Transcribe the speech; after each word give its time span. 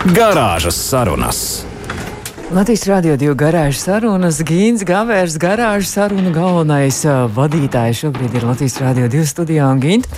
Garāžas 0.00 0.78
sarunas. 0.80 1.60
Latvijas 2.48 2.86
Rādio 2.88 3.18
2 3.20 3.34
garāžas 3.36 3.82
sarunas, 3.84 4.38
Gīns 4.48 4.80
Gavērs, 4.88 5.36
garāžas 5.36 5.92
sarunu 5.92 6.32
galvenais 6.32 7.02
uh, 7.04 7.26
vadītājs 7.28 8.00
šobrīd 8.06 8.38
ir 8.40 8.46
Latvijas 8.48 8.78
Rādio 8.80 9.10
2 9.12 9.28
studijā 9.28 9.68
un 9.68 9.82
Gīnt. 9.84 10.08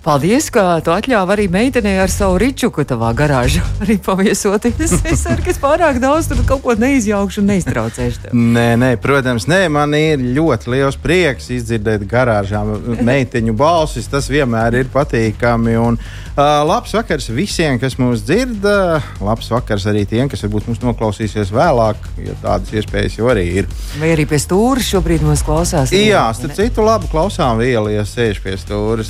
Paldies, 0.00 0.46
ka 0.48 0.78
tu 0.80 0.94
atļāvi 0.94 1.34
arī 1.34 1.44
meitenei 1.52 1.98
ar 2.00 2.08
savu 2.08 2.38
ričuku 2.40 2.86
tavā 2.88 3.10
garāžā 3.12 3.60
arī 3.84 3.98
paviesoties. 4.00 4.94
Es 5.04 5.24
ceru, 5.26 5.42
ka 5.44 5.52
es 5.52 5.58
pārāk 5.60 5.98
daudz 6.00 6.30
tur 6.30 6.40
kaut 6.48 6.62
ko 6.64 6.72
neizjaukšu 6.80 7.42
un 7.42 7.50
neiztraucēšu. 7.52 8.22
Tev. 8.22 8.32
Nē, 8.56 8.78
nē, 8.80 8.94
protams, 9.02 9.44
nē, 9.50 9.66
man 9.68 9.92
ir 9.98 10.22
ļoti 10.38 10.72
liels 10.72 10.96
prieks 11.00 11.50
izdzirdēt 11.52 12.06
garāžā 12.08 12.62
meiteņu 13.04 13.52
balsis. 13.60 14.08
Tas 14.08 14.30
vienmēr 14.32 14.78
ir 14.80 14.88
patīkami. 14.94 15.76
Un, 15.76 16.00
uh, 16.00 16.40
labs 16.64 16.96
vakars 16.96 17.28
visiem, 17.36 17.76
kas 17.82 17.98
mūs 18.00 18.24
dzird. 18.24 18.64
Uh, 18.64 19.12
labs 19.20 19.52
vakars 19.52 19.84
arī 19.92 20.06
tiem, 20.08 20.32
kas 20.32 20.46
varbūt 20.46 20.72
mūs 20.72 20.80
noklausīsies 20.80 21.52
vēlāk, 21.52 22.08
jo 22.24 22.38
tādas 22.40 22.72
iespējas 22.72 23.20
jau 23.20 23.28
arī 23.34 23.44
ir. 23.60 23.68
Vai 24.00 24.14
arī 24.16 24.24
pie 24.32 24.40
stūra 24.40 24.80
šobrīd 24.80 25.28
mūs 25.28 25.44
klausās? 25.44 25.92
Jā, 25.92 26.24
starp 26.40 26.56
citu, 26.56 26.88
labi 26.88 27.12
klausām 27.12 27.60
vielu, 27.60 27.92
ja 27.98 28.08
sēž 28.08 28.40
pie 28.40 28.56
stūra. 28.56 29.04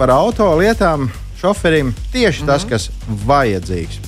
Par 0.00 0.16
auto 0.16 0.29
lietām 0.38 1.08
šoferim 1.40 1.94
tieši 2.12 2.46
tas, 2.46 2.66
kas 2.68 2.90
vajadzīgs. 3.26 4.00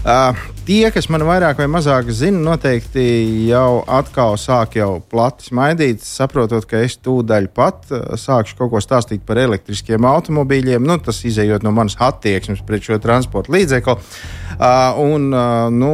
Uh, 0.00 0.32
tie, 0.64 0.86
kas 0.94 1.10
man 1.12 1.24
vairāk 1.28 1.58
vai 1.60 1.66
mazāk 1.68 2.08
zina, 2.14 2.40
noteikti 2.40 3.02
jau 3.50 3.82
atkal 3.84 4.38
sāk 4.40 4.78
jau 4.78 4.94
plati 5.12 5.50
smaidīt, 5.50 6.00
saprotot, 6.06 6.64
ka 6.68 6.80
es 6.86 6.96
tūdaļ 7.04 7.48
pat 7.52 7.90
sākšu 8.18 8.56
kaut 8.58 8.72
ko 8.72 8.80
stāstīt 8.80 9.24
par 9.26 9.40
elektriskiem 9.42 10.06
automobīļiem. 10.08 10.86
Nu, 10.86 10.96
tas 11.04 11.20
izējot 11.28 11.66
no 11.66 11.74
manas 11.76 11.98
attieksmes 12.00 12.64
pret 12.66 12.86
šo 12.86 13.00
transporta 13.02 13.52
līdzekli. 13.52 13.96
Uh, 14.56 15.02
un, 15.04 15.28
uh, 15.34 15.68
nu, 15.74 15.92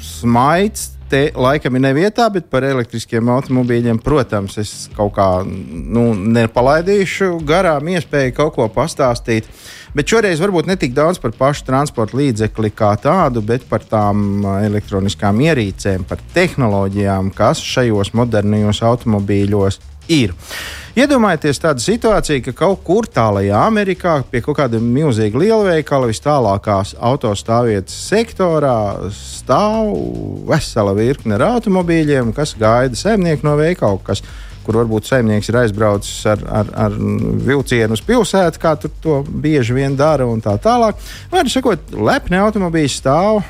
smaids 0.00 0.93
te 1.10 1.28
laikam 1.36 1.76
ir 1.76 1.84
nevietā, 1.84 2.26
bet 2.32 2.48
par 2.52 2.66
elektriskiem 2.66 3.28
automobīļiem, 3.34 4.00
protams, 4.04 4.58
es 4.62 4.74
kaut 4.96 5.14
kā 5.18 5.28
nu, 5.44 6.10
nepalaidīšu 6.14 7.38
garām 7.46 7.88
iespēju 7.94 8.36
kaut 8.36 8.54
ko 8.58 8.68
pastāstīt. 8.72 9.48
Bet 9.94 10.10
šoreiz 10.10 10.40
varbūt 10.42 10.66
ne 10.66 10.74
tik 10.80 10.94
daudz 10.96 11.20
par 11.22 11.34
pašu 11.38 11.68
transporta 11.68 12.18
līdzekli 12.18 12.72
kā 12.74 12.90
tādu, 12.98 13.44
bet 13.46 13.68
par 13.70 13.84
tām 13.86 14.42
elektroniskām 14.64 15.38
ierīcēm, 15.46 16.06
par 16.08 16.22
tehnoloģijām, 16.34 17.30
kas 17.36 17.62
šajos 17.62 18.14
modernajos 18.18 18.82
automobīļos 18.90 19.80
ir. 19.80 19.93
Iedomājieties 20.94 21.58
tādu 21.58 21.82
situāciju, 21.82 22.42
ka 22.46 22.52
kaut 22.54 22.84
kur 22.86 23.08
tālākajā 23.10 23.60
Amerikā, 23.66 24.12
pie 24.30 24.38
kaut 24.44 24.60
kāda 24.60 24.78
milzīga 24.78 25.40
lielveikala, 25.42 26.06
vis 26.06 26.22
tālākās 26.22 26.92
autostāvvietas 27.02 27.96
sektorā, 28.12 28.76
stāv 29.10 29.90
vesela 30.46 30.94
virkne 30.94 31.34
ar 31.34 31.48
automobīļiem, 31.48 32.30
kas 32.36 32.54
gaida 32.60 32.94
saimnieku 32.94 33.48
no 33.48 33.56
veikala. 33.58 33.98
Kas, 34.06 34.22
kur 34.64 34.78
varbūt 34.78 35.10
saimnieks 35.10 35.50
ir 35.50 35.58
aizbraucis 35.60 36.22
ar, 36.30 36.46
ar, 36.62 36.70
ar 36.86 36.94
vilcienu 36.94 37.98
uz 37.98 38.02
pilsētu, 38.06 38.62
kā 38.62 38.76
tur 38.80 38.94
to 39.02 39.18
bieži 39.28 39.74
vien 39.76 39.98
dara, 39.98 40.24
un 40.30 40.40
tā 40.44 40.54
tālāk. 40.62 41.02
Vārdu 41.32 41.52
sakot, 41.52 41.90
lepni 41.92 42.38
automobīļi 42.40 42.94
stāv 42.94 43.42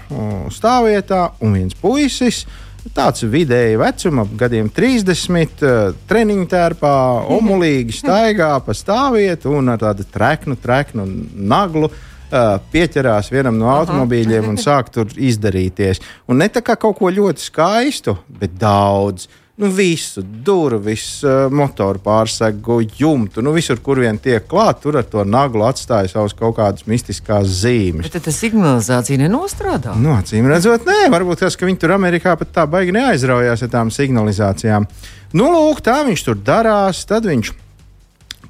stāvvietā, 0.57 1.29
un 1.45 1.61
viens 1.61 1.77
puisis 1.79 2.47
Tāds 2.93 3.25
vidēji 3.25 3.79
vecuma, 3.81 4.27
gadiem 4.37 4.69
30, 4.69 5.63
eh, 5.65 5.95
treniņu 6.09 6.49
tērpā, 6.51 6.97
omulīgi 7.39 7.97
staigā 7.97 8.51
pa 8.65 8.75
stāvvietu 8.77 9.55
un 9.57 9.73
ar 9.73 9.81
tādu 9.81 10.05
treknu, 10.05 10.59
treknu 10.61 11.07
naglu. 11.35 11.93
Uh, 12.35 12.57
pieķerās 12.73 13.29
vienam 13.31 13.55
no 13.61 13.69
automobīļiem 13.71 14.47
un 14.49 14.57
sāk 14.59 14.89
tur 14.91 15.13
izdarīties. 15.13 16.01
Un 16.27 16.41
ne 16.41 16.49
tā 16.51 16.65
kā 16.67 16.75
kaut 16.81 16.97
ko 16.99 17.13
ļoti 17.13 17.45
skaistu, 17.45 18.17
bet 18.41 18.57
daudz. 18.59 19.29
Uh, 19.29 19.44
Nu, 19.57 19.69
visu, 19.71 20.23
durvis, 20.23 21.23
eh, 21.23 21.47
motoru 21.51 22.01
pārsegu, 22.03 22.81
jumtu, 22.99 23.43
nu, 23.43 23.53
visur, 23.55 23.79
kur 23.79 24.01
vien 24.03 24.19
tiek 24.19 24.49
klāta, 24.51 24.81
tur 24.83 24.99
ar 24.99 25.07
to 25.07 25.23
naglu 25.23 25.63
atstāja 25.69 26.11
savas 26.11 26.35
kaut 26.35 26.57
kādas 26.57 26.89
mistiskās 26.91 27.53
zīmes. 27.61 28.09
Bet 28.11 28.27
tā 28.27 28.35
signalizācija 28.35 29.21
nenostrādā. 29.23 29.95
Nu, 29.95 30.11
acīm 30.17 30.51
redzot, 30.51 30.83
nē, 30.91 31.07
varbūt 31.15 31.45
tas, 31.45 31.55
ka 31.55 31.71
viņi 31.71 31.79
tur 31.85 31.95
Amerikā 31.95 32.35
pat 32.41 32.51
tā 32.51 32.67
baigi 32.67 32.97
neaizraujās 32.99 33.63
ar 33.63 33.71
tām 33.77 33.95
signalizācijām. 33.95 34.91
Nu, 35.39 35.47
lūk, 35.55 35.85
tā 35.87 36.01
viņš 36.03 36.27
tur 36.27 36.43
darās, 36.51 37.07
tad 37.07 37.31
viņš 37.31 37.55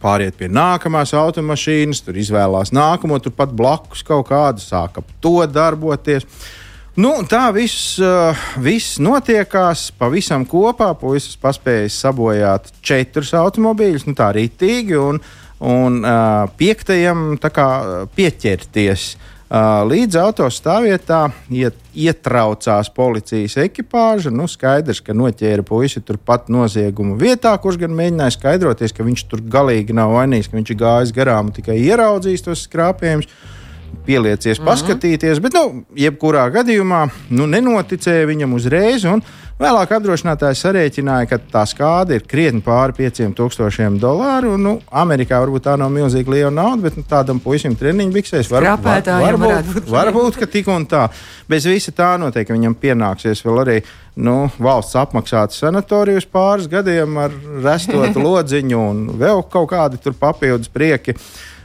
pāriet 0.01 0.41
pie 0.41 0.49
nākamās 0.49 1.13
automašīnas, 1.21 2.01
tur 2.07 2.17
izvēlās 2.17 2.73
nākamo, 2.73 3.21
turpat 3.21 3.53
blakus 3.53 4.01
kaut 4.09 4.31
kādu, 4.33 4.65
sāk 4.65 5.05
ap 5.05 5.17
to 5.21 5.43
darboties. 5.45 6.25
Nu, 6.95 7.11
tā 7.27 7.49
viss, 7.51 7.97
uh, 7.99 8.39
viss 8.63 9.01
notiekās 9.03 9.89
pavisam 9.99 10.45
kopā. 10.47 10.93
Puisis 10.95 11.35
paspēja 11.43 11.89
sabojāt 11.91 12.69
četrus 12.87 13.33
automobīļus, 13.35 14.05
nu 14.07 14.15
tā 14.15 14.29
rītīgi, 14.37 14.95
un, 15.03 15.19
un 15.59 15.97
uh, 16.05 16.45
piektajam 16.55 17.33
kā, 17.43 17.67
pieķerties. 18.15 19.09
Uh, 19.45 19.83
līdz 19.91 20.21
autostāvvietā 20.23 21.19
iet, 21.51 21.75
ietraucās 21.99 22.93
policijas 22.95 23.59
ekipāža. 23.65 24.31
Nu, 24.31 24.47
skaidrs, 24.51 25.03
ka 25.03 25.19
noķēra 25.19 25.67
puisi 25.67 25.99
turpat 25.99 26.47
nozieguma 26.47 27.19
vietā, 27.19 27.57
kurš 27.59 27.83
gan 27.83 27.99
mēģināja 27.99 28.37
skaidroties, 28.39 28.95
ka 28.95 29.07
viņš 29.07 29.27
tur 29.33 29.43
galīgi 29.43 29.99
nav 29.99 30.15
vainīgs, 30.15 30.47
ka 30.47 30.61
viņš 30.61 30.71
ir 30.71 30.81
gājis 30.87 31.15
garām 31.19 31.51
un 31.51 31.59
tikai 31.59 31.81
ieraudzījis 31.83 32.47
tos 32.47 32.65
skrāpējumus 32.69 33.31
pieliecies, 34.07 34.59
mm 34.59 34.65
-hmm. 34.65 34.71
paskatīties, 34.71 35.41
bet, 35.41 35.55
nu, 35.55 35.85
jebkurā 35.97 36.49
gadījumā, 36.51 37.09
nu, 37.31 37.47
nenoticēja 37.47 38.27
viņam 38.27 38.55
uzreiz. 38.55 39.07
Vēlāk 39.55 39.93
apdrošinātājs 39.95 40.65
sarēķināja, 40.65 41.29
ka 41.31 41.37
tā 41.39 41.61
skāde 41.71 42.17
ir 42.19 42.25
krietni 42.27 42.59
pāri 42.65 42.93
5000 42.97 44.01
dolāru. 44.03 44.57
Nu, 44.59 44.81
Amerikā 44.91 45.39
varbūt 45.39 45.63
tā 45.69 45.77
nav 45.79 45.93
milzīgi 45.95 46.35
liela 46.35 46.51
nauda, 46.51 46.83
bet 46.89 46.97
nu, 46.99 47.05
tādam 47.07 47.39
puisim 47.39 47.77
treniņu 47.79 48.17
biksēs 48.17 48.51
var, 48.51 48.67
var, 48.83 49.05
varbūt, 49.07 49.71
būt, 49.71 49.89
varbūt 49.95 50.41
ka 50.41 50.51
tik 50.51 50.73
un 50.75 50.89
tā. 50.91 51.05
Bez 51.47 51.69
visa 51.71 51.95
tā 51.95 52.17
noteikti 52.19 52.57
viņam 52.57 52.75
pienāksies 52.83 53.45
vēl 53.47 53.63
arī 53.63 53.79
nu, 54.17 54.51
valsts 54.59 54.99
apmaksāta 54.99 55.55
sanatorija 55.55 56.19
uz 56.19 56.27
pāris 56.27 56.67
gadiem 56.71 57.15
ar 57.23 57.31
restotu 57.63 58.27
lodziņu 58.27 58.85
un 58.91 59.09
vēl 59.23 59.47
kaut 59.55 59.71
kādi 59.71 60.19
papildus 60.19 60.73
prieki. 60.75 61.15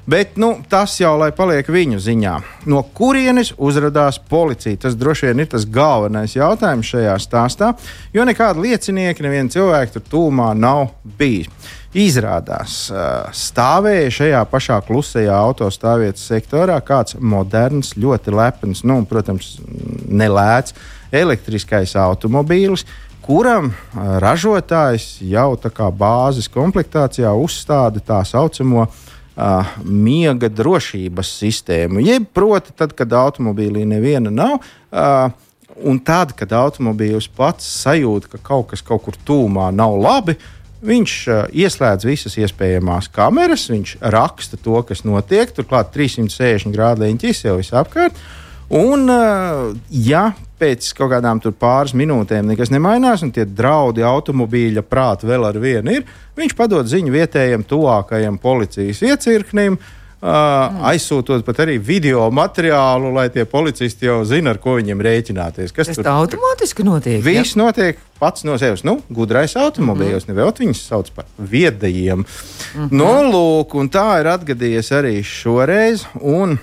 Bet 0.09 0.38
nu, 0.42 0.56
tas 0.70 0.96
jau 0.97 1.12
lai 1.22 1.30
paliek 1.36 1.68
viņu 1.70 2.00
ziņā. 2.02 2.34
No 2.72 2.80
kurienes 2.97 3.52
uzrādījās 3.62 4.18
policija? 4.31 4.80
Tas 4.81 4.96
droši 4.97 5.28
vien 5.28 5.44
ir 5.44 5.50
tas 5.52 5.68
galvenais 5.70 6.34
jautājums 6.34 6.90
šajā 6.90 7.18
stāstā, 7.22 7.68
jo 8.16 8.24
nekāda 8.25 8.64
liecinieka, 8.64 9.22
neviena 9.22 9.53
cilvēka 9.53 9.97
tur 9.97 10.06
tūmā 10.09 10.47
nav 10.58 10.96
bijis. 11.20 11.52
Izrādās, 11.94 12.78
stāvēja 13.38 14.14
šajā 14.14 14.40
pašā 14.50 14.80
klusajā 14.88 15.36
autostāvvietas 15.50 16.26
sektorā 16.31 16.80
kāds 16.86 17.18
moderns, 17.20 17.96
ļoti 17.97 18.34
lepns, 18.34 18.81
nu, 18.90 19.03
protams, 19.09 19.56
nelēts 20.09 20.74
elektriskais 21.14 21.94
automobīlis, 21.97 22.86
kuram 23.26 23.72
ražotājs 24.26 25.20
jau 25.26 25.52
tā 25.62 25.74
kā 25.74 25.91
bāzes 25.94 26.50
komplektācijā 26.53 27.34
uzstāda 27.46 28.02
tā 28.06 28.22
saucamo 28.26 28.86
uh, 28.86 29.06
uh, 29.40 29.76
miega 29.84 30.50
drošības 30.52 31.32
sistēmu. 31.40 32.04
Jeb, 32.04 32.28
proti, 32.36 32.76
tad, 32.76 32.94
kad 32.98 33.14
automobīlī 33.16 33.86
neviena 33.88 34.34
nav. 34.34 34.60
Uh, 34.90 35.30
Un 35.80 35.96
tad, 36.04 36.34
kad 36.36 36.52
automobīls 36.52 37.30
pats 37.32 37.64
sajūt, 37.86 38.26
ka 38.28 38.40
kaut 38.44 38.66
kas 38.74 38.82
kaut 38.84 39.06
kur 39.06 39.16
tūmā 39.24 39.70
nav 39.72 39.94
labi, 39.96 40.34
viņš 40.84 41.14
uh, 41.30 41.46
ieslēdz 41.56 42.08
visas 42.08 42.36
iespējamās 42.36 43.08
kameras, 43.16 43.70
viņš 43.72 43.94
raksta 44.12 44.60
to, 44.60 44.82
kas 44.84 45.06
notiek. 45.08 45.54
Turklāt 45.56 45.94
360 45.96 46.76
grādu 46.76 47.06
leņķis 47.06 47.46
jau 47.46 47.56
visapkārt. 47.62 48.20
Un, 48.69 49.09
uh, 49.09 49.76
ja 49.90 50.29
pēc 50.59 50.91
kaut 50.97 51.14
kādām 51.14 51.40
pāris 51.58 51.96
minūtēm 51.97 52.52
nekas 52.52 52.70
nemainās, 52.73 53.23
un 53.26 53.32
tie 53.34 53.46
draudi 53.47 54.03
automobīļa 54.05 54.84
prāta 54.85 55.29
vēl 55.29 55.47
ar 55.47 55.58
vienu 55.61 55.96
ir, 55.99 56.09
viņš 56.38 56.58
padod 56.58 56.90
ziņu 56.90 57.16
vietējiem, 57.16 57.66
tuvākajam 57.70 58.38
policijas 58.41 59.02
iecirknim. 59.05 59.79
Uh, 60.20 60.28
mm. 60.28 60.82
aizsūtot 60.90 61.46
pat 61.47 61.61
arī 61.64 61.78
video 61.79 62.26
materiālu, 62.35 63.14
lai 63.16 63.29
tie 63.32 63.46
policisti 63.47 64.03
jau 64.03 64.17
zinātu, 64.28 64.52
ar 64.52 64.58
ko 64.59 64.73
viņiem 64.76 64.99
rēķināties. 65.08 65.72
Kas 65.72 65.88
Tas 65.94 65.96
tur 66.02 66.09
automātiski 66.11 66.84
notiek? 66.84 67.22
Viss 67.23 67.55
ja? 67.55 67.61
notiek 67.61 68.02
pats 68.20 68.44
no 68.44 68.58
sevis. 68.59 68.84
Nu, 68.84 68.97
gudrais 69.08 69.55
automobīļos, 69.55 70.28
mm 70.28 70.34
-hmm. 70.34 70.35
nevēl 70.35 70.52
viņus 70.59 70.82
sauc 70.91 71.14
par 71.16 71.23
viedajiem. 71.40 72.20
Mm 72.20 72.26
-hmm. 72.76 72.91
Nu, 72.91 73.14
lūk, 73.32 73.79
un 73.79 73.88
tā 73.88 74.20
ir 74.20 74.28
atgadījies 74.28 74.91
arī 74.91 75.23
šoreiz. 75.23 76.03
Un 76.20 76.59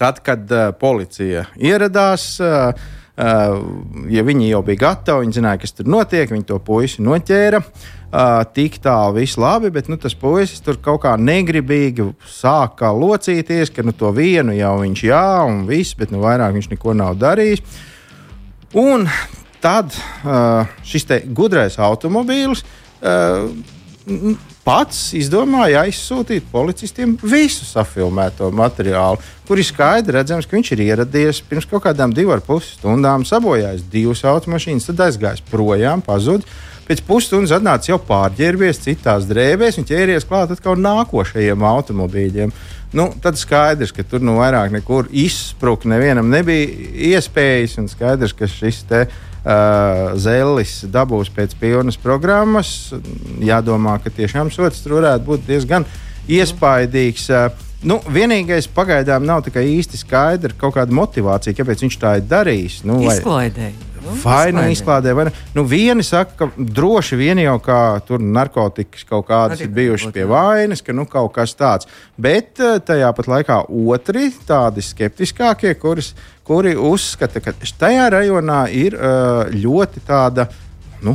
Tad, 0.00 0.22
kad 0.24 0.48
uh, 0.48 0.70
policija 0.80 1.44
ieradās, 1.60 2.32
uh, 2.40 2.96
Uh, 3.20 4.06
ja 4.08 4.22
viņi 4.24 4.46
jau 4.48 4.62
bija 4.64 4.80
gatavi, 4.86 5.26
viņi 5.26 5.34
zināja, 5.36 5.60
kas 5.60 5.74
tur 5.76 5.88
notiek, 5.92 6.30
viņi 6.30 6.46
to 6.48 6.56
puisi 6.64 7.02
noķēra. 7.04 7.58
Uh, 7.60 8.40
tik 8.56 8.78
tālu 8.82 9.18
viss 9.18 9.36
labi, 9.38 9.68
bet 9.74 9.90
nu, 9.90 9.98
tas 10.00 10.14
puisis 10.18 10.62
tur 10.64 10.78
kaut 10.82 11.02
kā 11.04 11.12
negribīgi 11.20 12.06
sāka 12.26 12.88
locīties, 12.96 13.70
ka 13.74 13.84
nu, 13.84 13.92
to 13.92 14.08
vienu 14.16 14.54
jau 14.56 14.72
viņš 14.80 15.02
jā, 15.04 15.26
un 15.46 15.60
viss, 15.68 15.98
bet 15.98 16.14
nu, 16.14 16.22
vairāk 16.24 16.56
viņš 16.56 16.70
neko 16.72 16.96
nav 16.96 17.18
darījis. 17.20 17.60
Un 18.80 19.04
tad 19.60 19.92
uh, 19.92 20.70
šis 20.86 21.06
gudrais 21.36 21.76
automobīls 21.82 22.64
uh, 22.64 23.50
pats 24.64 25.10
izdomāja 25.16 25.84
aizsūtīt 25.86 26.48
policistiem 26.52 27.16
visu 27.22 27.66
safilmēto 27.66 28.50
materiālu, 28.54 29.20
kur 29.48 29.60
ir 29.60 29.66
skaidri 29.66 30.18
redzams, 30.18 30.48
ka 30.48 30.56
viņš 30.56 30.72
ir 30.76 30.82
ieradies 30.88 31.42
pirms 31.46 31.68
kaut 31.70 31.86
kādām 31.86 32.14
divām 32.14 32.36
ar 32.36 32.44
pus 32.44 32.74
stundām, 32.76 33.24
sabojājis 33.26 33.86
divas 33.92 34.24
automašīnas, 34.28 34.90
tad 34.90 35.06
aizgājis 35.08 35.46
projām, 35.50 36.04
pazudis. 36.04 36.48
Pēc 36.90 37.04
pusstundas 37.06 37.52
atnāca 37.54 37.92
jau 37.92 38.00
pārģērbies 38.02 38.80
citās 38.82 39.28
drēbēs 39.30 39.78
un 39.78 39.86
ķēries 39.86 40.26
klāt 40.26 40.50
atkal 40.50 40.74
nākošajiem 40.82 41.62
automobīļiem. 41.68 42.50
Nu, 42.98 43.04
tad 43.22 43.38
skaidrs, 43.38 43.92
ka 43.94 44.02
tur 44.02 44.24
nu 44.26 44.34
vairāk 44.40 44.72
nekur 44.74 45.06
izsprukt 45.14 45.86
nevienam 45.86 46.26
nebija 46.32 46.66
iespējas, 47.12 47.76
un 47.78 47.86
skaidrs, 47.92 48.34
ka 48.34 48.50
šis 48.50 48.82
te 48.90 49.04
ir 49.06 49.29
uh, 49.44 50.12
Zellis 50.20 50.80
dabūs 50.90 51.32
pēc 51.34 51.56
pilnas 51.60 51.98
programmas. 52.00 52.92
Jādomā, 53.40 53.98
ka 54.02 54.12
tiešām 54.14 54.52
sots 54.54 54.84
tur 54.84 55.00
varētu 55.00 55.28
būt 55.32 55.50
diezgan 55.50 55.88
iespaidīgs. 56.28 57.28
Uh, 57.30 57.66
Nu, 57.80 57.96
vienīgais 58.12 58.66
pagaidām 58.68 59.24
nav 59.24 59.46
īsti 59.48 59.96
skaidrs, 60.02 60.52
kāda 60.60 60.92
motivācija, 60.92 61.56
kāpēc 61.56 61.86
viņš 61.86 61.94
tā 61.96 62.10
ir 62.18 62.26
darījis. 62.28 62.82
Nu, 62.84 62.98
vai... 63.00 63.14
Izklaidēji. 63.16 63.72
Nu, 64.00 64.16
vai 64.22 64.48
nu 64.56 64.64
izklādē, 64.72 65.12
vai 65.16 65.26
ne? 65.28 65.32
Nu, 65.54 65.64
vieni 65.68 66.04
saka, 66.06 66.32
ka 66.38 66.48
droši 66.56 67.18
vien 67.20 67.40
jau 67.42 67.58
kā 67.60 67.80
tur 68.08 68.22
narkotikas 68.22 69.04
kaut 69.08 69.26
kādas 69.28 69.60
ir 69.60 69.68
bijušas 69.76 70.14
pie 70.14 70.24
vainas, 70.28 70.80
ka 70.84 70.96
nu 70.96 71.04
kaut 71.10 71.34
kas 71.36 71.52
tāds. 71.58 71.88
Bet 72.16 72.56
tajā 72.58 73.10
pat 73.16 73.28
laikā 73.28 73.62
otri 73.68 74.30
tādi 74.48 74.84
skeptiskākie, 74.84 75.74
kuris 75.80 76.14
kuri 76.50 76.72
uzskata, 76.74 77.38
ka 77.44 77.52
tajā 77.78 78.08
rajonā 78.10 78.64
ir 78.74 78.96
ļoti 79.54 80.02
tāda 80.06 80.48
nu, 81.06 81.14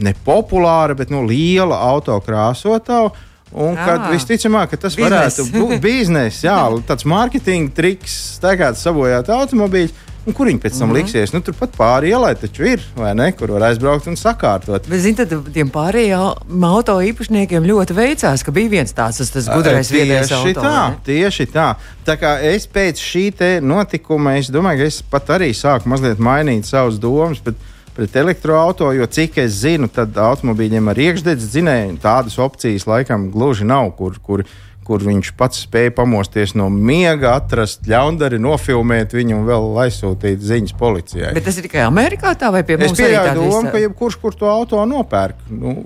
nepopulāra, 0.00 0.96
bet 0.96 1.12
nu, 1.12 1.24
liela 1.28 1.82
autokrāsotāja. 1.90 3.10
Un 3.50 3.74
kad 3.74 4.04
visticamāk, 4.12 4.70
ka 4.70 4.78
tas 4.78 4.94
biznes. 4.94 5.10
varētu 5.10 5.44
būt 5.50 5.80
biznesa, 5.82 6.44
jā, 6.46 6.58
tāds 6.88 7.04
mārketinga 7.10 7.74
triks, 7.74 8.14
tagad 8.40 8.78
sabojāt 8.78 9.28
automobīļus. 9.34 10.06
Un 10.28 10.36
kur 10.36 10.50
viņi 10.50 10.60
pēc 10.60 10.76
tam 10.76 10.88
mm 10.88 10.92
-hmm. 10.92 10.98
liksies? 11.00 11.32
Nu, 11.32 11.40
Turpat 11.40 11.72
pāri 11.78 12.10
ielai 12.12 12.34
taču 12.34 12.64
ir, 12.68 12.82
vai 12.96 13.14
ne? 13.14 13.30
Kur 13.32 13.50
var 13.50 13.62
aizbraukt 13.70 14.06
un 14.06 14.16
sakārtot. 14.16 14.88
Bet, 14.88 15.00
zini, 15.00 15.16
tad 15.16 15.32
tiem 15.52 15.70
pārējiem 15.70 16.64
auto 16.64 16.98
īpašniekiem 17.00 17.64
ļoti 17.64 17.96
veicās, 17.96 18.44
ka 18.44 18.52
bija 18.52 18.68
viens 18.68 18.92
tāds 18.92 19.16
tas, 19.18 19.30
tas 19.30 19.48
gudrais 19.48 19.90
viedais 19.90 20.32
auto. 20.32 20.44
Tieši 20.44 20.54
tā, 20.60 20.88
ne? 20.88 20.96
tieši 21.04 21.46
tā. 21.46 21.74
Tā 22.04 22.16
kā 22.20 22.36
es 22.42 22.68
pēc 22.68 23.00
šī 23.00 23.60
notikuma, 23.62 24.36
es 24.36 24.50
domāju, 24.50 24.78
ka 24.78 24.84
es 24.84 25.02
pat 25.02 25.30
arī 25.30 25.54
sāku 25.54 25.88
mazliet 25.88 26.18
mainīt 26.18 26.64
savus 26.64 26.98
domas. 26.98 27.40
Bet, 27.40 27.54
pret 27.94 28.16
elektroautorātu, 28.16 28.96
jo 28.96 29.06
cik 29.06 29.38
es 29.42 29.60
zinu, 29.60 29.88
tad 29.92 30.16
automobīļiem 30.16 30.88
ar 30.88 30.98
iekšdedzes 30.98 31.50
dzinēju 31.52 31.98
tādas 32.02 32.38
opcijas 32.38 32.86
laikam 32.86 33.30
gluži 33.34 33.66
nav, 33.68 33.90
kur, 33.98 34.16
kur 34.24 34.44
kur 34.86 35.04
viņš 35.04 35.32
pats 35.38 35.62
spēja 35.66 35.92
pamosties 35.94 36.56
no 36.58 36.68
miega, 36.72 37.36
atrast 37.38 37.86
ļaundari, 37.90 38.40
nofilmēt 38.42 39.14
viņu 39.14 39.38
un 39.38 39.48
vēl 39.48 39.80
aizsūtīt 39.84 40.42
ziņas 40.42 40.76
policijai. 40.80 41.32
Bet 41.36 41.46
tas 41.46 41.60
ir 41.60 41.68
tikai 41.68 41.84
Amerikā 41.86 42.34
tā 42.38 42.50
vai 42.54 42.64
pie 42.66 42.78
mums? 42.80 42.96
Es 42.96 43.02
pieļauju 43.02 43.34
domu, 43.38 43.70
ka 43.70 43.82
jebkurš, 43.84 44.20
kur 44.22 44.36
to 44.36 44.50
auto 44.50 44.82
nopērk. 44.88 45.44
Nu, 45.52 45.76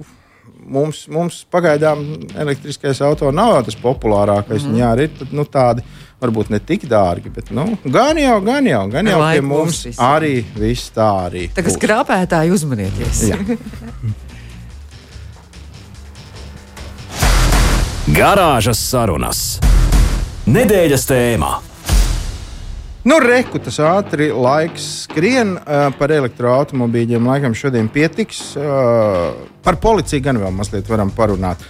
mums, 0.64 1.04
mums 1.12 1.42
pagaidām 1.52 2.04
elektriskais 2.40 3.02
auto 3.04 3.30
nav 3.34 3.60
tas 3.66 3.76
populārākais. 3.80 4.64
Mm 4.64 4.72
-hmm. 4.72 4.80
Jā, 4.80 4.92
ir 5.02 5.14
tad, 5.18 5.32
nu, 5.32 5.44
tādi 5.44 5.84
varbūt 6.20 6.50
ne 6.50 6.58
tik 6.58 6.86
dārgi, 6.88 7.32
bet 7.34 7.50
nu, 7.50 7.66
gan 7.84 8.18
jau, 8.18 8.40
gan 8.40 8.66
jau, 8.66 8.84
gan 8.90 9.06
jau 9.06 9.20
pie 9.32 9.40
mums 9.40 9.84
visi. 9.84 9.98
arī 10.00 10.44
viss 10.56 10.92
tā 10.94 11.10
arī. 11.26 11.48
Tā 11.54 11.64
kā 11.64 11.74
skrāpētāji 11.74 12.54
uzmanieties. 12.54 13.24
Garāžas 18.04 18.82
sarunas. 18.84 19.38
Nedēļas 20.44 21.06
tēmā. 21.08 21.54
Nu, 23.08 23.16
reku 23.16 23.56
tas 23.64 23.78
ātri 23.80 24.26
laiks 24.28 25.06
skrien 25.06 25.54
par 25.96 26.12
elektroautobīļiem. 26.12 27.24
Laikam 27.24 27.56
šodien 27.56 27.88
pietiks. 27.88 28.42
Par 29.64 29.80
policiju 29.80 30.20
gan 30.26 30.42
vēl 30.42 30.52
mazliet 30.52 30.92
varam 30.92 31.14
parunāt. 31.16 31.64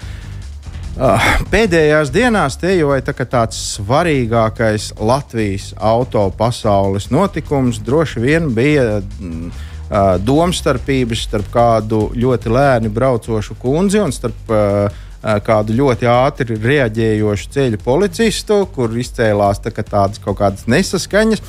Pēdējās 1.55 2.11
dienās 2.11 2.59
te 2.59 2.75
jau 2.81 2.91
ir 2.99 3.07
tā 3.07 3.15
tāds 3.15 3.63
svarīgākais 3.77 4.91
Latvijas 4.99 5.71
auto 5.79 6.27
pasaules 6.35 7.13
notikums. 7.15 7.79
Droši 7.79 8.27
vien 8.27 8.51
bija 8.59 8.99
mm, 8.99 9.55
domstarpības 10.27 11.27
starp 11.31 11.55
kādu 11.55 12.09
ļoti 12.19 12.51
lēni 12.59 12.91
braucošu 12.91 13.55
kundzi 13.63 14.03
un 14.03 14.11
starp 14.11 14.51
uh, 14.51 15.04
kādu 15.45 15.77
ļoti 15.79 16.09
ātri 16.11 16.59
reaģējošu 16.61 17.49
ceļu 17.55 17.81
policistu, 17.85 18.65
kur 18.75 18.93
izcēlās 19.01 19.63
tā, 19.65 19.73
tādas 19.81 20.21
kaut 20.21 20.39
kādas 20.43 20.69
nesaskaņas. 20.69 21.41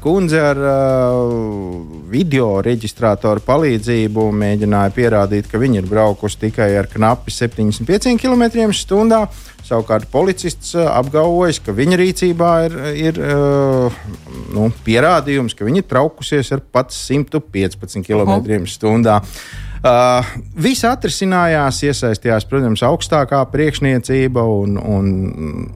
Kundze 0.00 0.38
ar 0.46 0.60
video 2.06 2.60
reģistrātoru 2.62 3.42
palīdzību 3.42 4.28
mēģināja 4.38 4.94
pierādīt, 4.94 5.48
ka 5.50 5.58
viņa 5.58 5.80
ir 5.80 5.88
braukusi 5.90 6.38
tikai 6.44 6.70
ar 6.78 6.86
knapi 6.92 7.34
75 7.34 8.14
km/h. 8.22 9.18
Savukārt 9.66 10.06
policists 10.12 10.76
apgalvojas, 10.78 11.58
ka 11.58 11.74
viņa 11.74 11.98
rīcībā 11.98 12.52
ir, 12.68 12.76
ir 13.10 13.18
nu, 14.54 14.70
pierādījums, 14.86 15.58
ka 15.58 15.66
viņa 15.66 15.82
ir 15.82 15.88
traukusies 15.90 16.54
ar 16.54 16.62
pat 16.62 16.94
115 16.94 18.06
km/h. 18.06 19.26
Uh, 19.84 20.24
viss 20.56 20.86
atrisinājās, 20.88 21.82
iesaistījās, 21.84 22.46
protams, 22.48 22.80
augstākā 22.86 23.42
priekšniecība 23.52 24.40
un, 24.48 24.78
un 24.80 25.10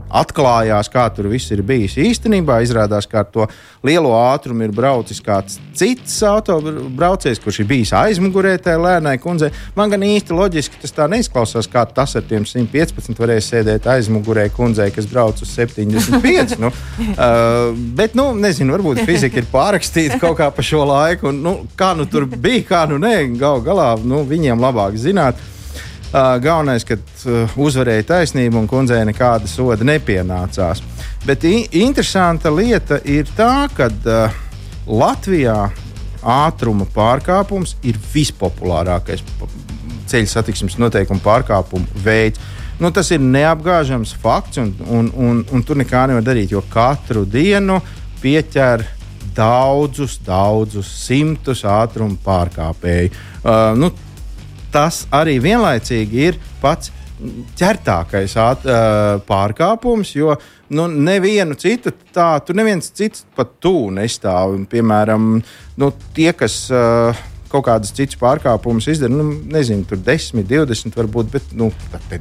atklājās, 0.08 0.88
kā 0.92 1.04
tur 1.14 1.28
viss 1.30 1.52
ir 1.52 1.60
bijis. 1.66 1.98
Īstenībā 2.00 2.62
izrādās, 2.64 3.08
ka 3.10 3.20
ar 3.20 3.28
to 3.28 3.46
lielo 3.86 4.14
ātrumu 4.16 4.64
ir 4.64 4.72
braucis 4.74 5.20
kāds 5.24 5.58
cits 5.76 6.16
autobraucējs, 6.26 7.42
kurš 7.44 7.60
ir 7.62 7.68
bijis 7.68 7.92
aizmugurē 7.96 8.54
tajā 8.62 8.80
lēnai 8.80 9.18
kundzei. 9.20 9.52
Man 9.76 9.92
gan 9.92 10.04
īsti 10.06 10.36
loģiski 10.36 10.80
tas 10.80 10.96
tā 10.96 11.06
neizklausās, 11.10 11.68
kā 11.70 11.84
tas 11.88 12.16
ar 12.16 12.24
tiem 12.28 12.48
115 12.48 13.20
varēja 13.20 13.46
sēdēt 13.50 13.88
aizmugurē 13.94 14.48
kundzei, 14.56 14.88
kas 14.96 15.08
brauc 15.10 15.44
uz 15.44 15.52
75. 15.56 16.56
nu, 16.60 16.72
uh, 17.12 17.76
bet, 18.00 18.16
nu, 18.18 18.30
nezinu, 18.36 18.78
varbūt 18.78 19.04
fizika 19.08 19.40
ir 19.40 19.48
pārrakstīta 19.52 20.20
kaut 20.24 20.40
kā 20.40 20.50
pa 20.56 20.64
šo 20.64 20.86
laiku. 20.88 21.30
Un, 21.30 21.44
nu, 21.44 21.56
kā 21.76 21.92
nu 21.98 22.08
tur 22.10 22.28
bija, 22.32 22.64
kā 22.72 22.84
nu 22.90 23.00
nē, 23.00 23.14
gal 23.40 23.60
galā 23.64 23.89
nu, 24.04 24.24
viņiem 24.28 24.60
labāk 24.60 24.98
zināt. 25.00 25.40
Uh, 26.10 26.34
galvenais, 26.42 26.82
ka 26.82 26.96
uh, 26.98 27.52
uzvarēja 27.54 28.08
taisnība 28.08 28.58
un 28.58 28.66
kundzei 28.70 29.04
nekāda 29.06 29.46
soda 29.46 29.86
nepienācās. 29.86 30.82
Bet 31.22 31.46
interesanta 31.46 32.50
lieta 32.50 32.98
ir 33.06 33.30
tā, 33.36 33.68
ka 33.76 33.86
uh, 33.86 34.40
Latvijā 34.90 35.68
ātruma 36.20 36.88
pārkāpums 36.90 37.76
ir 37.86 37.98
vispopulārākais 38.12 39.22
ceļu 40.10 40.30
satiksmes 40.32 40.78
noteikumu 40.82 41.22
pārkāpumu 41.22 42.02
veids. 42.04 42.42
Nu, 42.80 42.90
tas 42.90 43.10
ir 43.12 43.20
neapgāžams 43.20 44.14
fakts, 44.22 44.58
un, 44.58 44.72
un, 44.88 45.10
un, 45.14 45.42
un 45.52 45.62
tur 45.66 45.78
nekā 45.78 46.06
nevar 46.08 46.24
darīt, 46.24 46.54
jo 46.54 46.62
katru 46.72 47.26
dienu 47.28 47.78
pieķer 48.22 48.86
daudzus, 49.36 50.18
daudzus 50.26 50.90
simtus 51.06 51.64
ātruma 51.68 52.18
pārkāpēju. 52.24 53.12
Uh, 53.40 53.72
nu, 53.78 53.90
tas 54.72 55.04
arī 55.14 55.38
vienlaicīgi 55.42 56.26
ir 56.30 56.40
pats 56.62 56.92
ķertākais 57.60 58.36
at, 58.40 58.64
uh, 58.64 59.18
pārkāpums, 59.26 60.14
jo 60.16 60.34
nu, 60.72 60.86
nevienu 60.88 61.56
citu 61.60 61.92
tādu, 62.14 62.56
neviens 62.56 62.92
cits 62.96 63.26
pat 63.36 63.58
tu 63.60 63.90
nestāv. 63.92 64.56
Piemēram, 64.70 65.34
nu, 65.80 65.90
tie, 66.16 66.30
kas 66.36 66.62
uh, 66.72 67.26
kaut 67.50 67.66
kādus 67.66 67.94
citus 67.96 68.18
pārkāpumus 68.20 68.88
izdara, 68.90 69.12
nu, 69.12 69.26
nezinu, 69.50 69.84
tur 69.88 70.00
10, 70.06 70.44
20 70.46 70.96
varbūt, 70.96 71.30
bet 71.32 71.54
nu, 71.58 71.70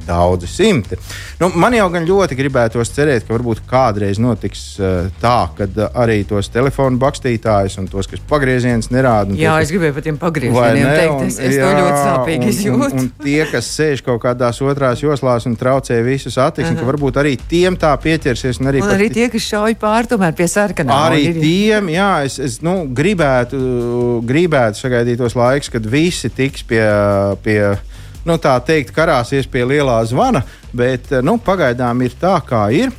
daudzi 0.06 0.48
simti. 0.50 0.98
Nu, 1.40 1.50
man 1.54 1.74
jau 1.76 1.86
gan 1.92 2.06
ļoti 2.08 2.36
gribētos 2.38 2.92
cerēt, 2.94 3.26
ka 3.26 3.34
varbūt 3.36 3.62
kādreiz 3.70 4.20
notiks 4.22 4.64
uh, 4.80 5.08
tā, 5.22 5.36
ka 5.56 5.68
uh, 5.68 5.86
arī 6.02 6.20
tos 6.28 6.50
telefonu 6.52 7.00
bakstītājus 7.00 7.78
un 7.80 7.88
tos, 7.90 8.08
kas 8.10 8.22
pagriezienus 8.30 8.90
nerāda. 8.94 9.36
Jā, 9.38 9.56
tie, 9.58 9.66
es 9.66 9.74
gribēju 9.74 9.96
par 9.96 10.06
tiem 10.06 10.20
pagriezieniem 10.20 10.90
teikt, 10.90 11.24
es, 11.28 11.38
es 11.38 11.56
jā, 11.56 11.68
to 11.68 11.84
ļoti 11.84 12.00
sāpīgi 12.00 12.50
izjūtu. 12.54 12.80
Un, 12.80 12.96
un, 12.98 13.04
un 13.04 13.10
tie, 13.26 13.38
kas 13.50 13.70
sēž 13.76 14.04
kaut 14.06 14.20
kādās 14.24 14.60
otrās 14.64 15.04
joslās 15.04 15.46
un 15.48 15.56
traucē 15.60 16.00
visu 16.06 16.32
satiksmi, 16.34 16.78
ka 16.80 16.88
varbūt 16.88 17.20
arī 17.22 17.36
tiem 17.50 17.78
tā 17.80 17.92
pieķersies. 18.02 18.60
Un 18.62 18.72
arī, 18.72 18.82
un 18.84 18.94
arī 18.96 19.10
tie, 19.14 19.28
kas 19.32 19.46
šauj 19.46 19.76
pār 19.80 20.10
tomēr 20.10 20.34
pie 20.38 20.48
sarkanā. 20.50 21.00
Arī 21.10 21.30
tiem, 21.38 21.92
jā, 21.94 22.10
es, 22.26 22.38
es 22.42 22.58
nu, 22.64 22.82
gribētu, 22.96 23.60
gribētu 24.26 24.82
sagaidīt 24.82 25.19
tos 25.20 25.36
laikus, 25.38 25.70
kad 25.72 25.86
visi 25.86 26.32
tiks 26.32 26.66
pie. 26.66 26.82
pie 27.44 27.60
nu, 28.28 28.36
tā 28.36 28.52
teikt, 28.64 28.92
karāsies 28.92 29.46
pie 29.48 29.62
lielā 29.64 30.00
zvana, 30.04 30.42
bet 30.76 31.08
nu, 31.24 31.38
pagaidām 31.40 32.02
ir 32.04 32.16
tā, 32.20 32.34
kā 32.44 32.66
ir. 32.76 32.92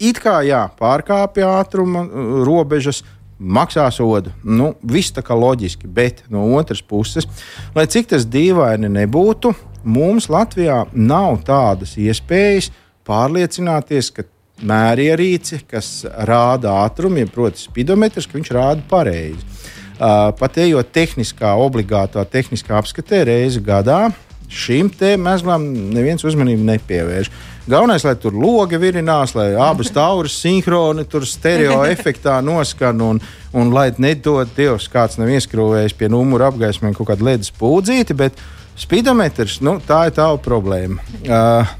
It 0.00 0.20
kā 0.20 0.38
jā, 0.44 0.62
pārkāpja 0.80 1.50
ātruma 1.60 2.04
robežas, 2.44 3.02
maksā 3.38 3.86
sodu. 3.92 4.32
Nu, 4.44 4.74
viss 4.80 5.12
tā 5.12 5.24
kā 5.24 5.36
loģiski, 5.36 5.88
bet 5.88 6.22
no 6.32 6.46
otras 6.56 6.82
puses, 6.82 7.28
lai 7.76 7.86
cik 7.88 8.08
tas 8.12 8.24
dīvaini 8.28 8.90
nebūtu, 8.92 9.52
mums 9.84 10.30
Latvijā 10.32 10.84
nav 10.92 11.42
tādas 11.46 11.96
iespējas 12.00 12.70
pārliecināties, 13.06 14.10
ka 14.16 14.24
mērierīci, 14.66 15.62
kas 15.68 16.06
rāda 16.28 16.78
ātrumu, 16.86 17.20
ja 17.20 17.28
proti, 17.28 17.66
spidometrs, 17.66 18.28
ka 18.28 18.38
viņš 18.38 18.52
rāda 18.56 18.86
pareizi. 18.88 19.55
Pat 19.98 20.58
ejot 20.60 20.88
tehniskā, 20.92 21.54
obligātā 21.56 22.24
tehniskā 22.28 22.76
apskatē 22.76 23.22
reizi 23.24 23.62
gadā, 23.64 24.10
šīm 24.52 24.90
mēslām 25.18 25.64
neviens 25.94 26.24
uzmanību 26.24 26.66
nepievērš. 26.68 27.30
Galvenais, 27.66 28.04
lai 28.06 28.14
tur 28.14 28.36
logi 28.36 28.78
virinās, 28.78 29.32
lai 29.34 29.48
abas 29.58 29.88
tauras 29.90 30.36
sinhroni, 30.38 31.02
tur 31.10 31.26
stereo 31.26 31.80
efektā 31.94 32.38
noskan 32.44 33.00
un, 33.02 33.22
un 33.52 33.72
lai 33.74 33.88
nedod 33.98 34.52
Dievs, 34.54 34.86
kāds 34.92 35.18
nav 35.18 35.32
ieskrūvējis 35.34 35.96
pie 35.98 36.10
numura 36.12 36.52
apgaismiem 36.52 36.94
kaut 36.94 37.10
kādu 37.10 37.26
ledus 37.26 37.50
pūdzīti, 37.58 38.14
bet 38.14 38.38
spidometrs, 38.78 39.58
nu, 39.66 39.80
tā 39.82 40.04
ir 40.06 40.14
tā 40.14 40.28
problēma. 40.44 41.02
Uh, 41.24 41.74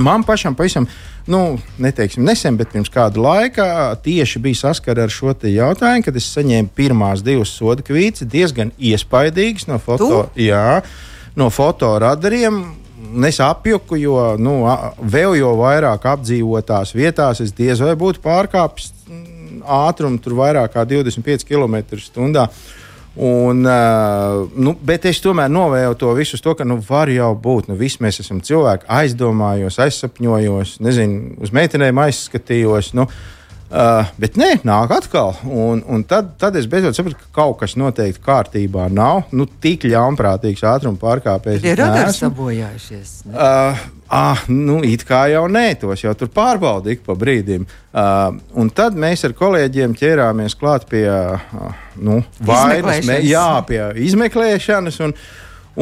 man 0.00 0.24
pašam 0.24 0.56
pavisam 0.56 0.88
nu, 1.26 1.58
neteiksim 1.82 2.24
nesen, 2.26 2.56
bet 2.58 2.70
pirms 2.72 2.90
kāda 2.92 3.20
laika 3.22 3.66
tieši 4.02 4.40
bija 4.42 4.60
saskara 4.66 5.06
ar 5.06 5.12
šo 5.12 5.34
jautājumu, 5.42 6.04
kad 6.06 6.16
es 6.18 6.28
saņēmu 6.36 6.72
pirmās 6.76 7.24
divas 7.26 7.52
soda 7.54 7.84
kvītas, 7.86 8.28
diezgan 8.30 8.72
iespaidīgas 8.78 9.66
no 9.70 9.80
foto, 9.82 10.26
jā, 10.38 10.80
no 11.38 11.50
fotoradariem. 11.50 12.64
Es 13.26 13.38
apjuku, 13.44 13.98
jo 14.00 14.16
nu, 14.40 14.58
vēl 15.00 15.36
jau 15.38 15.52
vairāk 15.60 16.06
apdzīvotās 16.10 16.94
vietās 16.96 17.42
es 17.44 17.52
diez 17.54 17.80
vai 17.84 17.92
būtu 17.98 18.22
pārkāpis 18.24 18.88
mm, 19.06 19.60
ātrumu, 19.62 20.18
tur 20.22 20.34
vairāk 20.40 20.72
kā 20.74 20.86
25 20.88 21.44
km/h. 21.46 22.48
Un, 23.16 23.64
uh, 23.64 24.42
nu, 24.60 24.74
bet 24.84 25.06
es 25.08 25.22
tomēr 25.24 25.48
novēlu 25.48 25.96
to 25.96 26.10
visu, 26.18 26.36
to, 26.42 26.52
ka 26.58 26.66
nu, 26.68 26.76
var 26.84 27.08
jau 27.08 27.30
būt. 27.32 27.70
Nu, 27.70 27.78
visi 27.80 28.02
mēs 28.04 28.20
esam 28.20 28.42
cilvēki, 28.44 28.84
aizdomājos, 28.92 29.78
aizsapņojos, 29.80 30.76
nezinu, 30.84 31.38
uz 31.40 31.54
meitenēm 31.56 32.04
aizskatījos. 32.06 32.92
Nu, 32.98 33.08
Uh, 33.66 34.06
bet 34.14 34.36
nē, 34.38 34.60
nāk 34.62 34.92
atkal. 34.94 35.32
Un, 35.42 35.80
un 35.90 36.04
tad, 36.06 36.28
tad 36.38 36.54
es 36.54 36.68
beidzot 36.70 36.94
sapratu, 36.94 37.18
ka 37.18 37.32
kaut 37.34 37.56
kas 37.64 37.72
noteikti 37.74 38.22
kārtībā 38.22 38.84
nav. 38.94 39.24
Nu, 39.34 39.48
tik 39.50 39.88
ļaunprātīgs 39.90 40.62
ātruma 40.70 41.00
pārkāpējs. 41.02 41.66
Ir 41.66 41.74
radars 41.80 42.20
sabojājušies. 42.22 43.16
Uh, 43.26 43.82
ah, 44.08 44.44
nu, 44.48 44.80
it 44.86 45.04
kā 45.06 45.26
jau 45.32 45.46
nē, 45.50 45.66
tos 45.80 46.04
jau 46.04 46.12
tur 46.18 46.30
pārbaudīja 46.34 46.98
ik 46.98 47.02
pa 47.06 47.16
brīdim. 47.18 47.66
Uh, 47.96 48.36
un 48.60 48.70
tad 48.74 48.96
mēs 48.98 49.24
ar 49.26 49.34
kolēģiem 49.36 49.96
ķērāmies 49.96 50.56
klāt 50.60 50.86
pie 50.90 51.06
uh, 51.08 51.74
nu, 51.96 52.20
vainas, 52.44 53.02
mē, 53.08 53.20
jā, 53.26 53.48
pie 53.68 53.82
izmeklēšanas. 54.06 55.00
Un, 55.06 55.16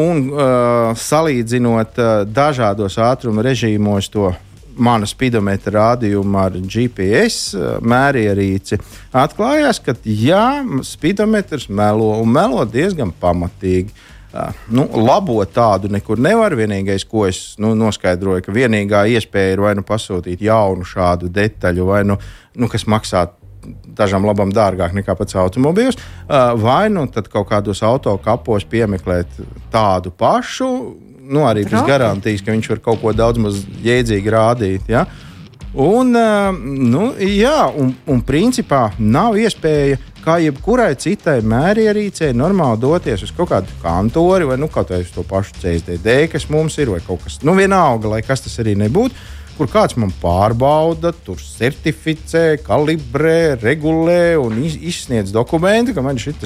un 0.05 0.25
uh, 0.33 0.91
salīdzinot 0.99 2.01
uh, 2.03 2.17
dažādos 2.27 2.99
ātruma 3.03 3.45
režīmos 3.47 4.11
to 4.15 4.33
mana 4.75 5.07
spidometra 5.07 5.75
rādījuma 5.79 6.49
ar 6.49 6.57
GPS 6.59 7.55
mērierīci, 7.85 8.79
atklājās, 9.15 9.81
ka 9.85 9.95
jā, 10.03 10.65
spidometrs 10.87 11.69
melo 11.69 12.11
un 12.21 12.33
melo 12.35 12.65
diezgan 12.67 13.13
pamatīgi. 13.21 13.95
Nu, 14.75 14.89
labot 14.99 15.51
tādu 15.55 15.91
nekur 15.93 16.19
nevar. 16.19 16.57
Vienīgais, 16.59 17.07
ko 17.07 17.29
es 17.29 17.55
nu, 17.63 17.75
noskaidroju, 17.79 18.43
ka 18.43 18.55
vienīgā 18.55 19.05
iespēja 19.15 19.55
ir 19.55 19.63
vai 19.63 19.77
nu 19.79 19.87
pasūtīt 19.87 20.43
jaunu 20.43 20.87
šādu 20.89 21.31
detaļu, 21.31 21.87
vai 21.87 22.03
nu, 22.09 22.19
nu 22.59 22.71
kas 22.73 22.89
maksā 22.91 23.29
dažām 23.97 24.27
labām 24.27 24.51
dārgāk 24.53 24.93
nekā 24.93 25.15
pats 25.17 25.39
automobīls, 25.41 25.97
vai 26.61 26.89
nu 26.93 27.07
kaut 27.09 27.49
kādos 27.49 27.81
autokapos 27.87 28.67
piemeklēt 28.69 29.39
tādu 29.73 30.13
pašu 30.13 30.69
nu, 31.25 31.45
arī 31.49 31.65
bez 31.69 31.85
garantijas, 31.87 32.43
ka 32.45 32.53
viņš 32.53 32.71
var 32.75 32.83
kaut 32.85 33.01
ko 33.03 33.13
daudz 33.17 33.41
maz 33.41 33.63
jēdzīgi 33.85 34.33
rādīt. 34.33 34.91
Ja? 34.93 35.07
Un, 35.75 36.13
nu, 36.93 37.07
jā, 37.19 37.65
un, 37.81 37.95
un 38.11 38.21
principā 38.27 38.87
nav 38.99 39.39
iespēja, 39.41 39.99
kā 40.25 40.39
jebkurai 40.43 40.95
citai 41.01 41.39
mērierīcei, 41.45 42.33
normāli 42.37 42.81
doties 42.83 43.27
uz 43.27 43.33
kaut 43.37 43.51
kādu 43.53 43.79
kantori 43.83 44.49
vai 44.49 44.59
nu, 44.61 44.71
kaut 44.73 44.93
vai 44.95 45.03
uz 45.05 45.13
to 45.15 45.25
pašu 45.29 45.59
CSDD, 45.61 46.17
kas 46.33 46.49
mums 46.53 46.79
ir, 46.81 46.93
vai 46.95 47.01
kaut 47.05 47.25
kas, 47.27 47.41
nu, 47.45 47.57
vienalga, 47.59 48.11
lai 48.17 48.23
kas 48.27 48.47
tas 48.47 48.57
arī 48.65 48.77
nebūtu. 48.85 49.17
Kur 49.55 49.69
kāds 49.71 49.95
man 49.95 50.11
pārbauda, 50.19 51.13
tur 51.23 51.39
certificē, 51.39 52.57
kalibrē, 52.67 53.55
regulē 53.63 54.35
un 54.43 54.59
izsniedz 54.65 55.31
dokumentu, 55.35 55.95
ka 55.95 56.03
man 56.03 56.19
šis 56.19 56.41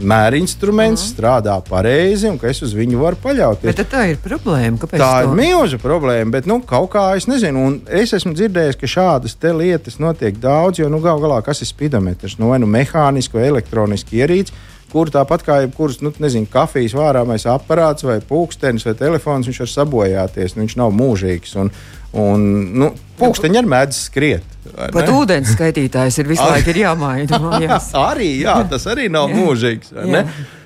mērinstruments 0.00 1.04
mm. 1.04 1.12
strādā 1.12 1.56
pareizi 1.66 2.28
un 2.30 2.38
ka 2.40 2.50
es 2.50 2.62
uz 2.64 2.74
viņu 2.76 3.00
varu 3.02 3.18
paļauties. 3.22 3.68
Bet 3.70 3.92
tā 3.92 4.06
ir 4.12 4.20
problēma. 4.22 4.80
Kāpēc 4.82 5.02
tā 5.02 5.10
to? 5.12 5.28
ir 5.28 5.36
milzīga 5.38 5.82
problēma, 5.82 6.34
bet 6.36 6.48
nu, 6.50 6.58
kaut 6.66 6.90
kā 6.94 7.04
es 7.18 7.28
nezinu. 7.30 7.66
Es 8.02 8.14
esmu 8.16 8.34
dzirdējis, 8.38 8.80
ka 8.80 8.90
šādas 8.90 9.36
lietas 9.52 9.98
notiek 10.02 10.38
daudz, 10.42 10.80
jo 10.82 10.90
nu, 10.92 11.02
gal 11.04 11.20
galā 11.22 11.42
kas 11.44 11.62
ir 11.62 11.70
spidometrs? 11.70 12.38
Nu, 12.40 12.52
vai 12.52 12.60
nu 12.62 12.70
mehāniski 12.70 13.38
vai 13.38 13.48
elektroniski 13.50 14.22
ierīci. 14.22 14.54
Kur 14.92 15.08
tāpat 15.08 15.44
kā 15.46 15.58
jebkurš, 15.62 16.02
nu, 16.04 16.12
nezinu, 16.20 16.48
kafijas 16.52 16.92
vārāmais 16.96 17.46
aparāts 17.48 18.04
vai 18.04 18.18
pulkstenis 18.28 18.84
vai 18.84 18.92
telefons, 18.98 19.48
viņš 19.48 19.62
var 19.64 19.70
sabojāties. 19.72 20.56
Nu, 20.56 20.66
viņš 20.66 20.78
nav 20.80 20.92
mūžīgs. 20.96 21.54
Un, 21.62 21.72
un, 22.20 22.48
nu, 22.82 22.90
pulksteņi 23.20 23.62
ar 23.62 23.70
mēdz 23.72 24.00
skriet. 24.10 24.48
Pat 24.92 25.08
ūdens 25.10 25.54
skaitītājs 25.56 26.20
ir 26.20 26.28
visu 26.28 26.44
laiku 26.44 26.74
jāmaina. 26.76 27.40
arī, 28.12 28.34
jā, 28.44 28.60
tas 28.70 28.84
arī 28.92 29.08
nav 29.12 29.32
mūžīgs. 29.32 29.94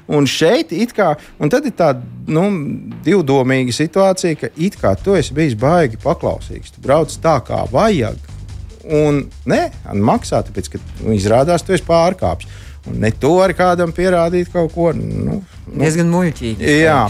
Un 0.06 0.26
šeit 0.30 0.70
ir 0.74 0.92
kā, 0.94 1.14
un 1.42 1.50
tad 1.50 1.64
ir 1.66 1.74
tāda 1.74 2.02
nu, 2.30 2.44
divdomīga 3.02 3.74
situācija, 3.74 4.38
ka 4.38 4.50
it 4.54 4.76
kā 4.78 4.94
tu 5.00 5.16
esi 5.18 5.34
bijis 5.34 5.56
baigi 5.58 5.98
paklausīgs, 6.02 6.76
tu 6.76 6.82
brauc 6.84 7.10
tā, 7.22 7.40
kā 7.46 7.64
vajag, 7.72 8.20
un 8.86 9.24
ne, 9.50 9.64
maksā, 9.98 10.44
tāpēc, 10.46 10.70
ka 10.76 10.82
nu, 11.00 11.16
izrādās, 11.16 11.66
tu 11.66 11.74
esi 11.74 11.86
pārkāpis. 11.88 12.62
Ne 12.94 13.10
to 13.10 13.32
ar 13.42 13.54
kādam 13.56 13.92
pierādīt 13.94 14.52
kaut 14.52 14.74
ko. 14.74 14.92
Nu, 14.94 15.40
Diezgan 15.66 16.06
muļķīgi. 16.12 16.62
Jā, 16.84 17.00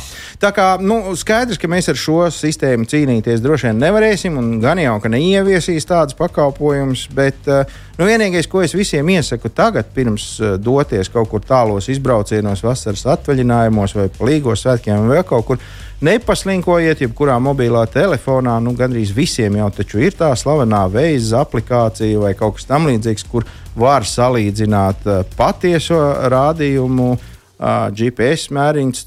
tā 0.41 0.49
kā 0.57 0.67
nu, 0.81 1.13
skaidrs, 1.19 1.59
ka 1.61 1.69
mēs 1.69 1.91
ar 1.93 1.99
šo 2.01 2.23
sistēmu 2.33 2.89
cīnīties 2.89 3.43
droši 3.45 3.69
vien 3.69 3.83
nevarēsim, 3.85 4.39
un 4.41 4.55
gan 4.63 4.81
jau, 4.81 4.95
ka 5.03 5.11
neieviesīs 5.13 5.85
tādus 5.89 6.17
pakalpojumus, 6.17 7.05
bet 7.17 7.51
uh, 7.53 7.69
nu, 7.99 8.07
vienīgais, 8.09 8.49
ko 8.49 8.63
es 8.65 8.73
visiem 8.77 9.13
iesaku 9.13 9.53
tagad, 9.53 9.91
pirms 9.93 10.31
uh, 10.41 10.55
doties 10.57 11.13
kaut 11.13 11.29
kur 11.35 11.45
tālos 11.45 11.91
izbraucienos, 11.93 12.65
vasaras 12.65 13.05
atvaļinājumos 13.19 13.97
vai 13.99 14.09
palīgos 14.17 14.65
svētkiem 14.65 15.05
vai 15.13 15.21
kaut 15.29 15.51
kur, 15.53 15.61
nepaslinkojiet, 16.07 17.05
jebkurā 17.05 17.37
mobilā 17.41 17.85
telefonā, 17.93 18.57
nu, 18.65 18.73
gandrīz 18.77 19.13
visiem 19.17 19.61
jau 19.61 19.69
taču 19.83 20.01
ir 20.01 20.17
tā 20.17 20.33
slavenā 20.33 20.87
veiza 20.97 21.45
aplikācija 21.45 22.25
vai 22.25 22.33
kaut 22.41 22.57
kas 22.57 22.73
tamlīdzīgs, 22.73 23.29
kur 23.29 23.45
var 23.77 24.09
salīdzināt 24.09 25.09
uh, 25.13 25.25
patieso 25.37 26.01
rādījumu 26.33 27.15
uh, 27.15 27.33
GPS 27.57 28.51
mēriņš, 28.53 29.03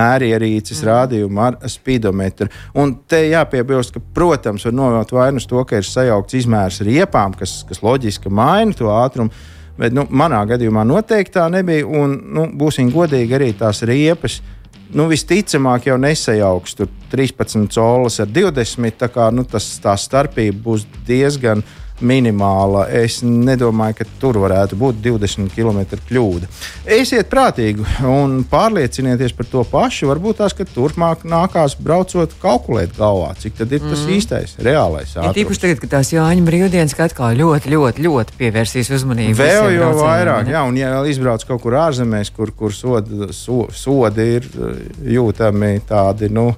mērierīces 0.00 0.80
mm. 0.80 0.88
rādījumu 0.88 1.42
ar 1.44 1.58
spidometru. 1.70 2.48
Un 2.80 2.96
te 3.06 3.20
jāpiebilst, 3.28 3.94
ka, 3.94 4.02
protams, 4.16 4.66
var 4.66 4.74
novērt 4.74 5.14
vainu 5.14 5.42
uz 5.42 5.46
to, 5.50 5.62
ka 5.68 5.78
ir 5.78 5.86
sajaukts 5.86 6.40
izmērs 6.40 6.80
riepām, 6.86 7.36
kas, 7.38 7.60
kas 7.68 7.84
loģiski 7.86 8.32
maina 8.34 8.74
to 8.74 8.90
ātrumu. 8.90 9.30
Bet 9.78 9.94
nu, 9.94 10.04
manā 10.10 10.40
gadījumā 10.46 10.84
noteikti 10.86 11.34
tā 11.34 11.48
nebija. 11.50 11.86
Un, 11.86 12.18
nu, 12.34 12.48
būsim 12.58 12.92
godīgi, 12.94 13.34
arī 13.38 13.54
tās 13.58 13.82
riepas 13.86 14.40
nu, 14.94 15.06
visticamāk 15.10 15.88
jau 15.88 15.96
nesajauks 16.00 16.76
tur 16.78 16.90
13 17.12 17.66
colas 17.74 18.20
ar 18.22 18.30
20. 18.30 18.98
Tā 19.00 19.10
kā 19.12 19.30
nu, 19.34 19.44
tas, 19.48 19.66
tā 19.82 19.94
starpība 19.98 20.60
būs 20.68 20.86
diezgan 21.08 21.64
minimāla. 22.02 22.86
Es 22.90 23.20
nedomāju, 23.22 23.98
ka 24.00 24.06
tur 24.20 24.38
varētu 24.42 24.78
būt 24.78 25.00
20 25.04 25.52
km 25.54 25.82
kļūda. 26.08 26.48
Esiet 26.96 27.30
prātīgi 27.30 27.84
un 28.08 28.40
pārliecinieties 28.50 29.34
par 29.36 29.48
to 29.50 29.64
pašu. 29.68 30.08
Varbūt 30.10 30.40
tās, 30.42 30.56
ka 30.56 30.66
turpmāk 30.68 31.24
nākās 31.28 31.76
braucot, 31.78 32.34
kalkulēt 32.42 32.96
galvā, 32.98 33.32
cik 33.40 33.58
tad 33.60 33.72
ir 33.74 33.84
tas 33.84 34.04
mm. 34.04 34.14
īstais, 34.18 34.56
reālais. 34.64 35.14
Ja 35.16 35.32
tīpaši 35.34 35.64
tagad, 35.66 35.82
kad 35.84 35.94
tās 35.98 36.12
Jāņa 36.14 36.46
brīvdienas 36.46 36.96
atkal 37.04 37.34
ļoti, 37.38 37.72
ļoti, 37.74 38.04
ļoti 38.06 38.38
pievērsīs 38.40 38.92
uzmanību. 38.98 39.38
Vēl 39.38 39.74
jau 39.78 39.90
vairāk, 40.00 40.50
jā, 40.52 40.62
un 40.68 40.78
ja 40.78 40.94
izbrauc 41.10 41.44
kaut 41.48 41.62
kur 41.64 41.78
ārzemēs, 41.86 42.32
kur, 42.34 42.54
kur 42.56 42.74
sodi, 42.74 43.30
so, 43.36 43.64
sodi 43.74 44.30
ir 44.38 44.48
jūtami 45.14 45.76
tādi. 45.88 46.30
Nu, 46.32 46.50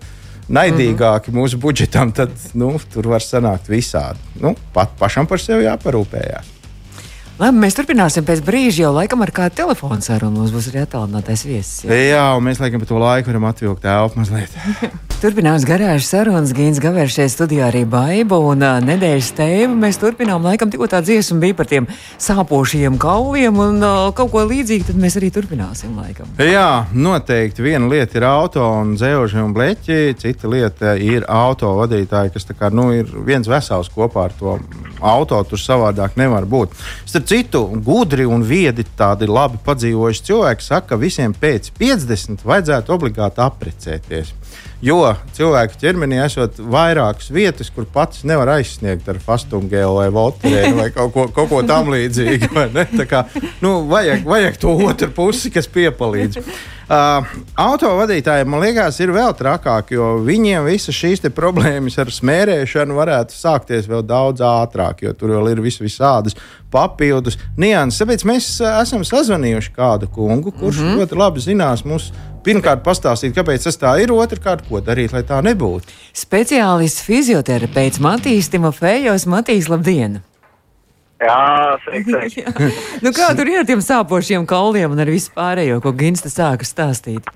naidīgāki 0.53 1.35
mūsu 1.35 1.61
budžetam, 1.62 2.12
tad 2.15 2.35
nu, 2.55 2.75
tur 2.93 3.11
var 3.15 3.25
sanākt 3.25 3.71
visādi. 3.73 4.21
Nu, 4.43 4.55
pat 4.75 4.95
pašam 5.00 5.29
par 5.31 5.43
sevi 5.43 5.67
jāparūpējās. 5.67 6.55
Labi, 7.37 7.59
mēs 7.61 7.75
turpināsim 7.76 8.25
pēc 8.25 8.40
brīža, 8.47 8.87
jau 8.87 8.95
laikam 8.97 9.21
ar 9.21 9.28
kādu 9.37 9.59
telefonu 9.59 10.00
sarunu. 10.00 10.38
Mums 10.40 10.55
būs 10.55 10.71
arī 10.71 10.81
attālinātais 10.87 11.43
viesis. 11.45 11.83
Jā, 11.85 11.99
jā 12.00 12.23
un 12.33 12.47
mēs 12.47 12.62
laikam 12.62 12.81
par 12.81 12.88
to 12.88 13.00
laiku 13.02 13.28
varam 13.28 13.45
atvilkt 13.50 13.85
telpu 13.85 14.23
mazliet. 14.23 14.57
Turpinās 15.21 15.64
garāžas 15.69 16.09
sarunas, 16.12 16.55
Gīns 16.57 16.81
Gavers 16.81 17.12
šeit 17.16 17.33
studijā 17.33 17.71
arī 17.71 17.83
Baiba 17.88 18.37
un 18.40 18.64
uh, 18.64 18.78
nedēļas 18.85 19.28
tēma. 19.37 19.76
Mēs 19.85 20.00
turpinām, 20.00 20.45
laikam 20.49 20.73
tikko 20.73 20.88
tā 20.93 21.02
dziesma 21.05 21.38
bija 21.45 21.57
par 21.57 21.69
tiem 21.69 21.88
sāpošiem 22.21 22.97
kauliem 23.00 23.61
un 23.64 23.85
uh, 23.85 24.09
kaut 24.16 24.33
ko 24.33 24.47
līdzīgu, 24.49 24.88
tad 24.88 25.00
mēs 25.00 25.16
arī 25.21 25.31
turpināsim 25.33 25.93
laikam. 25.97 26.33
Jā, 26.40 26.87
noteikti. 26.93 27.64
Viena 27.64 27.88
lieta 27.93 28.21
ir 28.21 28.28
auto 28.28 28.64
un 28.81 28.97
dzējoši 28.97 29.40
un 29.45 29.57
bleķi, 29.57 30.00
cita 30.21 30.52
lieta 30.52 30.97
ir 31.00 31.28
auto 31.33 31.75
vadītāji, 31.83 32.33
kas 32.37 32.49
kā, 32.52 32.73
nu, 32.73 32.90
ir 32.97 33.09
viens 33.28 33.49
vesels 33.49 33.93
kopā 33.93 34.28
ar 34.31 34.37
to 34.37 34.59
auto. 35.00 35.40
Tur 35.49 35.61
savādāk 35.61 36.16
nevar 36.21 36.45
būt. 36.49 36.76
Starp 37.09 37.25
citu, 37.26 37.64
gudri 37.83 38.25
un 38.28 38.45
viedi, 38.47 38.85
tādi 38.99 39.26
labi 39.26 39.59
padzīvojuši 39.66 40.25
cilvēki 40.28 40.66
saka, 40.66 40.92
ka 40.92 41.00
visiem 41.00 41.35
pēc 41.35 41.73
50 41.78 42.47
vajadzētu 42.47 42.95
obligāti 42.95 43.42
apprecēties. 43.42 44.33
Jo 44.85 45.14
cilvēka 45.33 45.78
ķermenī 45.80 46.18
esot 46.21 46.59
vairākas 46.61 47.30
vietas, 47.33 47.71
kur 47.73 47.87
pats 47.88 48.26
nevar 48.28 48.50
aizsniegt 48.59 49.09
ar 49.09 49.16
fastungēlu 49.25 50.02
vai 50.02 50.09
volterēnu 50.12 50.76
vai 50.76 50.90
kaut 50.92 51.14
ko, 51.14 51.25
kaut 51.33 51.49
ko 51.49 51.62
tam 51.64 51.88
līdzīgu. 51.95 52.52
Kā, 53.09 53.23
nu, 53.64 53.87
vajag, 53.88 54.26
vajag 54.26 54.59
to 54.61 54.75
otru 54.85 55.09
pusi, 55.16 55.52
kas 55.54 55.68
piepalīdz. 55.73 56.42
Uh, 56.87 57.25
autovadītājiem, 57.59 58.47
man 58.52 58.62
liekas, 58.62 59.00
ir 59.02 59.11
vēl 59.11 59.33
trakāk, 59.35 59.88
jo 59.97 60.12
viņiem 60.23 60.68
visas 60.68 60.95
šīs 60.95 61.25
problēmas 61.35 61.97
ar 61.99 62.12
smērēšanu 62.14 62.95
varētu 62.95 63.35
sākties 63.35 63.88
vēl 63.90 64.04
daudz 64.06 64.45
ātrāk, 64.45 65.02
jo 65.02 65.14
tur 65.18 65.35
vēl 65.35 65.50
ir 65.54 65.64
vis 65.64 65.80
visādas 65.83 66.37
papildus 66.71 67.40
nianses. 67.59 68.04
Tāpēc 68.04 68.26
mēs 68.28 68.52
esam 68.61 69.02
sazvanījuši 69.09 69.75
kādu 69.75 70.12
kungu, 70.14 70.52
kurš 70.52 70.78
mm 70.78 70.87
-hmm. 70.87 71.00
ļoti 71.00 71.23
labi 71.25 71.47
zinās 71.49 71.83
mūsu. 71.83 72.14
Pirmkārt, 72.47 72.85
pastāstīt, 72.87 73.35
kāpēc 73.35 73.67
tas 73.67 73.81
tā 73.81 73.97
ir. 73.99 74.12
Otrakārt, 74.15 74.69
ko 74.69 74.79
darīt, 74.85 75.11
lai 75.17 75.25
tā 75.26 75.41
nebūtu. 75.43 75.91
Speciālists 76.15 77.03
fizioterapeits 77.03 77.99
Matīs 78.03 78.53
Timofejos. 78.53 79.26
Matīs, 79.26 79.67
labdien! 79.73 80.21
Jā, 81.19 81.76
sveiki. 81.83 82.12
sveiki. 82.12 82.71
nu, 83.05 83.11
kā 83.17 83.33
tur 83.35 83.50
ir 83.50 83.62
ar 83.62 83.67
tiem 83.69 83.83
sāpošiem 83.83 84.45
kauliem 84.47 84.93
un 84.93 85.03
ar 85.03 85.11
visu 85.11 85.33
pārējo, 85.35 85.81
ko 85.83 85.95
Ginsta 85.97 86.31
sāka 86.31 86.69
stāstīt? 86.69 87.26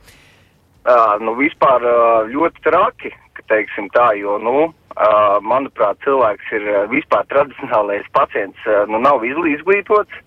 Uh, 0.85 1.17
nu, 1.25 1.35
vispār 1.39 1.83
uh, 1.83 2.29
ļoti 2.29 2.63
traki, 2.67 3.11
ka 3.37 3.47
teiksim 3.51 3.89
tā, 3.97 4.13
jo, 4.21 4.37
nu, 4.43 4.69
uh, 4.71 5.37
manuprāt, 5.43 5.99
cilvēks 6.05 6.53
ir 6.61 6.69
vispār 6.93 7.27
tradicionālais 7.33 8.07
pacients, 8.15 8.69
uh, 8.69 8.85
nu, 8.91 9.01
nav 9.03 9.25
izglītots. 9.27 10.23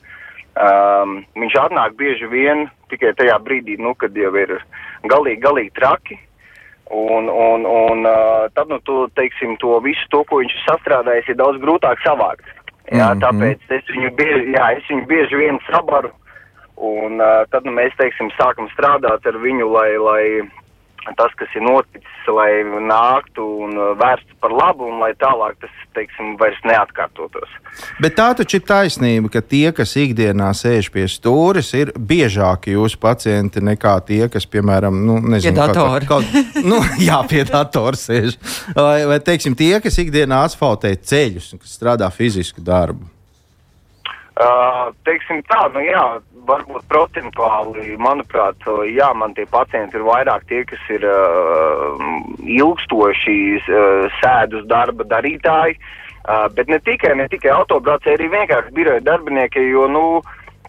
Um, 0.54 1.24
viņš 1.34 1.56
atnāk 1.58 1.96
bieži 1.98 2.28
vien 2.30 2.68
tikai 2.92 3.16
tajā 3.18 3.40
brīdī, 3.42 3.80
nu, 3.82 3.96
kad 3.98 4.14
jau 4.14 4.30
ir 4.38 4.52
galīgi, 5.10 5.42
galīgi 5.42 5.74
traki. 5.80 6.20
Un, 6.94 7.26
un, 7.32 7.64
un 7.66 8.06
uh, 8.06 8.46
tad, 8.54 8.70
nu, 8.70 8.78
tu, 8.86 9.08
teiksim, 9.18 9.56
to 9.58 9.80
visu 9.82 10.06
to, 10.14 10.22
ko 10.30 10.44
viņš 10.44 10.54
ir 10.54 10.66
sastrādājis, 10.68 11.32
ir 11.32 11.40
daudz 11.40 11.58
grūtāk 11.64 12.04
savākt. 12.06 12.46
Jā, 12.92 13.10
mm 13.10 13.18
-hmm. 13.18 13.24
tāpēc 13.24 13.78
es 13.80 13.90
viņu 13.96 14.12
bieži, 14.20 14.52
jā, 14.54 14.66
es 14.78 14.90
viņu 14.92 15.06
bieži 15.10 15.36
vien 15.42 15.58
sabaru, 15.72 16.12
un 16.78 17.18
uh, 17.22 17.48
tad 17.50 17.66
nu, 17.66 17.72
mēs, 17.72 17.96
teiksim, 17.98 18.30
sākam 18.38 18.70
strādāt 18.76 19.26
ar 19.26 19.38
viņu, 19.42 19.72
lai, 19.74 19.98
lai 19.98 20.24
tas, 21.18 21.34
kas 21.40 21.52
ir 21.58 21.64
noticis, 21.66 22.28
lai 22.32 22.64
nāktu 22.64 23.46
un 23.66 23.78
vērstu 24.00 24.38
par 24.44 24.54
labu, 24.56 24.88
un 24.90 25.02
lai 25.04 25.12
tālāk 25.20 25.58
tas, 25.62 25.74
teiksim, 25.94 26.34
vairs 26.40 26.60
neatkārtotos. 26.68 27.52
Bet 28.02 28.16
tā 28.18 28.30
taču 28.38 28.60
ir 28.60 28.66
taisnība, 28.68 29.32
ka 29.34 29.44
tie, 29.46 29.68
kas 29.76 29.96
ikdienā 30.00 30.50
sēž 30.58 30.90
pie 30.94 31.06
stūres, 31.12 31.74
ir 31.78 31.94
biežāki 31.98 32.76
jūsu 32.78 33.00
pacienti 33.04 33.64
nekā 33.64 33.96
tie, 34.08 34.24
kas, 34.34 34.48
piemēram, 34.50 35.04
nu, 35.08 35.20
nezinu, 35.22 35.54
pie 35.54 35.60
datora. 35.60 36.04
Kaut, 36.10 36.30
kaut, 36.34 36.62
nu, 36.66 36.82
jā, 37.10 37.20
pie 37.30 37.44
datora 37.50 38.00
sēž. 38.00 38.40
Vai, 38.78 39.04
vai, 39.10 39.20
teiksim, 39.24 39.58
tie, 39.60 39.76
kas 39.84 40.00
ikdienā 40.02 40.46
asfaltē 40.48 40.96
ceļus 40.98 41.54
un 41.54 41.64
kas 41.64 41.78
strādā 41.78 42.10
fizisku 42.14 42.64
darbu. 42.64 43.13
Uh, 44.34 44.88
teiksim 45.06 45.44
tā, 45.46 45.68
nu 45.76 45.82
jā, 45.86 46.02
varbūt 46.50 46.88
procentuāli, 46.90 47.92
manuprāt, 48.02 48.64
jā, 48.90 49.12
man 49.14 49.36
tie 49.38 49.46
pacienti 49.46 50.00
ir 50.00 50.06
vairāk 50.08 50.48
tie, 50.50 50.64
kas 50.66 50.82
ir 50.90 51.06
uh, 51.06 52.02
ilgstoši 52.42 53.36
uh, 53.62 54.08
sēdus 54.18 54.66
darba 54.72 55.06
darītāji, 55.06 55.78
uh, 55.78 56.48
bet 56.50 56.72
ne 56.72 56.80
tikai, 56.82 57.14
ne 57.20 57.28
tikai 57.30 57.52
autobraucēji, 57.54 58.18
arī 58.18 58.32
vienkārši 58.34 58.74
biroja 58.74 59.04
darbinieki, 59.06 59.68
jo, 59.70 59.86
nu, 59.94 60.06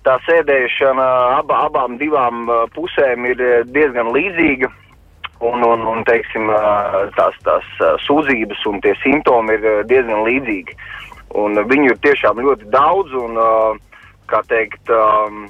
tā 0.05 0.19
sēdēšana 0.29 1.09
aba, 1.41 1.63
abām 1.71 1.97
divām 1.97 2.45
uh, 2.45 2.67
pusēm 2.77 3.25
ir 3.33 3.41
diezgan 3.73 4.13
līdzīga. 4.13 4.69
Un, 5.45 5.65
un, 5.67 5.83
un 5.91 6.05
teiksim, 6.07 6.47
tās, 7.17 7.35
tās 7.45 7.65
sūdzības 8.05 8.63
un 8.71 8.79
tie 8.81 8.95
simptomi 9.03 9.57
ir 9.59 9.83
diezgan 9.91 10.23
līdzīgi. 10.25 10.77
Un 11.35 11.59
viņu 11.71 11.93
ir 11.93 12.01
tiešām 12.05 12.41
ļoti 12.45 12.71
daudz, 12.71 13.13
un, 13.19 13.37
uh, 13.41 14.01
kā 14.31 14.41
teikt, 14.51 14.91
um, 14.95 15.47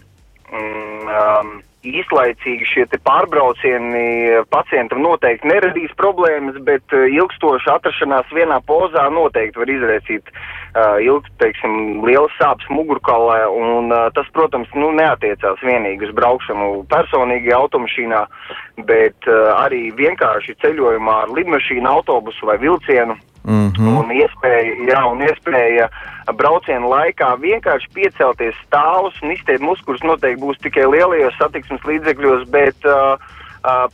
um, 0.55 1.55
īslaicīgi 1.85 2.69
šie 2.71 2.87
pārbraucieni 3.05 4.41
pacientam 4.49 5.03
noteikti 5.05 5.51
neradīs 5.51 5.93
problēmas, 6.01 6.57
bet 6.65 6.97
uh, 6.97 7.05
ilgstoša 7.13 7.79
atrašanās 7.79 8.33
vienā 8.33 8.63
pozā 8.65 9.05
noteikti 9.13 9.61
var 9.61 9.75
izraisīt 9.77 10.33
uh, 10.33 10.64
ilg, 10.75 11.27
teiksim, 11.39 12.03
lielas 12.07 12.33
sāpes 12.39 12.67
mugurkaulē, 12.73 13.45
un 13.47 13.93
tas, 14.17 14.27
protams, 14.35 14.71
nu, 14.75 14.91
neatiecās 14.97 15.63
vienīgi 15.63 16.09
uz 16.09 16.15
braukšanu 16.17 16.71
personīgi 16.91 17.55
automašīnā, 17.55 18.25
bet 18.89 19.29
arī 19.55 19.87
vienkārši 19.95 20.57
ceļojumā 20.65 21.21
ar 21.27 21.37
lidmašīnu, 21.37 21.87
autobusu 21.91 22.51
vai 22.51 22.59
vilcienu. 22.59 23.17
Mm 23.45 23.71
-hmm. 23.71 23.97
Un 23.99 24.11
iespēja, 24.11 24.75
jā, 24.89 25.01
un 25.13 25.21
iespēja 25.21 25.89
brauciena 26.33 26.87
laikā 26.89 27.37
vienkārši 27.41 27.89
piecelties 27.95 28.55
stāvus 28.67 29.23
un 29.23 29.33
izteikt 29.33 29.61
muskuļus 29.61 30.03
noteikti 30.03 30.43
būs 30.43 30.63
tikai 30.65 30.87
lielajos 30.89 31.37
satiksmes 31.39 31.85
līdzekļos, 31.85 32.49
bet 32.49 32.89
uh, 32.89 33.21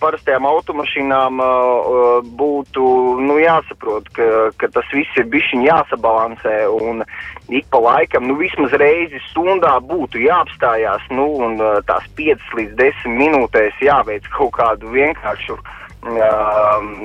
parastajām 0.01 0.47
automašīnām 0.51 1.43
uh, 1.43 2.23
būtu 2.41 2.85
nu, 3.23 3.37
jāsaprot, 3.39 4.09
ka, 4.17 4.29
ka 4.59 4.71
tas 4.75 4.89
viss 4.95 5.21
ir 5.21 5.29
bišķiņ 5.31 5.67
jāsabalansē 5.69 6.57
un 6.75 7.05
ik 7.49 7.69
pa 7.71 7.79
laikam, 7.83 8.27
nu 8.27 8.39
vismaz 8.41 8.75
reizi 8.83 9.23
stundā 9.29 9.77
būtu 9.87 10.23
jāapstājās, 10.25 11.07
nu 11.15 11.29
un 11.47 11.61
uh, 11.63 11.79
tās 11.87 12.07
5 12.19 12.57
līdz 12.59 12.75
10 12.83 13.21
minūtēs 13.21 13.85
jāveic 13.85 14.27
kaut 14.35 14.57
kādu 14.59 14.91
vienkāršu 14.97 15.55
uh, 15.55 15.77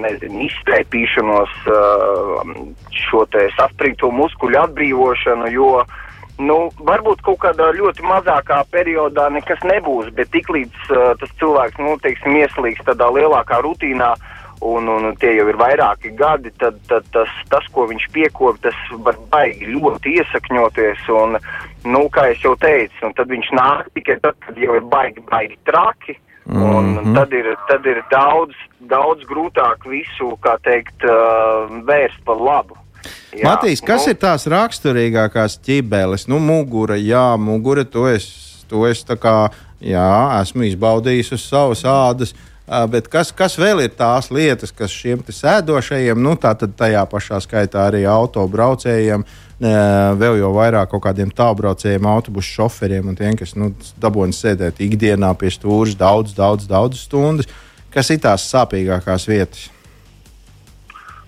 nezinu, 0.01 0.45
izstēpīšanos, 0.47 1.51
šo 2.95 3.25
te 3.32 3.47
saspringto 3.58 4.12
muskuļu 4.12 4.62
atbrīvošanu, 4.62 5.51
jo, 5.51 5.84
nu, 6.38 6.58
varbūt 6.88 7.21
kaut 7.26 7.39
kādā 7.43 7.71
ļoti 7.76 8.06
mazākā 8.06 8.63
periodā 8.71 9.30
nekas 9.34 9.62
nebūs, 9.63 10.12
bet 10.15 10.32
tiklīdz 10.36 10.89
tas 11.19 11.36
cilvēks, 11.39 11.80
nu, 11.80 11.95
teiksim, 12.04 12.36
ieslīgs 12.41 12.84
tādā 12.88 13.08
lielākā 13.15 13.62
rutīnā, 13.65 14.15
un, 14.65 14.89
un 14.89 15.15
tie 15.21 15.36
jau 15.36 15.48
ir 15.52 15.60
vairāki 15.60 16.13
gadi, 16.17 16.52
tad, 16.60 16.78
tad 16.89 17.08
tas, 17.13 17.32
tas, 17.52 17.65
ko 17.71 17.88
viņš 17.91 18.10
piekop, 18.15 18.60
tas 18.63 18.78
var 19.06 19.17
baigi 19.32 19.71
ļoti 19.76 20.17
iesakņoties, 20.19 21.08
un, 21.21 21.39
nu, 21.86 22.06
kā 22.12 22.30
jau 22.34 22.56
teicu, 22.60 23.02
un 23.08 23.17
tad 23.17 23.32
viņš 23.32 23.52
nāk 23.56 23.91
tikai 23.98 24.19
tad, 24.24 24.39
kad 24.45 24.60
jau 24.60 24.78
ir 24.80 24.88
baigi, 24.91 25.24
baigi 25.32 25.60
traki, 25.67 26.19
Un 26.45 26.86
mm 26.86 26.98
-hmm. 26.98 27.15
tad, 27.15 27.34
ir, 27.34 27.58
tad 27.67 27.86
ir 27.86 28.04
daudz, 28.10 28.54
daudz 28.80 29.24
grūtāk 29.26 29.89
visu, 29.89 30.38
kā 30.41 30.58
teikt, 30.62 31.02
uh, 31.04 31.82
vērst 31.86 32.21
par 32.26 32.38
labu. 32.38 32.78
Jā, 33.35 33.43
Matīs, 33.49 33.83
kas 33.83 34.05
nu, 34.05 34.13
ir 34.13 34.19
tās 34.21 34.47
raksturīgākās 34.51 35.59
ķibeles? 35.65 36.27
Nu, 36.31 36.39
mugura, 36.39 36.97
jā, 36.99 37.35
mugura, 37.41 37.83
to 37.83 38.07
es, 38.07 38.27
to 38.69 38.85
es 38.87 39.03
tā 39.07 39.17
kā, 39.19 39.37
jā, 39.83 40.09
esmu 40.41 40.67
izbaudījis 40.69 41.33
uz 41.35 41.47
savas 41.49 41.83
ādas. 41.89 42.35
Bet 42.65 43.11
kas, 43.13 43.29
kas 43.35 43.59
vēl 43.61 43.83
ir 43.83 43.91
tās 43.93 44.31
lietas, 44.33 44.71
kas 44.73 44.89
šiem 44.89 45.19
sēdošajiem, 45.29 46.17
nu 46.17 46.33
tā 46.41 46.55
tad 46.57 46.73
tajā 46.79 47.03
pašā 47.11 47.37
skaitā 47.43 47.83
arī 47.91 48.07
autobraucējiem 48.09 49.25
vēl 49.59 50.39
jau 50.41 50.49
vairāk 50.55 50.89
kaut 50.91 51.03
kādiem 51.05 51.29
tālbraucējiem, 51.31 52.07
autobusu 52.09 52.57
šoferiem 52.57 53.07
un 53.07 53.15
tiem, 53.15 53.37
kas 53.37 53.55
nu, 53.55 53.69
dabūjās 54.01 54.41
sēdēt 54.41 54.81
ikdienā 54.81 55.31
pie 55.37 55.53
stūra 55.53 55.93
daudz, 55.99 56.33
daudz, 56.33 56.67
daudz 56.67 57.05
stundas. 57.05 57.47
Kas 57.93 58.09
ir 58.11 58.19
tās 58.19 58.49
sāpīgākās 58.51 59.29
vietas? 59.29 59.69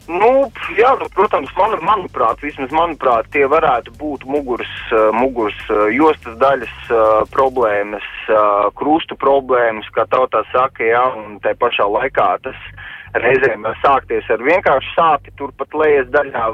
Nu, 0.07 0.47
jā, 0.79 0.93
nu, 1.01 1.09
protams, 1.11 1.49
man, 1.59 1.73
manuprāt, 1.83 2.39
vismaz 2.39 2.71
manuprāt, 2.71 3.27
tie 3.33 3.43
varētu 3.51 3.91
būt 3.99 4.23
muguras, 4.23 4.71
uh, 4.95 5.09
muguras 5.11 5.57
uh, 5.67 5.89
jostas 5.91 6.37
daļas 6.39 6.75
uh, 6.87 7.23
problēmas, 7.33 8.05
krustu 8.79 9.15
problēmas, 9.19 9.87
kā 9.95 10.03
tautā 10.11 10.41
saka, 10.53 10.83
jā, 10.83 11.03
un 11.19 11.37
tā 11.43 11.53
pašā 11.59 11.85
laikā 11.87 12.27
tas 12.43 12.57
reizēm 13.15 13.63
sākties 13.83 14.27
ar 14.31 14.43
vienkāršu 14.43 14.95
sāpi 14.95 15.31
turpat 15.39 15.75
lejas 15.75 16.09
daļā, 16.11 16.47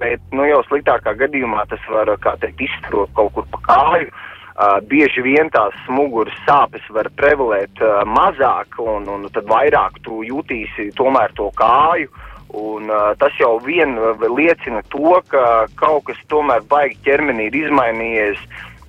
bet, 0.00 0.24
nu, 0.32 0.44
jau 0.48 0.60
sliktākā 0.68 1.16
gadījumā 1.20 1.64
tas 1.68 1.84
var, 1.92 2.12
kā 2.20 2.36
teikt, 2.40 2.60
izstrot 2.68 3.12
kaut 3.16 3.32
kur 3.36 3.48
pa 3.52 3.64
kāju. 3.68 4.12
Uh, 4.54 4.78
bieži 4.86 5.24
vien 5.24 5.48
tās 5.50 5.74
muguras 5.90 6.36
sāpes 6.46 6.84
var 6.94 7.08
prevalēt 7.18 7.80
uh, 7.82 8.04
mazāk, 8.06 8.78
un, 8.78 9.08
un 9.10 9.24
tad 9.34 9.48
vairāk 9.50 9.98
tu 10.06 10.22
jutīsi 10.22 10.92
tomēr 10.94 11.34
to 11.34 11.48
kāju. 11.58 12.06
Uh, 12.06 12.33
Un, 12.54 12.86
uh, 12.86 13.14
tas 13.18 13.34
jau 13.40 13.56
vien 13.64 13.96
liecina 14.30 14.84
to, 14.94 15.16
ka 15.28 15.66
kaut 15.80 16.04
kas 16.06 16.20
tomēr 16.30 16.62
baigi 16.70 17.00
ķermenī 17.06 17.48
ir 17.50 17.56
izmainījies, 17.64 18.42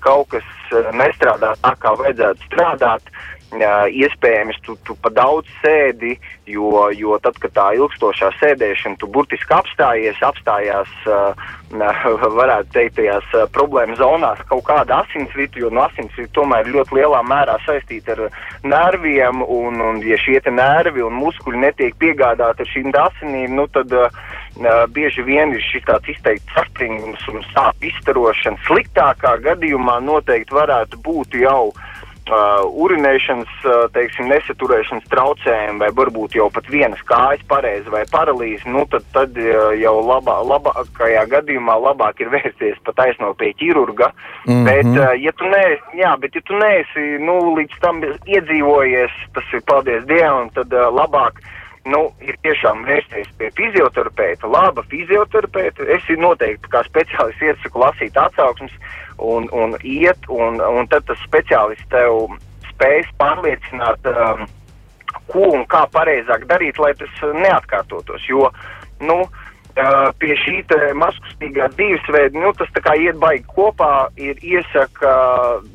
kaut 0.06 0.30
kas 0.36 0.46
uh, 0.72 0.92
nestrādā 0.94 1.56
tā, 1.64 1.74
kā 1.82 1.96
vajadzētu 1.98 2.46
strādāt. 2.46 3.10
Uh, 3.10 3.35
iespējams, 3.54 4.58
tu, 4.66 4.76
tu 4.84 4.96
pa 5.02 5.10
daudz 5.10 5.48
sēdi, 5.62 6.18
jo, 6.50 6.90
jo 6.92 7.18
tad, 7.22 7.38
kad 7.40 7.54
tā 7.54 7.66
ilgstošā 7.78 8.32
sēdēšana, 8.40 8.98
tu 9.00 9.08
burtiski 9.08 9.54
apstājies, 9.54 10.18
apstājās, 10.22 10.90
varētu 12.40 12.72
teikt, 12.74 12.96
tajās 12.98 13.26
problēmu 13.54 13.96
zonās 14.00 14.40
kaut 14.50 14.66
kāda 14.68 15.02
asinsrita, 15.04 15.60
jo 15.60 15.70
no 15.70 15.86
asinsrita 15.86 16.34
tomēr 16.34 16.68
ļoti 16.72 17.00
lielā 17.00 17.22
mērā 17.26 17.58
saistīta 17.66 18.16
ar 18.16 18.24
nerviem, 18.64 19.42
un, 19.42 19.82
un 19.82 20.02
ja 20.06 20.18
šie 20.18 20.42
nervi 20.52 21.02
un 21.02 21.14
muskuļi 21.20 21.64
netiek 21.66 21.96
piegādāti 22.02 22.66
ar 22.66 22.72
šīm 22.72 22.92
asinīm, 22.96 23.56
nu 23.56 23.68
tad 23.74 23.92
uh, 23.94 24.10
bieži 24.94 25.26
vien 25.26 25.54
ir 25.54 25.64
šis 25.64 25.86
tāds 25.88 26.10
izteikts 26.14 26.54
sastringums 26.54 27.26
un 27.32 27.44
sāp 27.54 27.82
izstarošana. 27.84 28.62
Sliktākā 28.68 29.38
gadījumā 29.44 30.00
noteikti 30.06 30.56
varētu 30.56 31.02
būt 31.04 31.40
jau 31.42 31.72
uh, 31.72 31.95
uh, 32.32 32.66
urinēšanas, 32.86 33.54
uh, 33.66 33.86
teiksim, 33.96 34.30
nesaturēšanas 34.32 35.08
traucējumi, 35.12 35.82
vai 35.84 35.90
varbūt 36.00 36.38
jau 36.40 36.48
pat 36.54 36.70
vienas 36.72 37.02
kājas 37.10 37.44
pareizi 37.50 37.92
vai 37.94 38.04
paralīze, 38.12 38.68
nu 38.70 38.86
tad, 38.92 39.06
tad 39.16 39.38
uh, 39.42 39.74
jau 39.80 39.96
labā, 40.06 40.38
labākajā 40.52 41.26
gadījumā 41.34 41.78
labāk 41.88 42.24
ir 42.24 42.32
vērsties 42.34 42.80
pa 42.86 42.96
taisno 42.98 43.34
pie 43.34 43.54
ķirurga. 43.60 44.12
Mm 44.46 44.54
-hmm. 44.54 44.66
Bet, 44.70 44.92
uh, 44.94 45.14
ja 45.22 45.32
tu 45.32 45.52
neesi, 45.52 45.84
jā, 46.02 46.16
bet 46.20 46.36
ja 46.36 46.42
tu 46.46 46.58
neesi, 46.60 47.06
nu, 47.20 47.56
līdz 47.60 47.80
tam 47.82 48.02
iedzīvojies, 48.26 49.12
tas 49.34 49.54
ir 49.54 49.62
paldies 49.66 50.06
Dievam, 50.06 50.50
tad 50.50 50.74
uh, 50.74 50.90
labāk 50.94 51.42
nu, 51.86 52.02
ir 52.26 52.38
tiešām 52.46 52.84
vērsties 52.88 53.30
pie 53.40 53.52
fizioterapeita, 53.58 54.50
laba 54.50 54.84
fizioterapeita. 54.92 55.88
Es 55.96 56.08
noteikti 56.20 56.72
kā 56.74 56.84
speciālists 56.88 57.46
iesaku 57.46 57.84
lasīt 57.84 58.18
atsauksmes, 58.18 58.74
un, 59.22 59.48
un 59.54 59.78
iet, 59.84 60.30
un, 60.30 60.60
un 60.62 60.90
tad 60.92 61.06
tas 61.10 61.22
speciālists 61.28 61.90
tev 61.94 62.36
spējas 62.72 63.12
pārliecināt, 63.22 64.10
um, 64.12 64.46
ko 65.32 65.50
un 65.54 65.66
kā 65.72 65.86
pareizāk 65.94 66.48
darīt, 66.50 66.82
lai 66.82 66.94
tas 67.00 67.22
neatkārtotos. 67.38 68.26
Jo, 68.30 68.50
nu, 69.06 69.22
uh, 69.24 69.45
pie 69.76 70.36
šī 70.40 70.62
maskustīgā 70.96 71.68
dzīvesveida, 71.74 72.40
nu, 72.40 72.54
tas 72.56 72.70
tā 72.72 72.82
kā 72.86 72.94
iet 72.96 73.18
baigi 73.20 73.44
kopā, 73.52 74.08
ir 74.16 74.40
iesaka 74.40 75.12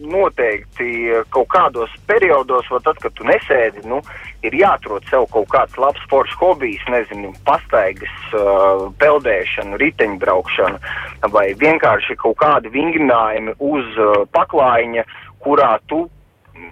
noteikti 0.01 1.21
kaut 1.29 1.51
kādos 1.53 1.93
periodos, 2.09 2.69
vai 2.73 2.81
tad, 2.87 2.97
kad 3.03 3.13
tu 3.13 3.27
nesēdi, 3.29 3.85
nu, 3.85 4.01
ir 4.43 4.57
jāatrod 4.57 5.05
sev 5.11 5.27
kaut 5.33 5.51
kāds 5.53 5.77
labs 5.77 6.01
sports 6.07 6.33
hobijs, 6.41 6.81
nezinu, 6.89 7.35
pastaigas, 7.45 8.15
uh, 8.33 8.89
peldēšana, 9.01 9.77
riteņbraukšana 9.83 11.29
vai 11.35 11.51
vienkārši 11.61 12.17
kaut 12.21 12.39
kādi 12.41 12.73
vingrinājumi 12.73 13.59
uz 13.61 14.01
paklājiņa, 14.33 15.05
kurā 15.45 15.77
tu 15.89 16.07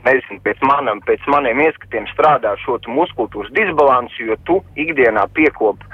nezinu, 0.05 0.41
pēc, 0.45 0.61
manam, 0.65 1.01
pēc 1.05 1.25
maniem 1.31 1.61
ieskatiem 1.65 2.09
strādā 2.13 2.55
šo 2.65 2.79
muskultūras 2.89 3.53
disbalansu, 3.57 4.31
jo 4.31 4.37
tu 4.49 4.61
ikdienā 4.77 5.27
piekop 5.37 5.85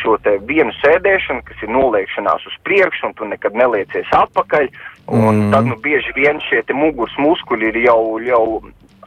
šo 0.00 0.16
te 0.24 0.36
vienu 0.48 0.72
sēdēšanu, 0.80 1.44
kas 1.46 1.64
ir 1.64 1.72
noliekšanās 1.74 2.46
uz 2.48 2.54
priekšu, 2.66 3.08
un 3.08 3.16
tu 3.18 3.28
nekad 3.28 3.56
neliecies 3.58 4.12
atpakaļ, 4.16 4.68
un 5.08 5.28
mm. 5.28 5.50
tad, 5.54 5.68
nu, 5.68 5.78
bieži 5.84 6.14
vien 6.16 6.40
šie 6.48 6.62
muguras 6.76 7.14
muskuļi 7.20 7.72
ir 7.72 7.80
jau, 7.86 8.02
jau 8.24 8.44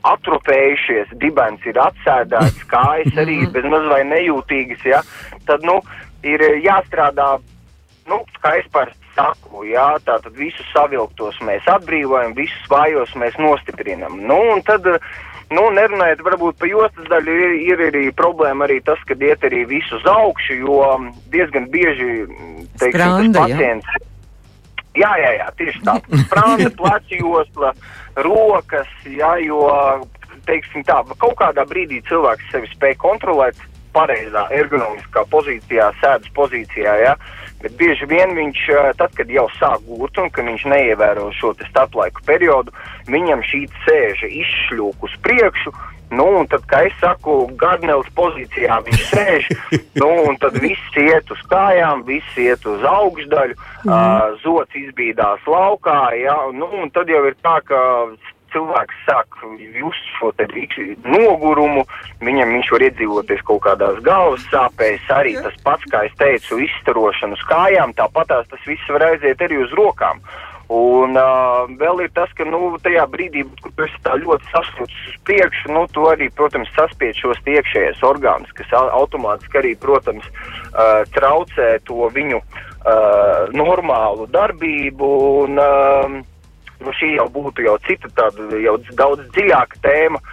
atrofējušies, 0.05 1.15
dibens 1.21 1.65
ir 1.65 1.79
atsēdēts, 1.81 2.67
kājas 2.73 3.21
arī 3.21 3.41
ir 3.45 3.51
bez 3.55 3.67
maz 3.71 3.89
vai 3.91 4.03
nejūtīgas, 4.11 4.85
ja, 4.85 5.01
tad, 5.49 5.65
nu, 5.65 5.79
ir 6.25 6.43
jāstrādā, 6.65 7.35
nu, 8.09 8.21
kā 8.41 8.57
es 8.61 8.69
parasti 8.73 9.05
saku, 9.15 9.63
jā, 9.69 9.87
tātad 10.05 10.35
visus 10.37 10.67
savilktos 10.73 11.39
mēs 11.45 11.65
atbrīvojam, 11.71 12.35
visus 12.37 12.67
vājos 12.71 13.13
mēs 13.19 13.37
nostiprinam. 13.39 14.19
Nu, 14.27 14.37
un 14.55 14.63
tad, 14.67 14.87
nu, 15.53 15.67
nerunājot 15.75 16.23
varbūt 16.25 16.57
pa 16.61 16.69
jostas 16.69 17.07
daļu, 17.11 17.35
ir, 17.45 17.53
ir 17.73 17.85
arī 17.89 18.07
problēma 18.17 18.65
arī 18.67 18.79
tas, 18.85 19.01
ka 19.09 19.17
iet 19.19 19.45
arī 19.45 19.65
visu 19.69 19.99
uz 19.99 20.09
augšu, 20.09 20.59
jo 20.63 20.81
diezgan 21.33 21.69
bieži, 21.73 22.25
teiksim, 22.79 22.99
Spranda, 22.99 23.45
pacients. 23.45 23.93
Jā. 23.93 24.11
Jā, 24.95 25.11
jā, 25.19 25.31
jā, 25.35 25.47
tieši 25.59 25.81
tā. 25.83 25.97
Sprāna, 26.23 26.69
pleca 26.79 27.17
josla, 27.19 27.73
rokas, 28.23 28.91
jā, 29.03 29.33
jo, 29.43 29.65
teiksim 30.47 30.85
tā, 30.87 31.01
kaut 31.19 31.35
kādā 31.41 31.65
brīdī 31.67 31.99
cilvēks 32.07 32.51
sevi 32.53 32.69
spēj 32.71 32.95
kontrolēt 33.03 33.59
pareizā 33.95 34.45
ergonomiskā 34.55 35.25
pozīcijā, 35.31 35.89
sēdes 36.01 36.31
pozīcijā, 36.35 36.95
jā, 37.03 37.15
bet 37.65 37.75
bieži 37.79 38.05
vien 38.05 38.35
viņš, 38.37 38.61
tad, 39.01 39.15
kad 39.17 39.31
jau 39.33 39.47
sāk 39.57 39.81
gūt 39.89 40.21
un 40.21 40.29
ka 40.29 40.45
viņš 40.45 40.67
neievēro 40.69 41.31
šo 41.33 41.55
starplaiku 41.65 42.21
periodu, 42.29 42.73
viņam 43.09 43.41
šī 43.49 43.65
sēža 43.87 44.29
izšļūk 44.43 45.09
uz 45.09 45.19
priekšu, 45.25 45.73
Nu, 46.13 46.25
un 46.37 46.45
tad, 46.45 46.65
kā 46.69 46.83
es 46.85 46.93
saku, 47.01 47.33
Gardnelis 47.57 48.09
pozīcijā 48.17 48.77
viņš 48.85 49.05
sēž, 49.09 49.47
nu, 50.01 50.09
un 50.29 50.37
tad 50.41 50.59
viss 50.61 50.99
iet 51.01 51.31
uz 51.33 51.41
kājām, 51.49 52.03
viss 52.05 52.37
iet 52.37 52.65
uz 52.69 52.85
augšdaļu, 52.85 53.57
mm. 53.57 53.89
uh, 53.89 54.37
zots 54.43 54.77
izbīdās 54.77 55.41
laukā, 55.49 56.13
ja, 56.21 56.37
nu, 56.53 56.69
un 56.83 56.93
tad 56.93 57.09
jau 57.09 57.23
ir 57.25 57.37
tā, 57.41 57.57
ka 57.65 57.79
cilvēks 58.55 59.03
sāk 59.05 59.39
just 59.75 60.09
šo 60.15 60.31
nogurumu, 61.03 61.85
viņam 62.23 62.55
viņš 62.55 62.71
var 62.71 62.87
iedzīvoties 62.87 63.45
kaut 63.47 63.63
kādās 63.67 64.01
galvas 64.05 64.43
sāpēs, 64.51 65.05
arī 65.11 65.35
tas 65.43 65.55
pats, 65.63 65.85
kā 65.91 66.05
es 66.07 66.17
teicu, 66.19 66.59
izstarošanu 66.63 67.35
uz 67.35 67.45
kājām, 67.51 67.95
tāpatās 67.99 68.47
tas 68.51 68.67
viss 68.67 68.91
var 68.95 69.11
aiziet 69.11 69.41
arī 69.43 69.63
uz 69.65 69.73
rokām. 69.75 70.23
Un 70.65 71.13
uh, 71.13 71.67
vēl 71.77 72.07
ir 72.07 72.13
tas, 72.17 72.31
ka 72.33 72.45
nu, 72.47 72.73
tajā 72.81 73.03
brīdī, 73.11 73.43
kad 73.61 73.73
tu 73.77 73.85
esi 73.85 73.99
tā 74.01 74.15
ļoti 74.17 74.49
sasprāstīts 74.49 75.11
uz 75.11 75.17
priekšu, 75.27 75.73
nu, 75.75 75.83
tu 75.93 76.07
arī, 76.09 76.31
protams, 76.33 76.71
saspiež 76.73 77.19
šos 77.21 77.41
iekšējos 77.45 78.01
orgānus, 78.07 78.53
kas 78.57 78.73
automātiski 78.73 79.61
arī, 79.61 79.75
protams, 79.77 80.25
uh, 80.25 81.03
traucē 81.13 81.75
to 81.85 82.09
viņu 82.15 82.41
uh, 82.41 83.45
normālu 83.53 84.25
darbību. 84.33 85.11
Un, 85.43 85.61
uh, 85.61 86.23
nu, 86.83 86.95
šī 86.95 87.15
jau 87.17 87.27
būtu 87.31 87.67
jau 87.67 87.77
cita 87.87 88.11
tāda, 88.17 88.49
jau 88.61 88.79
daudz 88.97 89.29
dziļāka 89.35 89.83
tēma. 89.85 90.23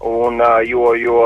Un, 0.00 0.40
jo, 0.64 0.94
jo, 0.96 1.16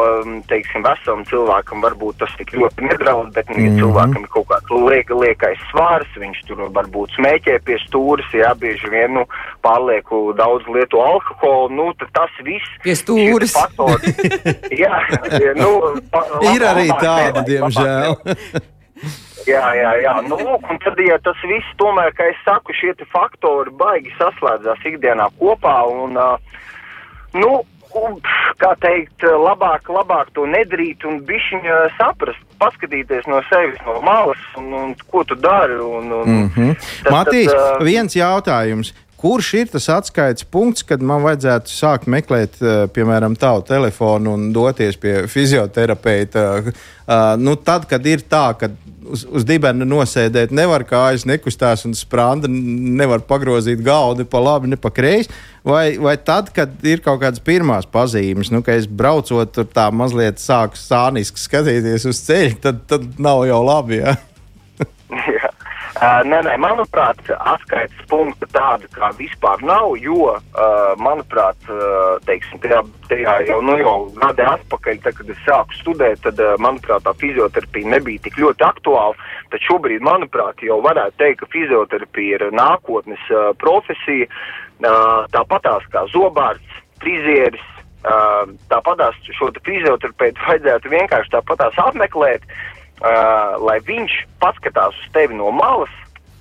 teiksim, 0.50 0.82
veselam 0.82 1.20
cilvēkam 1.30 1.78
varbūt 1.84 2.16
tas 2.24 2.32
tik 2.34 2.50
ļoti 2.58 2.88
nedraud, 2.88 3.28
bet, 3.36 3.46
nu, 3.46 3.54
ja 3.54 3.68
mm 3.68 3.76
-hmm. 3.76 3.78
cilvēkam 3.78 4.24
ir 4.26 4.32
kaut 4.34 4.48
kāds 4.50 4.72
lieka, 4.88 5.14
liekais 5.14 5.62
svārs, 5.70 6.10
viņš 6.18 6.40
tur 6.48 6.64
varbūt 6.74 7.14
smēķē 7.14 7.60
pie 7.62 7.78
stūres, 7.84 8.34
jā, 8.34 8.50
bieži 8.58 8.90
vien, 8.90 9.14
nu, 9.14 9.24
pārlieku 9.62 10.34
daudz 10.34 10.66
lietu 10.66 10.98
alkoholu, 10.98 11.70
nu, 11.70 11.86
tad 12.02 12.10
tas 12.18 12.34
viss. 12.42 12.66
Pie 12.82 12.98
stūres. 12.98 13.54
jā, 14.82 14.94
nu, 15.54 15.70
pa, 16.12 16.26
ir 16.50 16.66
arī 16.74 16.90
tāda, 16.98 17.46
diemžēl. 17.46 18.18
Jā, 19.48 19.66
jā, 19.76 19.92
jā. 20.04 20.14
Nu, 20.28 20.38
lūk, 20.40 20.64
un 20.72 20.80
tad, 20.84 21.00
ja 21.04 21.18
tas 21.24 21.38
viss 21.48 21.76
tomēr, 21.80 22.14
kā 22.16 22.30
es 22.32 22.40
saku, 22.46 22.74
šie 22.76 22.94
faktori 23.12 23.72
baigi 23.76 24.12
saslēdzās 24.18 24.84
ikdienā 24.88 25.28
kopā, 25.40 25.76
un, 25.90 26.16
uh, 26.16 26.38
nu, 27.36 27.52
kā 28.58 28.72
teikt, 28.82 29.22
labāk, 29.22 29.90
labāk 29.92 30.32
to 30.34 30.48
nedarīt 30.50 31.04
un 31.06 31.20
bišķiņa 31.28 31.78
saprast, 31.98 32.40
paskatīties 32.58 33.28
no 33.30 33.42
sevis 33.50 33.80
no 33.86 34.00
malas 34.02 34.40
un, 34.58 34.72
un 34.72 34.94
ko 35.10 35.22
tu 35.28 35.36
dari. 35.38 35.76
Un, 35.78 36.12
un, 36.12 36.28
mm 36.28 36.50
-hmm. 36.56 36.76
tad, 37.04 37.12
Matīs, 37.12 37.52
tad, 37.52 37.80
uh, 37.80 37.86
viens 37.86 38.16
jautājums. 38.16 38.94
Kurš 39.24 39.54
ir 39.56 39.68
tas 39.72 39.86
atskaites 39.88 40.44
punkts, 40.44 40.82
kad 40.82 41.00
man 41.00 41.22
vajadzētu 41.24 41.72
sākt 41.72 42.10
meklēt, 42.12 42.58
piemēram, 42.92 43.38
tavu 43.40 43.62
telefonu 43.64 44.34
un 44.36 44.50
doties 44.52 44.98
pie 45.00 45.22
fizioterapeita? 45.32 46.42
Nu, 47.40 47.56
tad, 47.56 47.86
kad 47.88 48.06
ir 48.06 48.20
tā, 48.28 48.52
ka 48.60 48.68
uz, 49.10 49.24
uz 49.28 49.46
dibena 49.46 49.86
nosēdēt, 49.88 50.52
nevar 50.54 50.84
kājas 50.88 51.26
nekustās 51.28 51.84
un 51.88 51.96
sprāda, 51.98 52.48
nevar 52.50 53.24
pagrozīt 53.28 53.82
galvu 53.84 54.22
ne 54.22 54.28
pa 54.28 54.42
labi, 54.42 54.70
ne 54.72 54.80
pa 54.80 54.92
kreisi. 54.94 55.32
Vai, 55.64 55.96
vai 56.00 56.16
tad, 56.20 56.50
kad 56.54 56.74
ir 56.84 57.00
kaut 57.04 57.22
kādas 57.22 57.40
pirmās 57.44 57.88
pazīmes, 57.88 58.52
nu, 58.52 58.60
ka 58.64 58.76
es 58.76 58.88
braucot 58.88 59.54
tur 59.54 59.68
tā 59.68 59.88
mazliet 59.94 60.42
sāku 60.42 60.76
sāniski 60.80 61.40
skatīties 61.40 62.04
uz 62.10 62.20
ceļa, 62.26 62.60
tad, 62.66 62.84
tad 62.90 63.08
nav 63.22 63.46
jau 63.48 63.64
labi. 63.64 64.02
Ja? 64.04 64.16
Jā. 65.14 65.50
Nē, 65.94 66.40
nē, 66.42 66.54
manuprāt, 66.58 67.20
atskaites 67.30 68.06
punkta 68.10 68.48
tāda 68.50 68.88
kā 68.90 69.12
vispār 69.14 69.60
nav, 69.62 69.92
jo, 70.02 70.32
manuprāt, 70.98 71.68
teiksim, 72.26 72.58
tajā, 72.64 72.80
tajā 73.06 73.34
jau, 73.46 73.60
nu, 73.62 73.76
jau 73.78 73.94
gadi 74.18 74.42
atpakaļ, 74.42 74.98
tad, 75.04 75.14
kad 75.20 75.30
es 75.30 75.44
sāku 75.46 75.78
studēt, 75.78 76.18
tad, 76.26 76.42
manuprāt, 76.58 77.04
tā 77.06 77.14
fizioterapija 77.22 77.92
nebija 77.94 78.24
tik 78.26 78.40
ļoti 78.42 78.66
aktuāla, 78.66 79.30
tad 79.54 79.66
šobrīd, 79.68 80.02
manuprāt, 80.02 80.66
jau 80.66 80.80
varētu 80.82 81.20
teikt, 81.22 81.44
ka 81.44 81.52
fizioterapija 81.54 82.40
ir 82.40 82.48
nākotnes 82.58 83.30
profesija, 83.62 84.26
tāpatās 85.30 85.86
kā 85.94 86.08
zobārsts, 86.10 86.82
frizieris, 87.04 87.70
tāpatās 88.68 89.14
šo 89.30 89.54
fizioterapeitu 89.62 90.42
vajadzētu 90.42 90.90
vienkārši 90.90 91.38
tāpatās 91.38 91.78
apmeklēt, 91.86 92.42
uh, 92.42 92.74
uh, 93.04 93.60
lai 93.60 93.78
viņš 93.84 94.16
paskatās 94.42 94.96
uz 94.96 95.12
tevi 95.14 95.36
no 95.36 95.52
malas, 95.54 95.92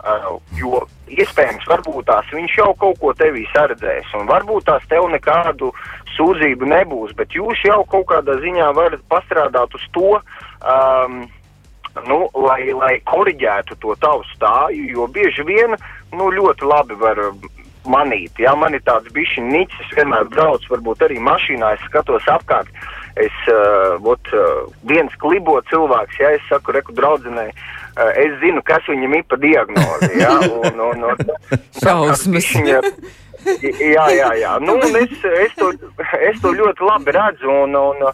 uh, 0.03 0.39
jo 0.57 0.83
iespējams, 1.11 1.67
varbūt 1.69 2.07
tās 2.07 2.29
viņš 2.33 2.57
jau 2.61 2.71
kaut 2.79 2.99
ko 3.01 3.13
tevī 3.17 3.45
saredzēs, 3.51 4.09
un 4.17 4.27
varbūt 4.29 4.67
tās 4.69 4.85
tev 4.91 5.09
nekādu 5.11 5.73
sūdzību 6.15 6.69
nebūs, 6.71 7.15
bet 7.17 7.35
jūs 7.35 7.63
jau 7.67 7.81
kaut 7.89 8.07
kādā 8.11 8.37
ziņā 8.41 8.71
varat 8.77 9.03
pastrādāt 9.11 9.75
uz 9.75 9.87
to, 9.95 10.19
um, 10.61 11.23
nu, 12.07 12.19
lai, 12.45 12.61
lai 12.73 12.95
koriģētu 13.09 13.77
to 13.81 13.97
tavu 14.01 14.25
stāju, 14.33 14.87
jo 14.95 15.09
bieži 15.13 15.45
vien 15.45 15.75
nu, 16.13 16.31
ļoti 16.31 16.69
labi 16.69 16.97
var 17.01 17.19
manīt. 17.83 18.39
Ja 18.39 18.55
man 18.55 18.77
ir 18.77 18.81
tāds 18.87 19.11
bišķiņš 19.13 19.51
nicis, 19.51 19.95
vienmēr 19.97 20.29
braucu, 20.31 20.71
varbūt 20.71 21.03
arī 21.05 21.19
mašīnā, 21.19 21.73
es 21.75 21.89
skatos 21.89 22.29
apkārt. 22.31 22.69
Uh, 22.71 23.02
es, 23.15 23.35
uh, 23.51 23.97
ot, 24.09 24.29
uh, 24.33 24.65
viens 24.89 25.13
klibo 25.21 25.59
cilvēks, 25.69 26.19
ja 26.19 26.31
es 26.37 26.45
saku, 26.49 26.73
reku 26.75 26.95
draudzenei, 26.97 27.49
uh, 27.51 28.11
es 28.17 28.35
zinu, 28.41 28.63
kas 28.65 28.85
viņam 28.89 29.17
ir 29.19 29.25
pa 29.29 29.37
diagnozi, 29.41 30.11
ja, 30.19 30.33
un, 30.49 30.79
un, 30.89 31.03
un, 31.11 31.33
Šausmas. 31.83 32.51
Jā, 33.43 34.05
jā, 34.15 34.29
jā, 34.39 34.53
nu, 34.63 34.77
es, 34.97 35.17
es, 35.43 35.57
to, 35.59 35.73
es 36.23 36.39
to 36.41 36.53
ļoti 36.55 36.85
labi 36.87 37.11
redzu, 37.15 37.49
un, 37.65 37.75
un 37.75 38.05
uh, 38.07 38.13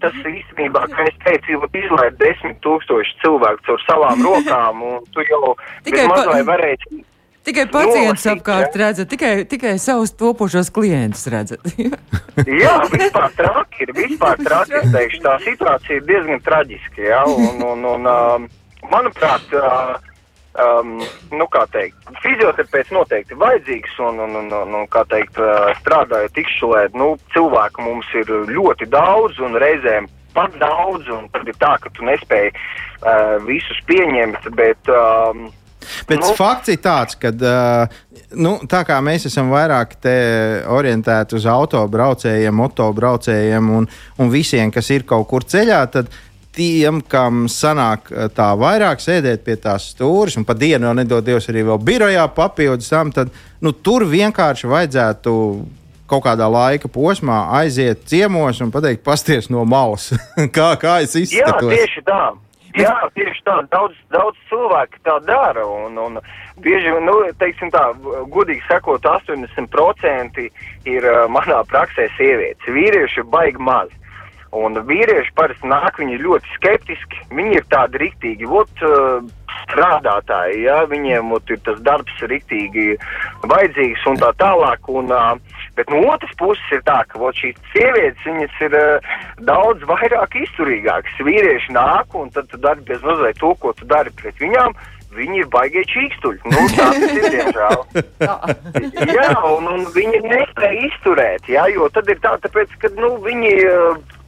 tas 0.00 0.16
īstenībā, 0.22 0.86
kā 0.94 1.06
es 1.10 1.18
teicu, 1.26 1.60
izlaid 1.76 2.16
desmit 2.22 2.58
tūkstoši 2.64 3.18
cilvēku 3.24 3.66
caur 3.68 3.84
savām 3.84 4.24
rokām, 4.24 4.80
tu 5.12 5.26
jau 5.28 5.52
Tikai 5.84 6.06
maz 6.08 6.24
vai 6.30 6.40
pa- 6.40 6.54
varēsi 6.54 7.04
Tikai 7.46 7.66
pacients 7.70 8.24
Nolasīt, 8.26 8.30
apkārt 8.32 8.74
ja? 8.74 8.80
redzat, 8.80 9.08
tikai, 9.12 9.32
tikai 9.46 9.76
savus 9.78 10.10
topošos 10.18 10.72
klientus 10.74 11.28
redzat. 11.30 11.62
Jā, 12.62 12.74
vispār 12.90 13.36
traki 13.38 13.84
ir. 13.84 13.92
Vispār 13.94 14.40
traki, 14.48 14.74
es 14.80 14.88
teikšu, 14.94 15.20
tā 15.22 15.36
situācija 15.44 16.00
ir 16.00 16.08
diezgan 16.08 16.42
traģiska. 16.42 17.04
Ja? 17.06 17.20
Un, 17.30 17.60
un, 17.62 17.84
un, 17.92 18.08
um, 18.10 18.48
manuprāt, 18.90 19.54
uh, 19.54 19.92
um, 20.58 20.96
nu, 21.38 21.46
kā 21.54 21.62
teikt, 21.70 22.10
fizioterapeits 22.24 22.90
noteikti 22.96 23.38
vajadzīgs 23.38 23.94
un, 24.08 24.18
un, 24.24 24.34
un, 24.40 24.48
un, 24.64 24.74
un 24.80 24.88
kā 24.90 25.04
teikt, 25.12 25.38
uh, 25.38 25.70
strādājot 25.84 26.40
ikšķulē, 26.42 26.80
nu, 26.98 27.12
cilvēku 27.36 27.84
mums 27.86 28.10
ir 28.18 28.32
ļoti 28.50 28.90
daudz 28.90 29.38
un 29.38 29.54
reizēm 29.62 30.10
pat 30.34 30.58
daudz, 30.58 31.06
un 31.14 31.30
tad 31.30 31.46
ir 31.46 31.54
tā, 31.62 31.76
ka 31.78 31.94
tu 31.94 32.10
nespēji 32.10 32.50
uh, 32.50 33.38
visus 33.46 33.78
pieņemt, 33.86 34.50
bet. 34.58 34.90
Um, 34.90 35.46
Bet 36.06 36.20
Nu. 36.22 36.34
fakts 36.38 36.68
ir 36.70 36.78
tāds, 36.78 37.16
ka 37.18 37.32
nu, 38.38 38.52
tā 38.70 38.84
kā 38.86 39.00
mēs 39.02 39.26
esam 39.26 39.50
vairāk 39.50 39.96
orientēti 40.70 41.34
uz 41.34 41.46
autobraucējiem, 41.50 42.54
motobraucējiem 42.54 43.70
un, 43.74 43.88
un 44.18 44.30
visiem, 44.30 44.70
kas 44.70 44.90
ir 44.94 45.02
kaut 45.08 45.26
kur 45.30 45.42
ceļā, 45.42 45.80
tad 45.90 46.10
tiem, 46.56 47.02
kam 47.04 47.44
sanāk 47.52 48.08
tā 48.34 48.52
vairāk 48.56 49.02
sēdēt 49.02 49.42
pie 49.44 49.56
tās 49.60 49.90
stūres, 49.92 50.38
un 50.40 50.46
pa 50.48 50.54
dienu 50.56 50.94
nedod 50.96 51.24
Dievs 51.26 51.50
arī 51.52 51.66
vēl 51.68 51.82
birojā 51.84 52.24
papildus 52.32 52.88
tam, 52.88 53.10
tad 53.12 53.28
nu, 53.60 53.72
tur 53.72 54.06
vienkārši 54.08 54.70
vajadzētu 54.70 55.34
kaut 56.06 56.22
kādā 56.24 56.46
laika 56.46 56.88
posmā 56.88 57.48
aiziet 57.58 58.06
ciemos 58.06 58.60
un 58.62 58.70
pateikt, 58.70 59.02
pasties 59.04 59.50
no 59.50 59.64
malas, 59.68 60.12
kā, 60.56 60.70
kā 60.80 61.00
es 61.02 61.16
Jā, 61.18 61.26
izskatos. 61.26 61.72
tieši 61.74 62.06
tā. 62.06 62.20
Jā, 62.76 62.92
tieši 63.16 63.40
tā. 63.46 63.56
Daudz, 63.72 63.96
daudz 64.12 64.36
cilvēku 64.50 65.00
tā 65.06 65.16
dara. 65.24 65.64
Un, 65.64 65.96
un 65.96 66.18
bieži 66.64 66.92
vien, 66.92 67.06
nu, 67.08 67.14
teiksim 67.40 67.70
tā, 67.72 67.84
gudīgi 68.32 68.60
sakot, 68.68 69.06
80% 69.08 70.42
ir 70.92 71.08
manā 71.32 71.62
praksē 71.70 72.10
sievietes. 72.18 72.68
Vīrieši 72.68 73.22
ir 73.22 73.30
baigi 73.32 73.62
maz. 73.64 73.92
Un 74.56 74.78
vīrieši 74.88 75.34
parasti 75.36 75.68
nāk, 75.68 75.98
viņi 76.00 76.16
ir 76.16 76.24
ļoti 76.26 76.54
skeptiski. 76.56 77.24
Viņi 77.36 77.58
ir 77.60 77.66
tādi 77.72 78.00
riktīgi, 78.06 78.48
ot, 78.48 78.86
uh, 78.86 79.26
strādātāji, 79.66 80.62
ja, 80.66 80.80
viņiem 80.90 81.32
ot, 81.36 81.50
ir 81.50 81.60
tas 81.66 81.78
darbs 81.86 82.24
riktīgi 82.30 82.96
vajadzīgs 83.46 84.06
un 84.10 84.18
tā 84.22 84.32
tālāk. 84.40 84.90
Un, 84.90 85.12
bet 85.78 85.92
no 85.92 86.02
otras 86.12 86.34
puses 86.40 86.74
ir 86.74 86.82
tā, 86.86 87.02
ka 87.10 87.20
ot, 87.20 87.38
šīs 87.38 87.58
sievietes, 87.74 88.26
viņas 88.26 88.60
ir 88.68 88.76
daudz 89.48 89.86
vairāk 89.90 90.36
izturīgākas. 90.42 91.22
Vīrieši 91.26 91.76
nāk 91.76 92.18
un 92.18 92.30
tad 92.34 92.50
tu 92.52 92.60
dari 92.60 92.84
bez 92.86 93.02
mazliet 93.06 93.40
to, 93.42 93.54
ko 93.62 93.74
tu 93.76 93.88
dari 93.88 94.12
pret 94.20 94.38
viņām. 94.42 94.76
Viņi 95.16 95.38
ir 95.40 95.46
baigie 95.48 95.80
čīkstuļi. 95.88 96.50
Nu, 96.52 96.64
tā 96.76 96.90
ir, 96.98 97.22
diemžēl. 97.32 97.84
jā, 99.16 99.28
un, 99.48 99.70
un 99.72 99.86
viņi 99.94 100.20
nespēja 100.26 100.82
izturēt, 100.90 101.48
jā, 101.48 101.64
jo 101.72 101.88
tad 101.94 102.10
ir 102.12 102.20
tā, 102.20 102.34
tāpēc, 102.42 102.74
ka, 102.82 102.90
nu, 102.98 103.14
viņi 103.24 103.54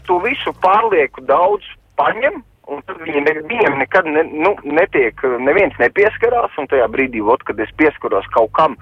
to 0.09 0.19
visu 0.25 0.55
pārlieku 0.65 1.25
daudz 1.29 1.67
paņem, 2.01 2.41
un 2.69 2.83
tad 2.89 3.01
viņi 3.05 3.25
ne, 3.25 3.35
viņiem 3.51 3.79
nekad 3.83 4.09
ne, 4.09 4.25
nu, 4.29 4.55
netiek, 4.65 5.21
uh, 5.25 5.37
neviens 5.43 5.77
nepieskarās, 5.81 6.57
un 6.61 6.69
tajā 6.71 6.89
brīdī, 6.93 7.23
ot, 7.25 7.45
kad 7.49 7.61
es 7.65 7.73
pieskaros 7.81 8.29
kaut 8.35 8.53
kam, 8.57 8.77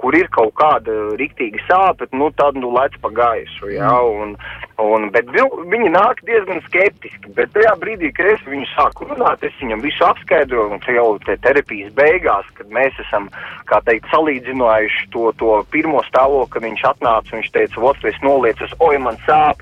kur 0.00 0.16
ir 0.16 0.30
kaut 0.32 0.54
kāda 0.56 0.94
riktīga 1.20 1.60
sāpe, 1.66 2.08
nu, 2.16 2.30
tad, 2.36 2.56
nu, 2.60 2.70
lec 2.72 2.96
pa 3.02 3.10
gaisu, 3.12 3.68
jā, 3.74 3.90
un, 4.22 4.32
un, 4.80 5.06
bet 5.12 5.28
vi, 5.34 5.44
viņi 5.74 5.90
nāk 5.92 6.22
diezgan 6.28 6.62
skeptiski, 6.68 7.32
bet 7.36 7.52
tajā 7.56 7.74
brīdī, 7.82 8.12
kad 8.16 8.30
es 8.32 8.44
viņu 8.48 8.68
sāku 8.72 9.10
runāt, 9.10 9.44
es 9.44 9.56
viņam 9.60 9.84
visu 9.84 10.06
apskaidroju, 10.08 10.70
un 10.76 10.82
te 10.86 10.96
jau 10.96 11.06
te 11.26 11.36
terapijas 11.44 11.92
beigās, 11.98 12.48
kad 12.56 12.72
mēs 12.72 12.96
esam, 13.04 13.28
kā 13.68 13.82
teikt, 13.88 14.08
salīdzinājuši 14.14 15.10
to, 15.12 15.28
to 15.40 15.60
pirmo 15.74 16.00
stāvokli, 16.08 16.54
kad 16.56 16.68
viņš 16.68 16.86
atnāca, 16.94 17.36
viņš 17.36 17.54
teica, 17.58 17.86
ot, 17.92 18.04
es 18.08 18.24
noliecas, 18.24 18.76
oj, 18.80 19.00
man 19.04 19.20
sāp, 19.28 19.60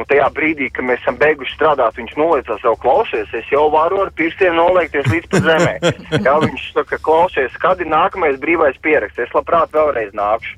un 0.00 0.08
tajā 0.08 0.30
brīdī, 0.36 0.70
kad 0.72 0.86
mēs 0.88 1.02
esam 1.02 1.18
beiguši 1.20 1.54
strādāt, 1.56 1.98
viņš 2.00 2.16
noliecās 2.18 2.64
jau 2.64 2.74
klausies, 2.80 3.28
es 3.36 3.52
jau 3.52 3.66
varu 3.72 4.00
ar 4.04 4.12
pirkstiem 4.16 4.56
noliekties 4.56 5.10
līdz 5.12 5.44
zemē. 5.44 5.74
Jā, 6.26 6.36
viņš 6.44 6.70
saka, 6.74 6.98
klausies, 7.04 7.54
kad 7.62 7.82
ir 7.82 7.90
nākamais 7.92 8.40
brīvais 8.40 8.78
pieraksts, 8.84 9.20
es 9.26 9.36
labprāt 9.36 9.74
vēlreiz 9.76 10.14
nākšu. 10.16 10.56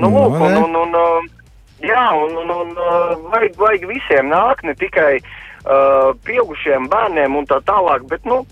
Nu, 0.00 0.08
Nu, 0.08 0.14
lūk, 0.14 0.38
un, 0.38 0.54
ne? 0.54 0.60
un, 0.64 0.76
un, 0.80 0.94
uh, 0.96 1.50
jā, 1.84 2.06
un, 2.16 2.36
un, 2.40 2.52
un 2.54 2.70
uh, 2.78 3.10
vajag, 3.32 3.58
vajag 3.60 3.86
visiem 3.90 4.30
nākt, 4.32 4.64
ne 4.64 4.74
tikai 4.78 5.18
uh, 5.20 6.14
pieaugušiem 6.24 6.88
bērniem 6.92 7.36
un 7.36 7.48
tā 7.50 7.60
tālāk, 7.68 8.06
bet, 8.08 8.24
nu, 8.28 8.42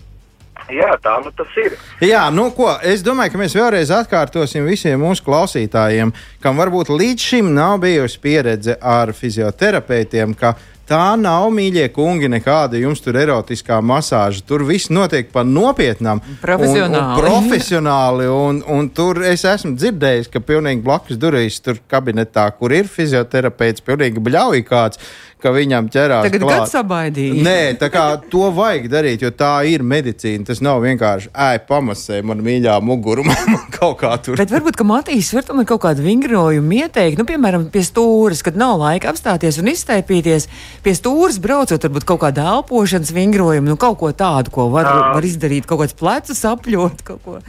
jā, 0.73 0.89
tā 1.03 1.17
nu 1.23 1.31
tas 1.35 1.59
ir. 1.61 1.77
Jā, 2.05 2.25
nu 2.33 2.49
ko, 2.55 2.71
es 2.85 3.03
domāju, 3.05 3.33
ka 3.33 3.41
mēs 3.41 3.55
vēlreiz 3.57 3.93
atkārtosim 3.95 4.67
visiem 4.69 5.01
mūsu 5.01 5.25
klausītājiem, 5.27 6.13
kam 6.43 6.59
varbūt 6.61 6.91
līdz 6.93 7.29
šim 7.31 7.53
nav 7.55 7.79
bijusi 7.83 8.19
pieredze 8.23 8.77
ar 8.81 9.13
fizioterapeitiem, 9.17 10.35
ka 10.37 10.55
tā 10.89 11.13
nav 11.19 11.47
mīļie 11.53 11.85
kungi, 11.93 12.29
nekāda 12.31 12.79
jums 12.81 13.01
tur 13.05 13.17
erotiskā 13.21 13.77
masāža. 13.85 14.41
Tur 14.47 14.65
viss 14.67 14.89
notiek 14.93 15.29
pa 15.33 15.43
nopietnam, 15.45 16.21
Profesionāli. 16.41 16.97
Un, 16.97 17.05
un 17.05 17.21
profesionāli 17.21 18.29
un, 18.33 18.61
un 18.77 18.89
tur 18.95 19.21
es 19.29 19.45
esmu 19.47 19.75
dzirdējis, 19.77 20.31
ka 20.33 20.41
pilnīgi 20.41 20.83
blakus 20.85 21.19
durvīs, 21.21 21.61
tur 21.65 21.81
kabinetā, 21.91 22.47
kur 22.57 22.73
ir 22.75 22.89
fizioterapeits, 22.89 23.85
pilnīgi 23.85 24.23
bļauj 24.25 24.65
kāds. 24.69 25.01
Ka 25.39 25.53
viņam 25.55 25.85
ķerās 25.87 26.25
Tagad 26.27 26.43
gads 26.43 26.73
sabaidīja. 26.75 27.43
Nē, 27.45 27.59
tā 27.79 27.87
kā 27.93 28.03
to 28.31 28.49
vajag 28.51 28.89
darīt, 28.91 29.21
jo 29.23 29.29
tā 29.31 29.53
ir 29.71 29.85
medicīna. 29.87 30.43
Tas 30.49 30.59
nav 30.59 30.81
vienkārši 30.83 31.31
ēj, 31.31 31.61
pamasē 31.69 32.19
man 32.27 32.43
mīļā 32.43 32.75
muguru, 32.83 33.23
man 33.29 33.55
kaut 33.71 34.01
kā 34.01 34.11
tur. 34.19 34.35
Bet 34.39 34.51
varbūt, 34.51 34.75
ka 34.79 34.87
Matīs 34.87 35.31
var 35.37 35.47
tomēr 35.47 35.69
kaut 35.69 35.85
kādu 35.85 36.03
vingrojumu 36.03 36.81
ieteikt, 36.81 37.21
nu, 37.21 37.27
piemēram, 37.29 37.69
pie 37.71 37.85
stūres, 37.87 38.43
kad 38.43 38.59
nav 38.59 38.75
laika 38.83 39.13
apstāties 39.13 39.61
un 39.63 39.71
iztaipīties. 39.71 40.49
Pie 40.83 40.97
stūres 40.99 41.39
braucot, 41.39 41.87
varbūt 41.87 42.09
kaut 42.11 42.23
kāda 42.25 42.49
elpošanas 42.57 43.15
vingrojuma, 43.15 43.71
nu, 43.71 43.79
kaut 43.79 44.01
ko 44.03 44.11
tādu, 44.11 44.51
ko 44.51 44.67
var, 44.75 44.91
var 45.15 45.23
izdarīt, 45.23 45.69
kaut 45.69 45.85
kāds 45.85 45.95
plecus 45.95 46.43
apļot, 46.51 47.07
kaut 47.07 47.23
ko. 47.23 47.39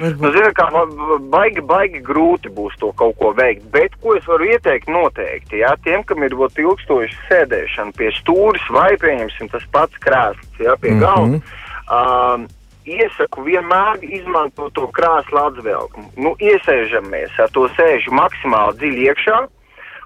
Nu, 0.00 0.30
zini, 0.34 0.50
kā 0.56 0.66
man 0.74 0.90
baigi, 1.30 1.60
baigi 1.62 2.00
grūti 2.02 2.50
būs 2.50 2.74
to 2.80 2.92
kaut 2.98 3.14
ko 3.20 3.30
veikt, 3.36 3.62
bet 3.70 3.94
ko 4.02 4.16
es 4.18 4.26
varu 4.26 4.48
ieteikt 4.50 4.88
noteikti, 4.90 5.60
jā, 5.62 5.74
tiem, 5.84 6.02
kam 6.02 6.22
ir 6.26 6.34
būt 6.34 6.58
ilgstoši 6.58 7.14
sēdēšana 7.28 7.94
pie 7.96 8.10
stūris 8.18 8.66
vai, 8.74 8.96
pieņemsim, 8.98 9.52
tas 9.52 9.62
pats 9.70 9.94
krēsls, 10.02 10.58
jā, 10.58 10.74
pie 10.80 10.90
Mhm. 10.96 11.00
galda, 11.00 11.40
Um, 11.84 12.46
iesaku 12.88 13.42
vienmēr 13.44 14.00
izmantot 14.00 14.72
to 14.72 14.86
krāslu 14.88 15.36
atzvelku. 15.36 16.00
Nu, 16.16 16.32
iesēžamies 16.40 17.36
ar 17.38 17.50
to 17.52 17.68
sēžu 17.76 18.08
maksimāli 18.16 18.78
dziļi 18.80 19.04
iekšā. 19.10 19.38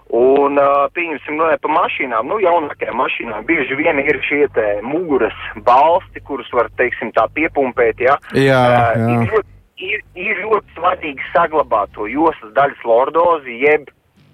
Un, 0.09 0.57
uh, 0.59 0.89
pieņemsim, 0.97 1.37
no 1.37 1.51
pa 1.61 1.69
mašīnām, 1.69 2.27
nu, 2.27 2.39
jaunākajām 2.41 2.97
mašīnām 2.97 3.45
bieži 3.45 3.77
vien 3.77 3.99
ir 4.01 4.19
šie 4.25 4.49
te 4.57 4.81
muguras 4.83 5.37
balsti, 5.67 6.23
kurus 6.25 6.49
var, 6.51 6.71
teiksim, 6.81 7.13
tā 7.13 7.27
piepumpēt, 7.37 8.01
ja. 8.01 8.17
Jā, 8.33 8.63
Uh, 8.65 8.97
jā. 8.97 9.19
ļoti, 9.29 9.58
ir, 9.79 10.03
ir 10.19 10.43
ļoti 10.45 10.75
svarīgi 10.79 11.31
saglabāt 11.33 11.95
to 11.97 12.09
joslas 12.11 12.53
daļas 12.57 12.85
lordozi, 12.89 13.61
jeb 13.65 13.89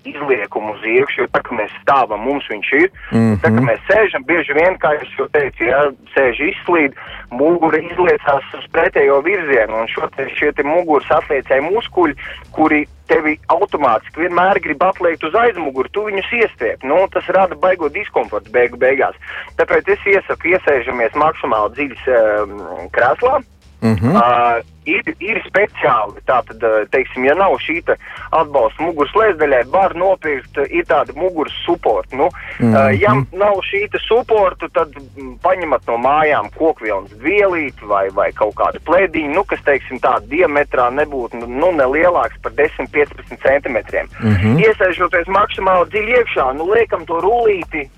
izliekumu 0.05 0.75
uz 0.75 0.83
iekšā, 0.85 1.23
jo 1.25 1.29
tā 1.33 1.41
kā 1.45 1.57
mēs 1.57 1.73
stāvam, 1.81 2.25
mums 2.29 2.47
viņš 2.51 2.71
ir. 2.77 2.89
Mm 3.11 3.21
-hmm. 3.21 3.39
Tā 3.43 3.51
kā 3.55 3.61
mēs 3.69 3.87
sēžam, 3.89 4.25
bieži 4.29 4.57
vien, 4.57 4.77
kā 4.83 4.91
jūs 4.99 5.13
jau 5.19 5.29
teicu, 5.33 5.65
ja 5.65 5.81
sēž 6.15 6.41
izslīd, 6.51 6.99
mugura 7.31 7.79
izliecās 7.79 8.45
uz 8.59 8.67
pretējo 8.73 9.23
virzienu, 9.25 9.81
un 9.81 9.89
šo 9.89 10.09
te, 10.17 10.29
šie 10.37 10.53
te 10.53 10.63
muguras 10.63 11.11
atliecēji 11.11 11.71
muskuļi, 11.71 12.15
kuri 12.53 12.85
tevi 13.09 13.39
automātiski 13.49 14.21
vienmēr 14.25 14.61
grib 14.61 14.83
atliekt 14.83 15.25
uz 15.25 15.35
aizmuguri, 15.35 15.89
tu 15.93 16.05
viņus 16.05 16.29
iestiep. 16.33 16.85
Nu, 16.85 17.09
tas 17.13 17.27
rada 17.29 17.55
baigo 17.55 17.89
diskomfortu 17.89 18.53
beigu 18.53 18.77
beigās. 18.77 19.17
Tāpēc 19.57 19.89
es 19.89 20.07
iesaku 20.07 20.49
iesēžamies 20.49 21.15
maksimāli 21.15 21.75
dziļi 21.75 21.97
um, 22.13 22.89
krēslā. 22.93 23.41
Mm 23.85 23.95
-hmm. 23.95 24.15
Uh, 24.17 24.65
ir, 24.85 25.03
ir 25.21 25.39
speciāli, 25.45 26.21
tātad, 26.27 26.63
uh, 26.65 26.89
teiksim, 26.91 27.25
ja 27.25 27.35
nav 27.35 27.53
šī 27.61 27.83
atbalsta 28.31 28.83
muguras 28.83 29.13
lēsdaļai, 29.13 29.63
var 29.71 29.95
nopirkt, 29.95 30.57
uh, 30.59 30.65
ir 30.71 30.85
tāda 30.89 31.13
muguras 31.17 31.53
suporta. 31.67 32.17
Nu, 32.17 32.29
mm 32.59 32.67
-hmm. 32.67 32.75
uh, 32.75 33.01
ja 33.01 33.13
nav 33.33 33.61
šī 33.71 33.83
suporta, 34.09 34.69
tad 34.73 34.89
mm, 34.97 35.35
paņemat 35.43 35.83
no 35.87 35.97
mājām 35.97 36.49
kokvilnas 36.57 37.11
dvielīti 37.11 37.85
vai, 37.93 38.09
vai 38.11 38.33
kaut 38.33 38.55
kādu 38.55 38.81
plēdiņu, 38.89 39.35
nu, 39.35 39.45
kas, 39.45 39.61
teiksim, 39.65 40.01
tā 40.01 40.15
diametrā 40.33 40.89
nebūtu, 41.01 41.37
nu, 41.37 41.47
nu 41.47 41.73
ne 41.73 41.85
lielāks 41.85 42.41
par 42.43 42.53
10-15 42.53 43.37
centimetriem. 43.47 44.07
Mm 44.21 44.35
-hmm. 44.35 44.59
Iesēžoties 44.65 45.27
maksimāli 45.27 45.91
dziļi 45.91 46.11
iekšā, 46.19 46.53
nu, 46.57 46.73
liekam 46.75 47.05
to 47.07 47.21
rullīti 47.21 47.89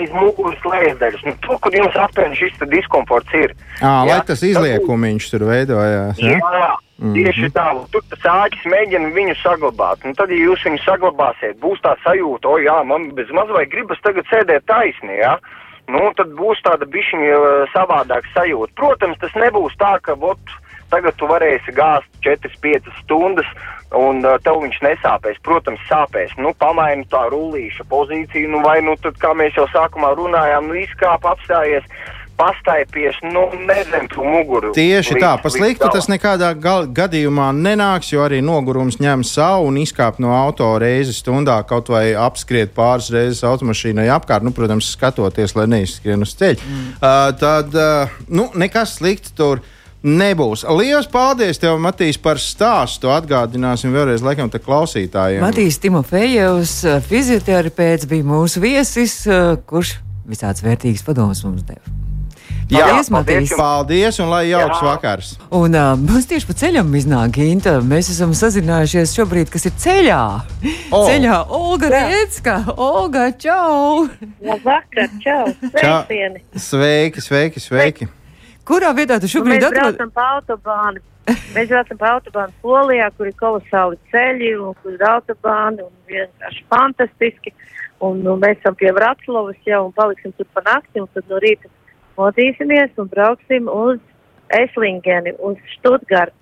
aiz 0.00 0.12
muguras 0.14 0.64
lēsdaļas, 0.64 1.22
nu, 1.26 1.34
tur, 1.44 1.58
kur 1.64 1.76
jums 1.76 1.96
aptuveni 2.00 2.38
šis 2.38 2.58
diskomforts 2.70 3.36
ir. 3.38 3.54
À, 3.80 3.82
Jā, 3.82 3.94
lai 4.10 4.18
tas 4.28 4.42
izliekumiņš 4.46 5.28
tur 5.32 5.46
veidojās. 5.50 6.20
Ja? 6.22 6.36
Jā, 6.36 6.70
mm 6.98 7.06
-hmm. 7.06 7.14
tieši 7.18 7.50
tā. 7.56 7.66
Tur 7.92 8.02
tas 8.10 8.26
āķis 8.32 8.66
mēģina 8.72 9.12
viņu 9.14 9.36
saglabāt. 9.42 10.04
Un 10.04 10.14
tad, 10.14 10.30
ja 10.30 10.40
jūs 10.48 10.64
viņu 10.66 10.82
saglabāsiet, 10.84 11.60
būs 11.60 11.80
tā 11.84 11.96
sajūta, 12.04 12.48
o 12.48 12.58
jā, 12.58 12.78
man 12.84 13.10
bez 13.14 13.30
maz 13.30 13.48
vai 13.48 13.66
gribas 13.66 14.00
tagad 14.02 14.24
sēdēt 14.32 14.66
taisni, 14.66 15.18
jā. 15.20 15.38
Nu, 15.86 16.10
tad 16.18 16.32
būs 16.34 16.58
tāda 16.66 16.86
bišķiņa 16.86 17.34
savādāka 17.70 18.26
sajūta. 18.34 18.72
Protams, 18.74 19.18
tas 19.22 19.34
nebūs 19.38 19.76
tā, 19.78 19.98
ka, 20.02 20.14
vot, 20.18 20.38
tagad 20.90 21.14
tu 21.14 21.28
varēsi 21.30 21.74
gāzt 21.76 22.10
4-5 22.26 22.90
stundas, 23.02 23.46
un 23.94 24.24
uh, 24.24 24.36
tev 24.42 24.60
viņš 24.64 24.82
nesāpēs. 24.82 25.40
Protams, 25.46 25.82
sāpēs. 25.90 26.34
Nu, 26.40 26.54
pamaini 26.58 27.06
tā 27.12 27.26
rullīša 27.30 27.86
pozīciju, 27.90 28.50
nu, 28.56 28.62
vai, 28.66 28.80
nu, 28.82 28.96
tad, 29.02 29.18
kā 29.22 29.34
mēs 29.36 29.56
jau 29.58 29.68
sākumā 29.72 30.14
runājām, 30.18 30.70
nu, 30.70 30.78
izkāp, 30.82 31.26
apstājies, 31.30 31.86
pastaipies, 32.36 33.16
nu, 33.22 33.46
nezinu, 33.64 34.08
tu 34.12 34.24
muguru. 34.24 34.72
Tieši 34.76 35.14
līdz- 35.14 35.22
tā, 35.22 35.30
pa 35.40 35.48
līdz 35.48 35.56
sliktu 35.56 35.86
galam. 35.86 35.94
tas 35.94 36.08
nekādā 36.10 36.50
gal, 36.60 36.86
gadījumā 36.86 37.48
nenāks, 37.56 38.12
jo 38.12 38.20
arī 38.20 38.42
nogurums 38.44 38.98
ņem 39.00 39.24
savu 39.24 39.70
un 39.70 39.78
izkāpt 39.80 40.20
no 40.20 40.34
auto 40.36 40.68
reizi 40.78 41.14
stundā, 41.16 41.56
kaut 41.66 41.88
vai 41.88 42.12
apskriet 42.12 42.74
pāris 42.76 43.08
reizes 43.10 43.40
automašīnai 43.44 44.10
apkārt, 44.12 44.44
nu, 44.44 44.52
protams, 44.52 44.92
skatoties, 44.92 45.56
lai 45.56 45.66
neizskrien 45.66 46.20
uz 46.20 46.36
ceļa. 46.36 46.60
Mm. 46.60 46.92
Uh, 47.00 47.32
tad 47.40 47.74
uh, 47.74 48.20
nu, 48.28 48.50
nekas 48.54 48.98
slikts 48.98 49.32
tur. 49.32 49.64
Nebūs. 50.06 50.62
Lielas 50.70 51.08
paldies 51.10 51.58
tev, 51.58 51.80
Matīs, 51.82 52.14
par 52.22 52.38
stāstu. 52.38 53.10
Atgādināsim 53.10 53.90
vēlreiz, 53.90 54.22
laikam, 54.22 54.50
te 54.52 54.60
klausītājiem. 54.62 55.42
Matīs 55.42 55.80
Timofejevs, 55.82 56.78
fizioterapeits, 57.08 58.06
bija 58.10 58.26
mūsu 58.28 58.62
viesis, 58.62 59.24
kurš 59.66 59.96
visāds 60.30 60.62
vērtīgs 60.62 61.02
padomus 61.06 61.42
mums 61.46 61.66
deva. 61.66 61.82
Jā, 62.66 62.82
Paldies, 62.82 63.10
Matīs! 63.14 63.52
Paldies, 63.54 64.16
un 64.22 64.30
lai 64.32 64.48
jauks 64.48 64.80
Jā. 64.80 64.86
vakars. 64.88 65.28
Un 65.54 65.74
uh, 65.78 65.92
mums 66.00 66.26
tieši 66.26 66.48
pa 66.48 66.56
ceļam 66.58 66.90
iznāk 66.98 67.36
Ginta. 67.38 67.76
Mēs 67.78 68.10
esam 68.10 68.32
sazinājušies 68.34 69.14
šobrīd, 69.14 69.52
kas 69.54 69.68
ir 69.70 69.74
ceļā. 69.84 70.18
O. 70.90 71.04
Ceļā 71.06 71.38
Olga 71.54 71.92
Rēcka. 71.94 72.56
Olga, 72.74 73.28
čau! 73.38 74.08
Labvakar, 74.42 75.10
čau! 75.22 75.46
Sveicieni! 75.62 76.42
Sveiki, 76.58 77.22
sveiki, 77.22 77.62
sveiki. 77.62 78.10
Kurā 78.66 78.90
vietā 78.96 79.20
tu 79.22 79.28
Nu, 79.28 79.32
šobrīd 79.34 79.60
mēs 79.60 79.68
atrodies? 79.68 79.96
braucam 79.96 80.10
pa 80.16 80.24
autobānu. 80.36 81.02
Mēs 81.54 81.68
braucam 81.70 81.98
pa 82.00 82.10
autobānu 82.16 82.52
Polijā, 82.62 83.08
kur 83.16 83.30
ir 83.30 83.36
kolosāli 83.38 83.98
ceļi 84.12 84.52
un 84.62 84.74
kur 84.82 84.92
ir 84.94 85.04
autobāni 85.06 85.82
un 85.86 85.92
vienkārši 86.10 86.64
fantastiski. 86.72 87.54
Un, 88.04 88.20
nu, 88.26 88.34
mēs 88.36 88.58
esam 88.60 88.74
pie 88.76 88.90
Vraclavas 88.92 89.56
jau 89.64 89.86
un 89.86 89.92
paliksim 89.96 90.34
tur 90.36 90.46
pa 90.52 90.62
nakti 90.66 91.00
un 91.00 91.08
tad 91.14 91.24
no 91.30 91.38
rīta 91.40 91.70
modīsimies 92.18 92.92
un 93.00 93.08
brauksim 93.12 93.70
uz 93.72 93.98
Eslingeni, 94.52 95.32
uz 95.38 95.56
Štutgarti, 95.76 96.36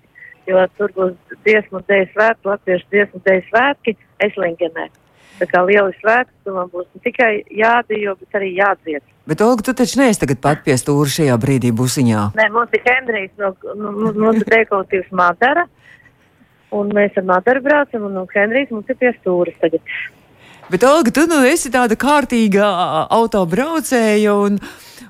jo 0.49 0.65
tur 0.77 0.91
būs 0.97 1.15
dziesmu 1.45 1.79
un 1.79 1.87
dēļ 1.87 2.05
svētki, 2.11 2.49
latviešu 2.51 2.91
dziesmu 2.91 3.21
un 3.21 3.25
dēļ 3.29 3.41
svētki 3.49 3.95
Eslingenē. 4.27 4.89
Tā 5.39 5.47
kā 5.49 5.61
lieli 5.67 5.91
svētki, 5.99 6.51
man 6.55 6.69
būs 6.71 6.87
ne 6.95 7.01
tikai 7.03 7.31
jādījo, 7.51 8.15
bet 8.21 8.37
arī 8.39 8.53
jādzied. 8.55 9.03
Bet, 9.27 9.41
Olga, 9.41 9.65
tu 9.65 9.73
taču 9.75 9.99
neesi 9.99 10.21
tagad 10.21 10.39
pat 10.43 10.61
pie 10.63 10.77
stūra 10.79 11.11
šajā 11.11 11.35
brīdī 11.41 11.73
busiņā. 11.75 12.27
Nē, 12.37 12.45
mums 12.53 12.75
ir 12.77 12.83
Hendrijs 12.85 13.33
no, 13.41 13.51
no, 13.73 13.91
no, 13.91 14.11
no 14.13 14.33
dekoratīvas 14.37 15.09
Madara. 15.17 15.65
Un 16.75 16.91
mēs 16.95 17.17
ar 17.17 17.25
Madaru 17.27 17.63
braucam, 17.65 18.05
un 18.07 18.15
no 18.19 18.27
Hendrijs 18.31 18.71
mums 18.71 18.87
ir 18.91 18.99
pie 19.01 19.11
stūras 19.17 19.57
tagad. 19.63 19.95
Bet, 20.69 20.85
Olga, 20.87 21.11
tu 21.13 21.25
nu 21.29 21.41
esi 21.45 21.73
tāda 21.73 21.97
kārtīga 21.99 22.71
autobraucēja. 23.13 24.41
Un... 24.47 24.61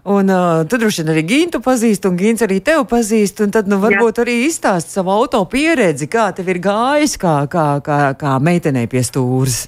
Un 0.06 0.30
uh, 0.30 0.60
tu 0.70 0.78
droši 0.78 1.02
vien 1.02 1.12
arī 1.16 1.22
Gintu 1.26 1.58
pazīsti, 1.66 2.06
un 2.06 2.18
Gins 2.20 2.44
arī 2.46 2.60
tevi 2.62 2.84
pazīst. 2.90 3.40
un 3.42 3.54
Tad, 3.54 3.66
nu, 3.70 3.80
varbūt 3.82 4.20
arī 4.22 4.36
izstāst 4.46 4.94
savu 4.94 5.10
auto 5.10 5.42
pieredzi, 5.50 6.06
kā 6.06 6.28
tev 6.38 6.52
ir 6.54 6.60
gājis, 6.62 7.18
kā, 7.22 7.40
kā, 7.50 7.66
kā, 7.86 7.98
kā 8.14 8.36
meitenei 8.38 8.86
pie 8.90 9.02
stūres. 9.06 9.64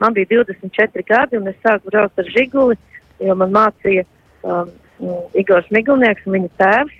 Man 0.00 0.14
bija 0.16 0.26
24 0.30 1.02
gadi, 1.08 1.36
un 1.36 1.46
es 1.50 1.58
sāku 1.64 1.90
braukt 1.90 2.18
ar 2.22 2.28
žiguli, 2.30 2.76
jo 3.20 3.34
man 3.36 3.50
mācīja 3.52 4.04
um, 4.46 4.68
Igors 5.38 5.68
Miglnieks 5.74 6.26
un 6.28 6.32
viņa 6.38 6.50
tēvs. 6.62 6.94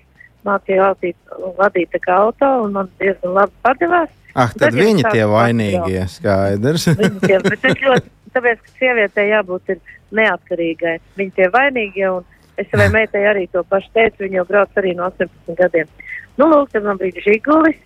Mācīja 0.45 0.81
vadīt, 0.89 1.17
vadīt 1.59 1.91
auto, 2.09 2.51
un 2.65 2.71
man 2.79 2.87
diezgan 3.01 3.33
labi 3.37 3.55
padevās. 3.63 4.11
Ah, 4.33 4.51
tad 4.51 4.71
Tad 4.71 4.79
viņi 4.79 5.03
tie 5.11 5.25
vainīgie, 5.29 6.03
skaidrs. 6.09 6.85
Tie, 6.97 7.39
bet 7.45 7.61
ļoti, 7.85 8.07
tāpēc, 8.35 8.59
ka 8.65 8.71
sievietei 8.79 9.27
jābūt 9.31 9.75
ir 9.75 9.79
neatkarīgai. 10.17 10.97
Viņi 11.19 11.33
tie 11.37 11.49
vainīgie, 11.53 12.07
un 12.15 12.23
es 12.61 12.67
savai 12.71 12.89
meitai 12.95 13.25
arī 13.29 13.45
to 13.53 13.63
pašu 13.69 13.91
teicu, 13.97 14.25
viņa 14.25 14.41
jau 14.41 14.47
brauc 14.49 14.81
arī 14.81 14.95
no 14.97 15.11
18 15.11 15.59
gadiem. 15.59 15.89
Nu, 16.39 16.49
lūk, 16.49 16.71
tad 16.73 16.87
man 16.87 17.01
bija 17.01 17.25
žigulis, 17.25 17.79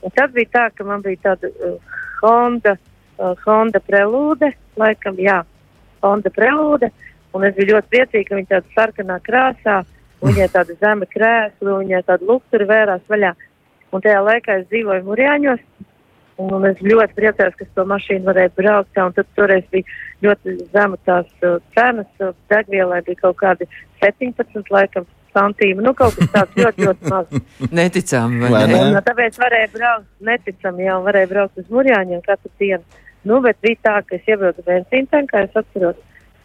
un 0.00 0.14
tad 0.16 0.34
bija 0.36 0.52
tā, 0.54 0.64
ka 0.74 0.86
man 0.88 1.02
bija 1.04 1.20
tāda 1.30 1.50
uh, 1.50 1.98
Honda, 2.22 2.76
uh, 3.18 3.34
Honda 3.44 3.82
prelūde, 3.84 4.52
laikam, 4.80 5.18
jā, 5.20 5.40
Honda 6.04 6.32
prelūde, 6.34 6.90
un 7.34 7.46
es 7.48 7.54
biju 7.58 7.74
ļoti 7.74 7.92
priecīga, 7.92 8.28
ka 8.28 8.40
viņa 8.40 8.52
tāda 8.54 8.74
sarkanā 8.78 9.20
krāsā, 9.26 9.76
un 10.20 10.32
viņai 10.32 10.48
tāda 10.54 10.78
zema 10.80 11.08
krēsla, 11.10 11.74
un 11.74 11.84
viņai 11.84 12.02
tāda 12.08 12.28
lukturi 12.28 12.68
vērās 12.70 13.06
vaļā. 13.10 13.34
Un 13.90 14.02
tajā 14.04 14.20
laikā 14.22 14.60
es 14.60 14.68
dzīvoju 14.70 15.06
Mūrjāņos, 15.08 15.62
Un 16.40 16.64
es 16.64 16.78
ļoti 16.80 17.16
priecājos, 17.18 17.56
ka 17.58 17.66
to 17.76 17.84
mašīnu 17.90 18.24
varēju 18.28 18.52
braukt. 18.56 18.98
Un 19.02 19.14
tad 19.16 19.28
toreiz 19.36 19.64
bija 19.72 19.96
ļoti 20.24 20.56
zema 20.72 20.96
tās 21.08 21.28
uh, 21.44 21.58
cenas. 21.76 22.08
Uh, 22.22 22.32
degvielai 22.52 23.02
bija 23.04 23.20
kaut 23.26 23.36
kādi 23.42 23.68
17 24.00 24.72
laikam, 24.72 25.08
santīmi. 25.36 25.82
Nu, 25.84 25.92
kaut 25.98 26.16
kas 26.18 26.30
tāds 26.34 26.58
ļoti, 26.60 26.86
ļoti 26.86 27.10
mazs. 27.12 27.44
Neticām, 27.80 28.36
vai 28.42 28.64
ne? 28.68 28.78
Un, 28.80 28.96
uh, 28.98 29.02
tāpēc 29.06 29.38
varēju 29.40 29.72
braukt, 29.76 30.06
neticami 30.30 30.86
jau 30.86 30.98
varēju 31.06 31.30
braukt 31.32 31.58
uz 31.62 31.66
Mūrjāņiem 31.72 32.22
katru 32.26 32.52
dienu. 32.62 32.84
Nu, 33.28 33.40
bet 33.44 33.58
bija 33.60 33.76
tā, 33.84 33.96
ka 34.08 34.16
es 34.16 34.28
iebraucu 34.30 34.62
benzīnu 34.64 35.10
tankā, 35.12 35.42
es 35.48 35.56
atceros, 35.60 35.98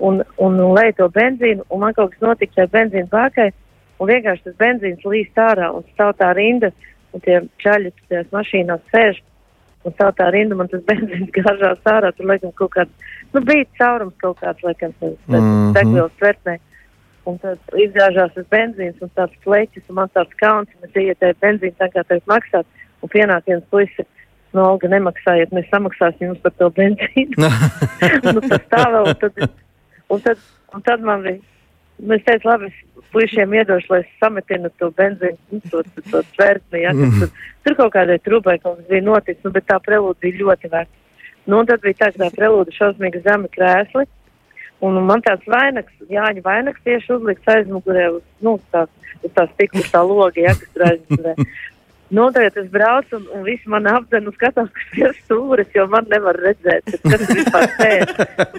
un, 0.03 0.19
un, 0.43 0.57
un 0.59 0.73
leju 0.75 0.97
to 0.97 1.07
benzīnu, 1.15 1.63
un 1.71 1.79
man 1.85 1.93
kaut 1.95 2.11
kas 2.15 2.25
notika 2.25 2.57
tajā 2.57 2.71
benzīna 2.73 3.07
bākai, 3.13 3.51
un 3.99 4.09
vienkārši 4.11 4.43
tas 4.49 4.57
benzīns 4.59 5.05
līst 5.07 5.39
ārā, 5.39 5.69
un 5.71 5.85
stāv 5.93 6.11
tā 6.19 6.33
rinda, 6.35 6.73
un 7.15 7.23
tie 7.23 7.39
čaļi 7.63 7.93
tajās 8.09 8.27
mašīnās 8.35 8.83
sēž, 8.91 9.21
un 9.87 9.95
stāv 9.95 10.11
tā 10.19 10.27
rinda, 10.35 10.57
man 10.59 10.67
tas 10.67 10.83
benzīns 10.91 11.31
gāžās 11.37 11.79
ārā, 11.87 12.11
tur 12.17 12.27
laikam 12.27 12.51
kaut 12.59 12.73
kāds, 12.75 13.11
nu, 13.31 13.39
bija 13.47 13.63
caurums 13.79 14.19
kaut 14.19 14.41
kāds, 14.43 14.59
laikam, 14.67 14.91
tas 14.99 15.15
Mhm. 15.31 15.71
degvielas 15.79 16.17
tvertnē. 16.19 16.57
Un 17.25 17.39
tad 17.41 17.77
izgāžās 17.81 18.33
tas 18.35 18.45
benzīns 18.53 19.01
un 19.01 19.09
tāds 19.17 19.33
pleķis, 19.45 19.87
un 19.89 19.97
man 19.99 20.11
tāds 20.13 20.35
kauns, 20.37 20.69
un 20.77 20.85
es 20.85 20.99
ietēju 21.01 21.37
benzīnu, 21.41 21.77
tā 21.79 21.87
kā 21.93 22.03
tev 22.05 22.21
maksāt, 22.29 22.67
un 23.01 23.11
pienāk 23.13 23.47
viens 23.49 23.65
puisis, 23.73 24.07
no 24.55 24.67
alga 24.69 24.89
nemaksājiet, 24.93 25.53
mēs 25.55 25.67
samaksāsim 25.71 26.29
jums 26.29 26.43
par 26.43 26.53
to 26.59 26.69
benzīnu. 26.77 27.49
nu, 28.35 28.43
tas 28.45 28.67
tā 28.71 28.83
vēl, 28.93 29.09
un 29.09 29.17
tad, 29.23 29.41
un 30.13 30.25
tad, 30.27 30.43
un 30.77 30.85
tad 30.85 31.07
man 31.07 31.25
bija, 31.25 31.41
nu, 32.03 32.13
es 32.15 32.27
teicu, 32.27 32.49
labi, 32.51 32.69
es 32.69 33.09
puišiem 33.15 33.55
iedošu, 33.57 33.91
lai 33.93 34.01
es 34.03 34.13
sametinu 34.21 34.71
to 34.79 34.91
benzīnu, 34.99 35.39
nu, 35.55 35.63
to, 35.71 35.81
to, 35.95 36.05
to 36.11 36.21
tvertni, 36.35 36.83
ja, 36.85 36.93
kas 36.99 37.17
tur, 37.23 37.47
tur 37.65 37.79
kaut 37.81 37.95
kādai 37.97 38.19
trūbai 38.21 38.59
kaut 38.61 38.79
kas 38.83 38.91
bija 38.91 39.07
noticis, 39.07 39.41
nu, 39.47 39.53
bet 39.55 39.67
tā 39.71 39.79
prelūda 39.83 40.21
bija 40.21 40.43
ļoti 40.43 40.71
vērta. 40.75 41.01
Nu, 41.45 41.61
un 41.61 41.67
tad 41.69 41.81
bija 41.81 42.03
tā, 42.03 42.13
ka 42.13 42.25
tā 42.25 42.31
prelūda 42.37 42.73
šausmīgi 42.73 43.25
zemi 43.25 43.49
krēsli, 43.53 44.05
un 44.83 44.99
man 45.07 45.23
tāds 45.25 45.45
vainags, 45.49 45.93
Jāņa 46.11 46.43
vainags 46.45 46.83
tieši 46.83 47.15
uzlikts 47.15 47.53
aizmugurē 47.55 48.09
uz, 48.17 48.25
nu, 48.43 48.57
tās, 48.73 48.91
uz 49.21 49.31
tās 49.37 49.53
tikkus 49.59 49.87
tā 49.93 50.03
logi, 50.03 50.43
ja, 50.45 50.55
kas 50.59 50.73
tur 50.73 50.87
aizmugurē. 50.89 51.35
Nu, 52.13 52.27
tagad 52.31 52.57
es 52.61 52.67
braucu, 52.69 53.17
un, 53.17 53.23
un 53.33 53.43
visi 53.47 53.69
man 53.71 53.87
apdzen, 53.89 54.29
skatās, 54.35 54.69
kas 54.75 54.99
ir 54.99 55.15
stūris, 55.23 55.71
jo 55.73 55.87
man 55.89 56.05
nevar 56.11 56.37
redzēt, 56.37 56.85
kas 56.85 57.01
tur 57.01 57.23
vispār 57.31 57.65
sēž. 57.79 58.11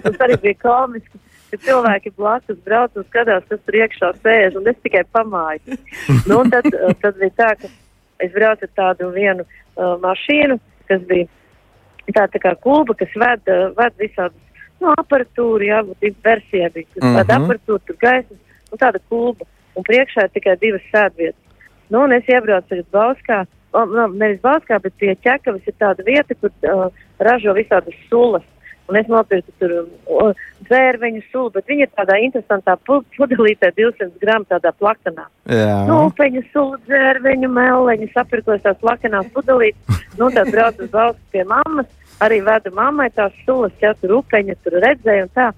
Tas 0.03 0.19
arī 0.25 0.35
bija 0.43 0.57
komiski, 0.65 1.21
ka 1.51 1.59
cilvēki 1.63 2.11
blakus 2.17 2.59
brauc 2.65 2.99
un 2.99 3.07
skatās, 3.07 3.45
kas 3.47 3.61
tur 3.63 3.79
iekšā 3.79 4.11
sēž, 4.19 4.59
un 4.59 4.67
es 4.67 4.81
tikai 4.83 5.05
pamāju. 5.15 5.79
Nu, 6.27 6.41
tad, 6.51 6.67
tad 7.01 7.21
bija 7.21 7.33
tā, 7.39 7.53
ka 7.61 7.71
es 8.25 8.35
braucu 8.35 8.67
ar 8.67 8.73
tādu 8.81 9.13
vienu 9.15 9.47
uh, 9.47 9.95
mašīnu, 10.03 10.59
kas 10.91 11.07
bija 11.07 11.29
tā, 12.11 12.27
tā 12.33 12.43
kā 12.43 12.53
kulba, 12.63 12.97
kas 12.99 13.15
ved, 13.15 13.47
uh, 13.47 13.71
ved 13.79 13.95
visādus, 14.03 14.43
nu, 14.81 14.93
aparatūru, 15.01 15.67
jā, 15.67 15.81
būtu 15.87 16.13
versija 16.23 16.69
bija, 16.73 16.87
kas 16.93 17.03
mm 17.03 17.07
-hmm. 17.07 17.17
ved 17.17 17.35
aparatūru, 17.37 17.79
tur 17.85 17.97
gaismas, 18.01 18.39
un 18.71 18.77
tāda 18.77 18.99
kulba. 19.09 19.45
Un 19.77 19.83
priekšā 19.85 20.23
ir 20.25 20.33
tikai 20.33 20.55
divas 20.57 20.85
sēdvietas. 20.93 21.43
Nu, 21.89 22.03
un 22.03 22.11
es 22.11 22.27
iebraucu 22.27 22.67
tagad 22.69 22.87
Bauskā, 22.91 23.45
o, 23.71 23.85
nu, 23.85 24.07
nevis 24.07 24.41
Bauskā, 24.41 24.79
bet 24.81 24.93
pie 24.97 25.15
ķekavas 25.15 25.67
ir 25.67 25.75
tāda 25.79 26.03
vieta, 26.03 26.35
kur 26.41 26.49
uh, 26.49 26.87
ražo 27.19 27.53
visādas 27.53 27.95
sulas. 28.09 28.43
Un 28.87 28.95
es 28.95 29.07
nopirku 29.11 29.51
tur 29.59 29.73
uh, 29.81 30.45
dzērveņu 30.69 31.21
sulu, 31.27 31.49
bet 31.57 31.67
viņa 31.67 31.85
ir 31.87 31.91
tādā 31.97 32.15
interesantā 32.23 32.77
pu- 32.87 33.03
pudelītē 33.17 33.73
200 33.75 34.13
gramu 34.21 34.47
tādā 34.47 34.71
plakanā. 34.79 35.25
Nu, 35.89 35.97
upeņu 36.07 36.43
sulu, 36.53 36.79
dzērveņu, 36.87 37.49
meleņu, 37.51 38.07
sapirkos 38.13 38.63
tās 38.63 38.79
plakanās 38.79 39.27
pudelītes. 39.35 39.99
Nu, 40.17 40.29
tad 40.31 40.51
braucu 40.55 40.85
uz 40.87 40.91
Bausku 40.93 41.33
pie 41.35 41.43
mammas, 41.49 41.89
arī 42.23 42.39
vedu 42.47 42.71
mammai 42.75 43.09
tās 43.15 43.35
sulas, 43.45 43.75
ja 43.83 43.91
tur 43.99 44.21
upeņa, 44.21 44.55
tur 44.63 44.79
redzēju 44.83 45.27
un 45.27 45.33
tā. 45.35 45.49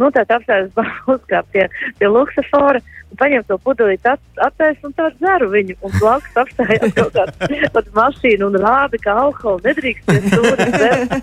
Nu, 0.00 0.08
tā 0.08 0.24
apstājas 0.24 0.72
Bauskā 0.78 1.42
pie, 1.52 1.68
pie 2.00 2.08
luksafora 2.08 2.80
un 3.12 3.20
paņem 3.20 3.44
to 3.48 3.58
pudelīti 3.60 4.08
at, 4.08 4.22
attaisa 4.48 4.88
un 4.88 4.96
tā 4.96 5.10
dzeru 5.20 5.50
viņu. 5.52 5.76
Un 5.84 5.92
blakus 6.00 6.40
apstājās 6.40 6.96
kaut 6.96 7.12
kāda 7.20 7.84
mašīna 8.00 8.48
un 8.48 8.58
rāda, 8.64 9.00
ka 9.04 9.18
alkoholu 9.26 9.60
nedrīkst 9.68 10.08
pie 10.08 10.20
stūra 10.24 10.72
dzert. 10.72 11.14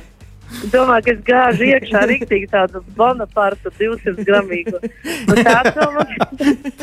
Domāju, 0.72 1.04
ka 1.04 1.12
es 1.12 1.20
gāžu 1.26 1.66
iekšā 1.68 2.02
rīktīgi 2.08 2.48
tādu 2.52 2.80
Bonapartu 2.96 3.72
200 3.78 4.24
gramīgu. 4.26 4.80
Nu, 5.28 5.36
man 5.94 6.12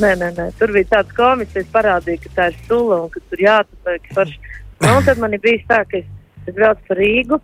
nē. 0.00 0.12
nē, 0.22 0.30
nē. 0.38 0.50
Tur 0.60 0.74
bija 0.76 0.92
tāds 0.98 1.16
komiks, 1.16 1.56
es 1.60 1.70
parādīju, 1.74 2.22
ka 2.26 2.36
tā 2.38 2.50
ir 2.52 2.60
sula 2.68 3.02
un 3.04 3.10
ka 3.12 3.24
tur 3.30 3.44
jāatpērk 3.46 4.12
forši. 4.16 4.54
Nu, 4.84 4.94
tad 5.06 5.20
man 5.22 5.36
bijis 5.42 5.66
tā, 5.70 5.82
ka 5.88 6.00
es, 6.00 6.08
es 6.44 6.56
braucu 6.56 6.88
pa 6.88 6.98
Rīgu 6.98 7.40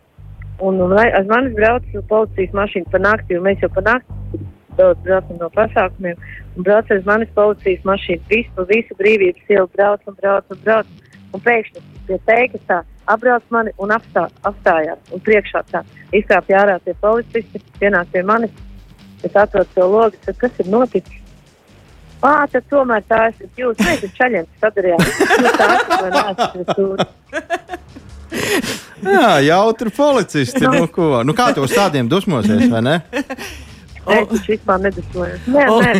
un, 0.60 0.80
un 0.84 0.96
aiz 1.00 1.28
manis 1.28 1.54
brauc 1.56 1.86
policijas 2.08 2.56
mašīna 2.56 2.92
pa 2.92 3.00
nakti, 3.00 3.36
jo 3.36 3.44
mēs 3.44 3.62
jau 3.64 3.70
pa 3.72 3.84
nakti 3.86 4.44
daudz 4.78 5.00
braucam 5.04 5.40
no 5.40 5.48
pasākumiem. 5.54 6.20
Brauc 6.66 6.90
aiz 6.90 7.04
manis 7.06 7.30
policijas 7.36 7.84
mašīna, 7.88 8.26
visu 8.30 8.66
visu 8.68 8.96
brīvības 8.98 9.52
ielu 9.52 9.68
brauc 9.76 10.06
un 10.06 10.16
brauc 10.20 10.54
un 10.54 10.64
brauc. 10.64 10.96
Un 11.30 11.42
pēkšņi 11.44 11.82
pie 12.08 12.16
teikas 12.26 12.62
tā 12.66 12.80
apbrauc 13.10 13.44
mani 13.54 13.70
un 13.78 13.92
apstā, 13.94 14.26
apstājās. 14.48 14.98
Un 15.14 15.22
priekšā 15.26 15.62
tā 15.70 15.84
izkāpja 16.16 16.64
ārā 16.64 16.76
tie 16.84 16.94
policisti, 17.00 17.62
pienāk 17.78 18.10
pie 18.14 18.24
manis. 18.26 18.54
Es 19.22 19.36
atrodu 19.36 19.68
to 19.74 19.86
logu, 19.86 20.18
tad 20.24 20.38
kas 20.40 20.58
ir 20.62 20.70
noticis? 20.72 21.18
Ā, 22.20 22.44
tad 22.52 22.66
tomēr 22.68 23.04
tā 23.08 23.22
esat 23.30 23.60
jūs. 23.60 23.78
Mēs 23.80 24.04
ar 24.04 24.12
čaļiem 24.18 24.48
sadarījām. 24.60 25.06
Nu, 25.40 25.52
tā 25.56 25.68
esat 25.76 25.94
vai 25.94 26.10
neesat 26.16 26.74
tur. 26.76 27.04
Jā, 29.00 29.30
jautri 29.44 29.92
policisti. 29.96 30.64
Nu, 30.66 30.84
ko? 30.92 31.22
nu, 31.24 31.34
kā 31.36 31.50
tos 31.56 31.72
tādiem 31.72 32.10
dusmosies, 32.10 32.68
vai 32.72 32.82
ne? 32.84 32.96
Es 34.08 34.28
taču 34.30 34.52
vispār 34.54 34.80
nedusmojos. 34.80 35.42
Nē, 35.52 35.64
O. 35.68 35.80
nē, 35.84 35.90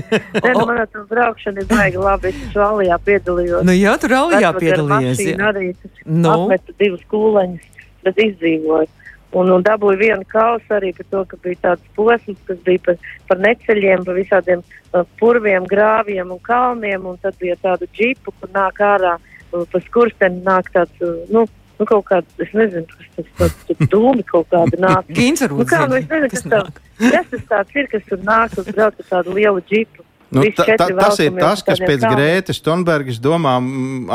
nē, 0.40 0.52
nu, 0.56 0.62
man 0.66 0.78
tā 0.88 1.02
braukšana 1.10 1.60
ir 1.60 1.66
baigi 1.68 2.00
labi. 2.00 2.30
Es 2.32 2.38
taču 2.46 2.62
Alijā 2.64 2.96
piedalījos. 3.04 3.66
Nu, 3.68 3.74
jā, 3.76 3.92
tur 4.00 4.14
piedalījies. 4.56 5.18
mašīnu 5.20 5.44
jā. 5.44 5.50
Arī 5.52 5.66
taču 5.82 6.06
Nu? 6.06 6.32
atmetu 6.32 6.74
divas 6.80 7.04
kūleņas, 7.12 7.84
bet 8.06 8.22
izdzīvoju. 8.24 8.88
Un, 9.30 9.50
un 9.54 9.62
dabūju 9.62 9.98
vienu 10.00 10.24
kausu 10.26 10.74
arī 10.74 10.90
par 10.96 11.06
to, 11.12 11.20
ka 11.30 11.36
bija 11.44 11.58
tāds 11.68 11.84
posms, 11.94 12.38
kas 12.48 12.58
bija 12.66 12.80
par, 12.88 12.96
par 13.28 13.38
neceļiem, 13.44 14.02
par 14.08 14.16
visādiem 14.18 14.64
uh, 14.64 15.04
purviem, 15.20 15.68
grāviem 15.70 16.32
un 16.34 16.40
kalniem. 16.42 17.04
Un 17.06 17.20
tad 17.22 17.36
bija 17.38 17.54
tāda 17.62 17.86
džipa, 17.94 18.32
kur 18.40 18.50
nāk 18.56 18.80
ārā 18.82 19.12
uh, 19.20 19.62
pa 19.70 19.82
skursteni 19.86 20.42
nāk 20.42 20.72
tāds, 20.74 20.96
uh, 21.04 21.20
nu, 21.30 21.44
nu 21.80 21.88
kaut 21.88 22.04
kāds, 22.10 22.36
es 22.42 22.52
nezinu, 22.56 22.84
kas 22.92 23.08
tas 23.16 23.32
tāds, 23.40 23.64
tur 23.70 23.90
dūmi 23.94 24.26
kaut 24.28 24.50
kādi 24.52 24.80
nāk. 24.82 25.08
Gīns 25.18 25.42
Nu, 25.48 25.66
kā, 25.68 25.86
nu, 25.88 25.98
es 25.98 26.06
nezinu, 26.10 26.30
kas 26.34 26.44
kas, 26.44 26.52
tā, 26.52 26.62
kas 27.00 27.32
tas 27.32 27.48
tāds 27.54 27.80
ir, 27.80 27.90
kas 27.90 28.06
tur 28.08 28.22
nāk 28.26 28.56
un 28.60 28.70
brauc 28.70 29.02
ar 29.02 29.10
tādu 29.14 29.36
lielu 29.38 29.64
džipu. 29.64 30.04
Nu, 30.30 30.44
ta, 30.54 30.62
ta, 30.78 30.86
tas 30.94 31.18
ir 31.18 31.34
tas, 31.34 31.62
kas 31.66 31.80
pēc 31.82 32.04
kalniem. 32.04 32.12
Grētas 32.14 32.60
Thunbergas 32.62 33.18
domām 33.22 33.66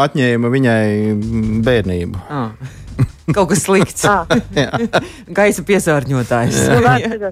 atņēma 0.05 0.51
viņai 0.57 0.88
bērnību. 1.66 2.24
Ah. 3.26 3.34
Kaut 3.36 3.49
kas 3.49 3.66
slikts. 3.66 4.05
Ah. 4.07 4.30
Gaisa 5.36 5.63
piesārņotājs. 5.68 6.59
Nu, 6.70 6.78
vārds 6.86 7.26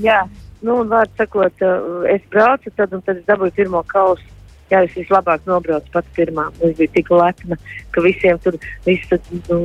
jā, 0.00 0.20
nu, 0.64 0.78
un 0.78 0.88
vārds 0.88 1.12
sakot, 1.18 1.60
uh, 1.60 2.06
es 2.08 2.22
braucu, 2.32 2.70
tad, 2.78 2.94
un 2.96 3.02
tad 3.04 3.18
es 3.18 3.26
dabūju 3.28 3.52
pirmo 3.58 3.82
kausu. 3.90 4.24
Jā, 4.72 4.80
es 4.86 4.94
vislabāk 4.96 5.44
nobraucu 5.48 5.92
pats 5.92 6.08
pirmā. 6.16 6.48
Es 6.64 6.76
biju 6.78 6.90
tik 6.94 7.10
lepna, 7.12 7.58
ka 7.92 8.04
visiem 8.04 8.38
tur 8.42 8.56
viss 8.86 9.10
tad, 9.10 9.20
nu, 9.50 9.60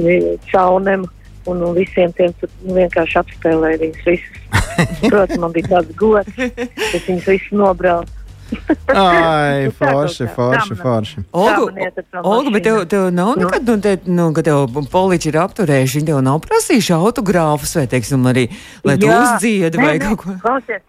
cauniem 0.52 1.06
un, 1.48 1.64
un 1.64 1.74
visiem 1.78 2.12
tiem 2.18 2.34
tur 2.42 2.52
nu, 2.66 2.76
vienkārši 2.78 3.20
apspēlēju 3.24 3.82
viņus 3.86 4.08
visus. 4.10 4.46
Protams, 5.10 5.40
man 5.42 5.56
bija 5.56 5.72
tāds 5.78 5.96
gods, 6.00 6.36
ka 6.36 7.04
viņus 7.08 7.30
visus 7.32 7.52
nobraucu. 7.56 8.16
Ai, 8.90 9.66
Nu, 9.70 9.74
tā 9.78 9.90
forši, 9.94 10.26
forši, 10.34 10.76
forši. 10.80 11.24
Olga, 11.38 12.50
bet 12.54 12.64
tev, 12.66 12.80
tev 12.90 13.10
nav 13.14 13.36
Nu. 13.38 13.46
nekad, 13.46 13.68
nu, 13.70 13.76
te, 13.84 13.96
nu, 14.10 14.30
kad 14.34 14.48
tev 14.50 14.66
poliči 14.92 15.30
ir 15.30 15.38
apturējuši, 15.44 16.00
viņi 16.00 16.10
tev 16.10 16.22
nav 16.26 16.40
prasījuši 16.48 16.96
autogrāfus 16.98 17.76
vai, 17.78 17.86
teiksim, 17.92 18.26
arī, 18.32 18.48
lai 18.88 18.98
tu 18.98 19.12
uzdziedi 19.12 19.78
vai 19.78 20.00
kaut 20.02 20.24
ko. 20.24 20.38
Klausies, 20.42 20.82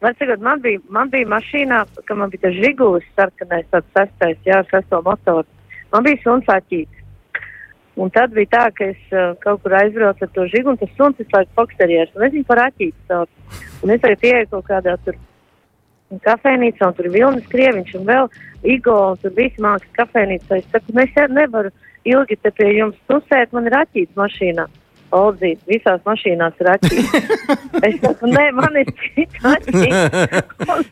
var 0.00 0.14
sakot, 0.18 0.40
man 0.40 0.62
bija, 0.64 0.80
man 0.88 1.10
bija 1.12 1.28
mašīnā, 1.28 1.82
ka 2.08 2.16
man 2.16 2.30
bija 2.32 2.48
tas 2.48 2.56
žigulis 2.56 3.06
sarkanais, 3.16 3.68
tāds 3.72 3.90
sestais, 3.96 4.38
jā, 4.46 4.60
ar 4.62 4.68
sesto 4.70 5.02
motoru. 5.04 5.46
Man 5.92 6.06
bija 6.06 6.22
suns 6.24 6.48
aķīts. 6.48 6.96
Un 8.00 8.12
tad 8.14 8.32
bija 8.32 8.48
tā, 8.54 8.62
ka 8.72 8.86
es 8.94 9.00
uh, 9.12 9.34
kaut 9.42 9.60
kur 9.64 9.74
aizbraucu 9.76 10.24
ar 10.24 10.30
to 10.34 10.46
žigu, 10.48 10.72
un 10.72 10.78
tas 10.80 10.92
suns 10.96 11.18
visu 11.20 11.34
laiku 11.34 11.52
foksterieris, 11.58 12.14
un 12.16 12.24
es 12.24 12.32
viņu 12.36 12.48
par 12.48 12.62
aķītu 12.68 13.10
saucu. 13.10 13.58
Un 13.82 13.92
es 13.92 14.00
tagad 14.00 14.24
ieeju 14.24 14.48
kaut 14.54 14.68
kādā 14.70 14.94
tur 15.04 15.18
kafejnīcā, 16.24 16.86
un 16.86 16.96
tur 16.96 17.06
ir 17.06 17.14
Vilnis 17.14 17.50
Krieviņš, 17.52 17.94
un 18.00 18.06
vēl 18.08 18.30
Igo, 18.72 18.96
un 19.12 19.20
tur 19.20 19.34
visi 19.36 19.62
mākslas 19.62 19.96
kafejnīcā. 19.98 20.62
Es 20.62 20.70
saku, 20.72 20.94
nu 20.96 21.04
es 21.04 21.18
nevaru 21.30 21.74
ilgi 22.08 22.38
te 22.40 22.52
pie 22.56 22.70
jums 22.78 22.96
tusēt, 23.10 23.52
man 23.52 23.68
ir 23.68 23.76
aķīts 23.82 24.16
mašīnā. 24.18 24.66
Oldzīt, 25.16 25.62
visās 25.66 26.02
mašīnās 26.06 26.60
ir 26.62 26.68
aķīts. 26.70 27.14
es 27.88 27.96
saku, 28.02 28.30
nē, 28.30 28.44
man 28.54 28.76
ir. 28.78 28.92
Un, 30.70 30.84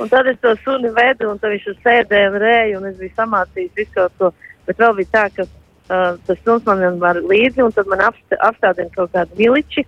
un 0.00 0.10
tad 0.12 0.28
es 0.30 0.38
to 0.44 0.54
suni 0.62 0.92
vedu, 0.96 1.30
un 1.32 1.40
tad 1.40 1.52
viņš 1.54 1.66
tur 1.68 1.76
sēdēja 1.84 2.30
un 2.32 2.38
rēja, 2.42 2.78
un 2.78 2.88
es 2.90 2.96
biju 3.00 3.12
samācījis 3.16 3.76
visu 3.76 3.92
kaut 3.96 4.16
ko. 4.20 4.32
Bet 4.68 4.80
vēl 4.82 4.96
bija 4.98 5.12
tā, 5.14 5.24
ka 5.36 5.46
uh, 5.46 6.16
tas 6.28 6.40
suns 6.44 6.64
man 6.68 6.82
vienmēr 6.84 7.22
līdzi, 7.24 7.64
un 7.64 7.76
tad 7.76 7.92
man 7.92 8.04
apst 8.08 8.36
apstādina 8.40 8.92
kaut 8.96 9.12
kādu 9.16 9.38
miliči. 9.40 9.86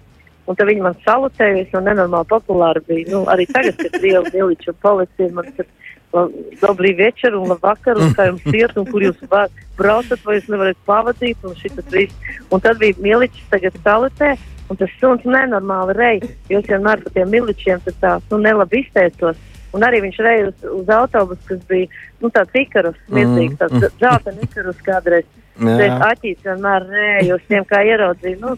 Un 0.49 0.57
tad 0.57 0.71
viņi 0.71 0.85
man 0.85 0.97
salutēja, 1.05 1.65
es 1.65 1.75
jau 1.75 1.83
nenormāli 1.85 2.29
populāri 2.31 2.81
biju. 2.87 3.09
Nu, 3.13 3.25
arī 3.29 3.45
tagad, 3.51 3.77
kad 3.77 3.99
ir 3.99 4.05
liela 4.07 4.31
miliča 4.33 4.73
un 4.73 4.79
policija, 4.85 5.33
man 5.37 5.51
tur 5.57 5.69
dobrī 6.13 6.95
večer 6.97 7.35
un 7.37 7.49
labvakar, 7.53 7.99
un 8.01 8.15
kā 8.17 8.29
jums 8.31 8.47
iet, 8.53 8.77
un 8.81 8.87
kur 8.89 9.05
jūs 9.05 9.19
braucat, 9.29 10.21
vai 10.25 10.39
jūs 10.39 10.49
nevarat 10.53 10.81
pavadīt, 10.89 11.43
un 11.45 11.57
šitas 11.59 11.89
viss. 11.93 12.33
Un 12.51 12.63
tad 12.65 12.81
bija 12.81 12.97
miličs 13.03 13.45
tagad 13.53 13.77
salutē, 13.85 14.35
un 14.69 14.81
tas 14.81 14.97
suns 15.01 15.25
nenormāli 15.29 15.97
rej, 15.99 16.21
jo 16.49 16.63
es 16.63 16.69
vienmēr 16.69 17.05
par 17.05 17.15
tiem 17.15 17.31
miličiem 17.33 17.85
tad 17.85 18.01
tā, 18.01 18.17
nu, 18.31 18.41
nelabi 18.45 18.83
izteicos. 18.85 19.39
Un 19.77 19.85
arī 19.85 20.01
viņš 20.01 20.21
reja 20.25 20.49
uz, 20.49 20.69
uz 20.81 20.91
autobusu, 20.97 21.43
kas 21.51 21.61
bija 21.69 21.91
nu, 22.23 22.31
tāds 22.33 22.57
ikarus, 22.57 22.97
milzīgs, 23.13 23.59
tāds 23.61 23.91
dzeltens 24.01 24.45
ikarus 24.49 24.81
kādreiz. 24.87 25.29
Bet 25.59 26.05
aķīs 26.07 26.45
vienmēr 26.47 26.87
nē, 26.89 27.09
uz 27.35 27.43
tiem 27.51 27.67
kā 27.69 27.83
ieraudzīju. 27.85 28.39
Nu, 28.41 28.55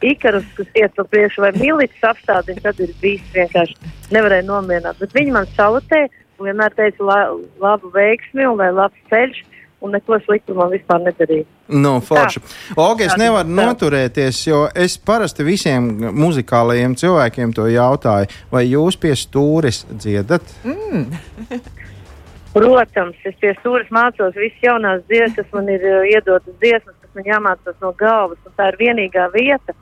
Ikarus, 0.00 0.46
kas 0.56 0.68
iet 0.80 0.94
pa 0.96 1.04
priekšu, 1.04 1.42
vai 1.44 1.50
milīts 1.60 2.04
apstādina, 2.08 2.62
tad 2.64 2.78
ir 2.80 2.92
bijis 3.02 3.26
vienkārši 3.34 3.74
nevarēja 4.14 4.46
nomierināt. 4.48 4.96
Bet 4.96 5.12
viņi 5.12 5.34
man 5.34 5.48
salutē 5.58 6.06
un 6.06 6.19
vienmēr 6.48 6.74
teica 6.76 7.06
la, 7.06 7.20
labu 7.60 7.90
veiksmi 7.94 8.46
un 8.48 8.60
lai 8.60 8.70
labs 8.74 9.08
ceļš. 9.12 9.46
Un 9.80 9.94
neko 9.96 10.18
sliktu 10.20 10.52
man 10.52 10.68
vispār 10.68 10.98
nedarīja. 11.00 11.46
Nu, 11.72 11.94
forši. 12.04 12.42
Oga, 12.76 13.06
es 13.06 13.14
nevaru 13.16 13.48
Tā. 13.48 13.54
noturēties, 13.64 14.40
jo 14.44 14.58
es 14.76 14.98
parasti 15.00 15.46
visiem 15.46 15.86
muzikālajiem 16.12 16.98
cilvēkiem 17.00 17.54
to 17.56 17.64
jautāju, 17.72 18.28
vai 18.52 18.66
jūs 18.68 18.98
pie 19.00 19.14
stūres 19.16 19.86
dziedat? 19.88 20.44
Protams, 22.52 23.16
es 23.24 23.36
pie 23.40 23.54
stūres 23.60 23.88
mācos 23.94 24.34
visas 24.34 24.64
jaunās 24.64 25.04
dziesmas, 25.08 25.36
kas 25.38 25.52
man 25.54 25.68
ir 25.70 25.84
uh, 25.86 26.00
iedotas 26.10 26.56
dziesmas, 26.60 26.96
kas 27.00 27.16
man 27.16 27.28
jāmācās 27.28 27.76
no 27.80 27.92
galvas. 27.96 28.40
un 28.44 28.56
Tā 28.58 28.72
ir 28.72 28.80
vienīgā 28.80 29.28
vieta, 29.32 29.76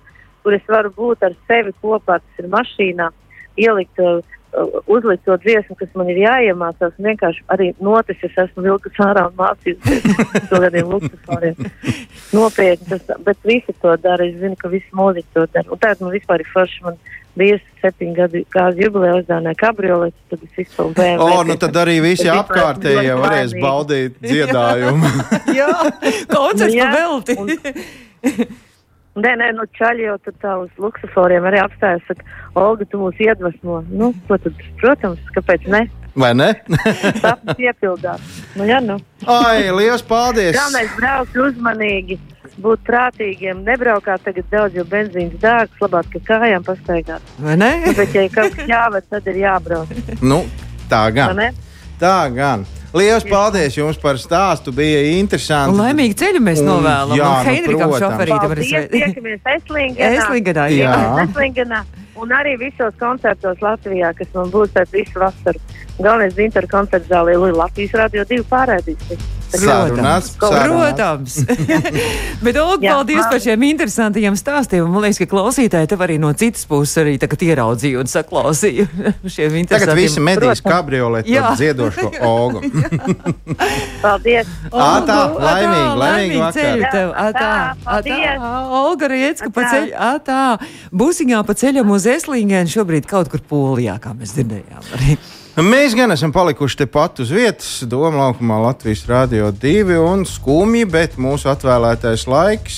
kur 0.44 0.54
es 0.54 0.66
varu 0.68 0.92
būt 0.94 1.24
ar 1.24 1.36
sevi 1.48 1.72
kopā, 1.82 2.20
tas 2.20 2.42
ir 2.44 2.50
mašīnā, 2.52 3.08
ielikt, 3.64 4.04
uh, 4.04 4.20
uzlikt 4.88 5.24
to 5.28 5.36
dziesmu, 5.42 5.76
kas 5.78 5.90
man 5.98 6.08
ir 6.12 6.22
jāiemācās. 6.24 6.94
un 6.98 7.08
Vienkārši 7.10 7.44
arī 7.54 7.70
notis, 7.84 8.16
es 8.24 8.36
esmu 8.44 8.64
vilkus 8.64 8.98
ārā 9.04 9.26
un 9.28 9.36
mācījusies 9.38 10.48
to 10.50 10.60
gadiem 10.64 10.90
luksusāriem. 10.94 11.70
Nopietni, 12.32 12.88
tas, 12.94 13.16
bet 13.24 13.38
visi 13.48 13.74
to 13.82 13.94
dara. 14.02 14.24
Es 14.26 14.36
zinu, 14.40 14.56
ka 14.60 14.68
visi 14.72 14.88
mūziķi 14.96 15.30
to 15.36 15.46
dara. 15.54 15.68
Un 15.72 15.80
tagad 15.82 16.02
man 16.04 16.14
vispār 16.16 16.44
ir 16.44 16.50
forši. 16.52 16.82
Man 16.88 16.96
bija 17.38 17.58
septiņu 17.82 18.14
gadu 18.16 18.40
gāzi 18.50 18.82
jubileja 18.82 19.20
uzdāvināja 19.20 19.58
kabriolets, 19.60 20.16
tad 20.32 20.40
es 20.42 20.56
izpildu 20.64 20.96
BMW. 20.98 21.28
O, 21.38 21.42
nu 21.46 21.54
tad 21.60 21.76
arī 21.78 21.98
visi 22.02 22.26
apkārtējie 22.32 23.14
varēs 23.20 23.54
baudīt 23.62 24.16
dziedājumu. 24.26 25.12
Jā, 25.54 25.68
koncerts 26.32 26.74
Jā, 26.74 26.88
pa 26.90 27.04
velti. 27.04 27.38
un- 27.38 28.58
Nē, 29.18 29.34
nē, 29.40 29.52
nu 29.56 29.66
čaļi 29.78 30.06
jau 30.06 30.16
tā 30.28 30.54
uz 30.62 30.70
luksusoriem 30.80 31.46
arī 31.48 31.60
apstājas. 31.62 32.04
Saka, 32.08 32.26
Olga, 32.58 32.86
tu 32.88 33.00
mūs 33.02 33.18
iedvesmo. 33.22 33.80
Nu, 33.90 34.12
ko 34.28 34.38
tad, 34.42 34.56
protams, 34.80 35.22
kāpēc 35.36 35.66
ne? 35.72 35.84
Vai 36.18 36.32
ne? 36.34 36.48
Sapnis 37.22 37.58
piepildās. 37.58 38.22
Nu, 38.58 38.66
jā, 38.68 38.80
nu. 38.84 38.98
Ai, 39.26 39.68
liels 39.74 40.02
paldies! 40.06 40.56
Galvenais 40.56 40.94
braukt 40.98 41.36
uzmanīgi, 41.38 42.18
būt 42.62 42.82
prātīgiem, 42.86 43.62
nebraukāt 43.66 44.24
tagad 44.26 44.48
daudz, 44.50 44.78
jo 44.78 44.86
benzīns 44.88 45.36
dārgs, 45.42 45.78
labāk, 45.82 46.10
ka 46.14 46.24
kājām 46.32 46.66
pastaigāt. 46.66 47.34
Vai 47.42 47.58
ne? 47.60 47.70
Nu, 47.86 47.94
bet, 47.98 48.16
ja 48.16 48.26
kaut 48.34 48.56
kas 48.56 48.70
jāved, 48.70 49.06
tad 49.12 49.30
ir 49.30 49.42
jābrauc. 49.44 49.94
Nu, 50.22 50.42
tā 50.90 51.04
vai 51.06 51.14
gan. 51.20 51.38
ne? 51.38 51.52
Tā 52.02 52.18
gan. 52.34 52.66
Liels 52.96 53.24
paldies 53.28 53.74
jums 53.76 53.98
par 54.00 54.16
stāstu. 54.16 54.72
Bija 54.72 55.02
interesanti. 55.18 55.74
Un 55.74 55.82
laimīgu 55.82 56.16
ceļu 56.16 56.40
mēs 56.40 56.62
Un, 56.62 56.70
novēlam. 56.70 57.16
jā, 57.18 57.26
un 57.28 57.44
nu, 57.44 57.50
Heinrikam 57.50 57.90
protams. 57.90 58.04
šoferītam 58.04 58.54
arī 58.54 58.68
tiekamies 58.94 59.40
Eslingenā. 60.08 60.68
Jā. 60.72 60.94
Eslingenā. 61.26 61.82
Un 62.18 62.32
arī 62.34 62.56
visos 62.58 62.94
koncertos 62.98 63.60
Latvijā, 63.62 64.14
kas 64.16 64.32
man 64.34 64.48
būs 64.50 64.72
pēc 64.74 64.88
visu 64.96 65.20
vasaru. 65.20 65.60
Galvenais 66.00 66.34
Zintra 66.34 66.66
koncerts 66.66 67.06
zālē 67.12 67.36
Latvijas 67.54 67.92
radio 67.94 68.24
divi 68.24 68.42
pārēdīs. 68.50 69.37
Sarunāts. 69.52 70.34
Protams. 70.38 71.38
Bet, 72.44 72.56
Olga, 72.60 72.82
Jā, 72.84 72.92
paldies 72.98 73.20
labi. 73.22 73.30
par 73.32 73.40
šiem 73.42 73.62
interesantiem 73.70 74.36
stāstiem. 74.38 74.84
Man 74.92 75.02
liekas, 75.06 75.18
ka 75.22 75.28
klausītāji 75.30 75.88
tev 75.90 76.04
arī 76.04 76.18
no 76.20 76.30
citas 76.36 76.66
puses 76.68 76.98
arī 77.02 77.14
tagad 77.22 77.42
ieraudzīja 77.46 78.02
un 78.02 78.10
saklausīja 78.12 78.86
šiem 79.24 79.24
Tagad 79.24 79.58
interesantiem. 79.62 80.00
visi 80.02 80.20
medīs 80.24 80.60
Protams. 80.60 80.64
kabrioletu 80.68 81.38
ar 81.40 81.56
dziedošo 81.58 82.10
ogu. 82.28 82.62
Paldies! 84.02 84.52
Ā, 84.68 84.90
tā, 85.08 85.18
Olga, 85.32 85.44
laimīgi, 85.48 85.96
laimīgi 86.02 86.40
vakar. 86.42 86.58
ceļu 86.60 86.92
tev. 86.92 87.10
Ā, 87.14 87.26
tā, 87.32 87.38
Tā, 87.38 87.48
ā, 87.48 87.74
paldies. 87.84 88.38
tā. 88.44 88.52
Olga 88.82 89.10
Riecka 89.14 89.50
pa 89.54 89.66
ceļu. 89.72 89.92
ā, 89.96 90.12
Tā, 90.28 90.40
busiņā 90.92 91.42
pa 91.48 91.54
ceļam 91.58 91.90
uz 91.96 92.06
Eslingenu 92.10 92.68
šobrīd 92.72 93.08
kaut 93.08 93.30
kur 93.32 93.40
Polijā, 93.48 93.96
kā 94.02 94.12
mēs 94.18 94.34
dzirdējām. 94.36 94.88
Arī. 94.98 95.16
Mēs 95.58 95.90
gan 95.98 96.14
esam 96.14 96.30
palikuši 96.30 96.84
tepat 96.84 97.18
uz 97.24 97.32
vietas, 97.34 97.80
Doma 97.90 98.28
laukumā 98.28 98.60
Latvijas 98.62 99.00
Rādio 99.08 99.48
2 99.50 99.96
un 99.98 100.20
skumji, 100.22 100.84
bet 100.86 101.16
mūsu 101.18 101.50
atvēlētais 101.50 102.28
laiks 102.30 102.76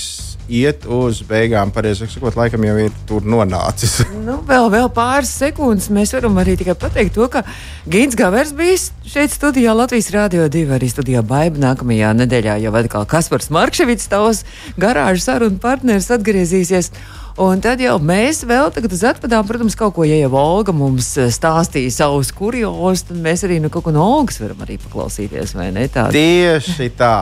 iet 0.49 0.87
uz 0.89 1.20
beigām. 1.28 1.74
Pareizāk 1.76 2.09
sakot, 2.09 2.39
laikam 2.41 2.64
jau 2.64 2.78
ir 2.81 2.97
tur 3.05 3.28
nonācis. 3.28 3.99
Nu, 4.31 4.39
vēl, 4.47 4.70
vēl 4.72 4.89
pāris 4.97 5.31
sekundes 5.43 5.91
mēs 5.93 6.14
varam 6.16 6.41
arī 6.41 6.55
tikai 6.61 6.76
pateikt 6.78 7.16
to, 7.18 7.28
ka 7.33 7.45
Gins 7.91 8.16
Gavers 8.16 8.55
bija 8.57 8.78
šeit 9.05 9.33
studijā 9.37 9.76
Latvijas 9.76 10.09
Rādio 10.14 10.49
2, 10.49 10.66
arī 10.76 10.89
studijā 10.89 11.20
Baiba 11.26 11.61
nākamajā 11.61 12.14
nedēļā 12.16 12.59
jau 12.64 12.74
atkal 12.81 13.09
Kaspars 13.11 13.53
Markševits, 13.53 14.09
tavs 14.12 14.45
garāžas 14.81 15.28
sarunu 15.28 15.61
partneris 15.61 16.09
atgriezīsies. 16.16 16.95
Un 17.41 17.57
tad 17.64 17.80
jau 17.80 17.95
mēs 18.05 18.43
vēl 18.45 18.68
tagad 18.74 18.93
uz 18.93 19.01
atpadām, 19.09 19.47
protams, 19.49 19.72
kaut 19.78 19.95
ko, 19.97 20.05
ja 20.05 20.18
jau 20.20 20.34
Olga 20.36 20.74
mums 20.76 21.07
eh, 21.16 21.30
stāstīja 21.32 21.95
savus 21.95 22.34
kurjos, 22.36 23.07
tad 23.09 23.16
mēs 23.24 23.47
arī 23.49 23.57
nu, 23.64 23.70
kaut 23.72 23.86
ko 23.86 23.95
no 23.97 24.05
Olgas 24.18 24.36
varam 24.43 24.61
arī 24.66 24.76
paklausīties, 24.82 25.55
vai 25.57 25.70
ne? 25.72 25.86
Tāda 25.88 26.12
Tieši 26.12 26.91
tā. 26.99 27.14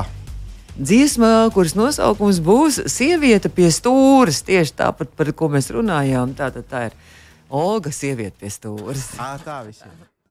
dziesma, 0.74 1.46
kuras 1.54 1.76
nosaukums 1.78 2.42
būs 2.42 2.80
Sieviete 2.90 3.46
pie 3.46 3.70
stūres, 3.70 4.42
tieši 4.42 4.74
tāpat, 4.82 5.14
par 5.14 5.30
ko 5.38 5.52
mēs 5.54 5.70
runājām. 5.78 6.34
Tā, 6.34 6.50
tā, 6.50 6.66
tā 6.66 6.88
ir 6.88 6.98
Olga, 7.48 7.94
sieviete 7.94 8.34
pie 8.42 8.50
stūres. 8.50 9.12
Ā, 9.22 9.36
tā 9.46 9.62
visiem. 9.70 9.94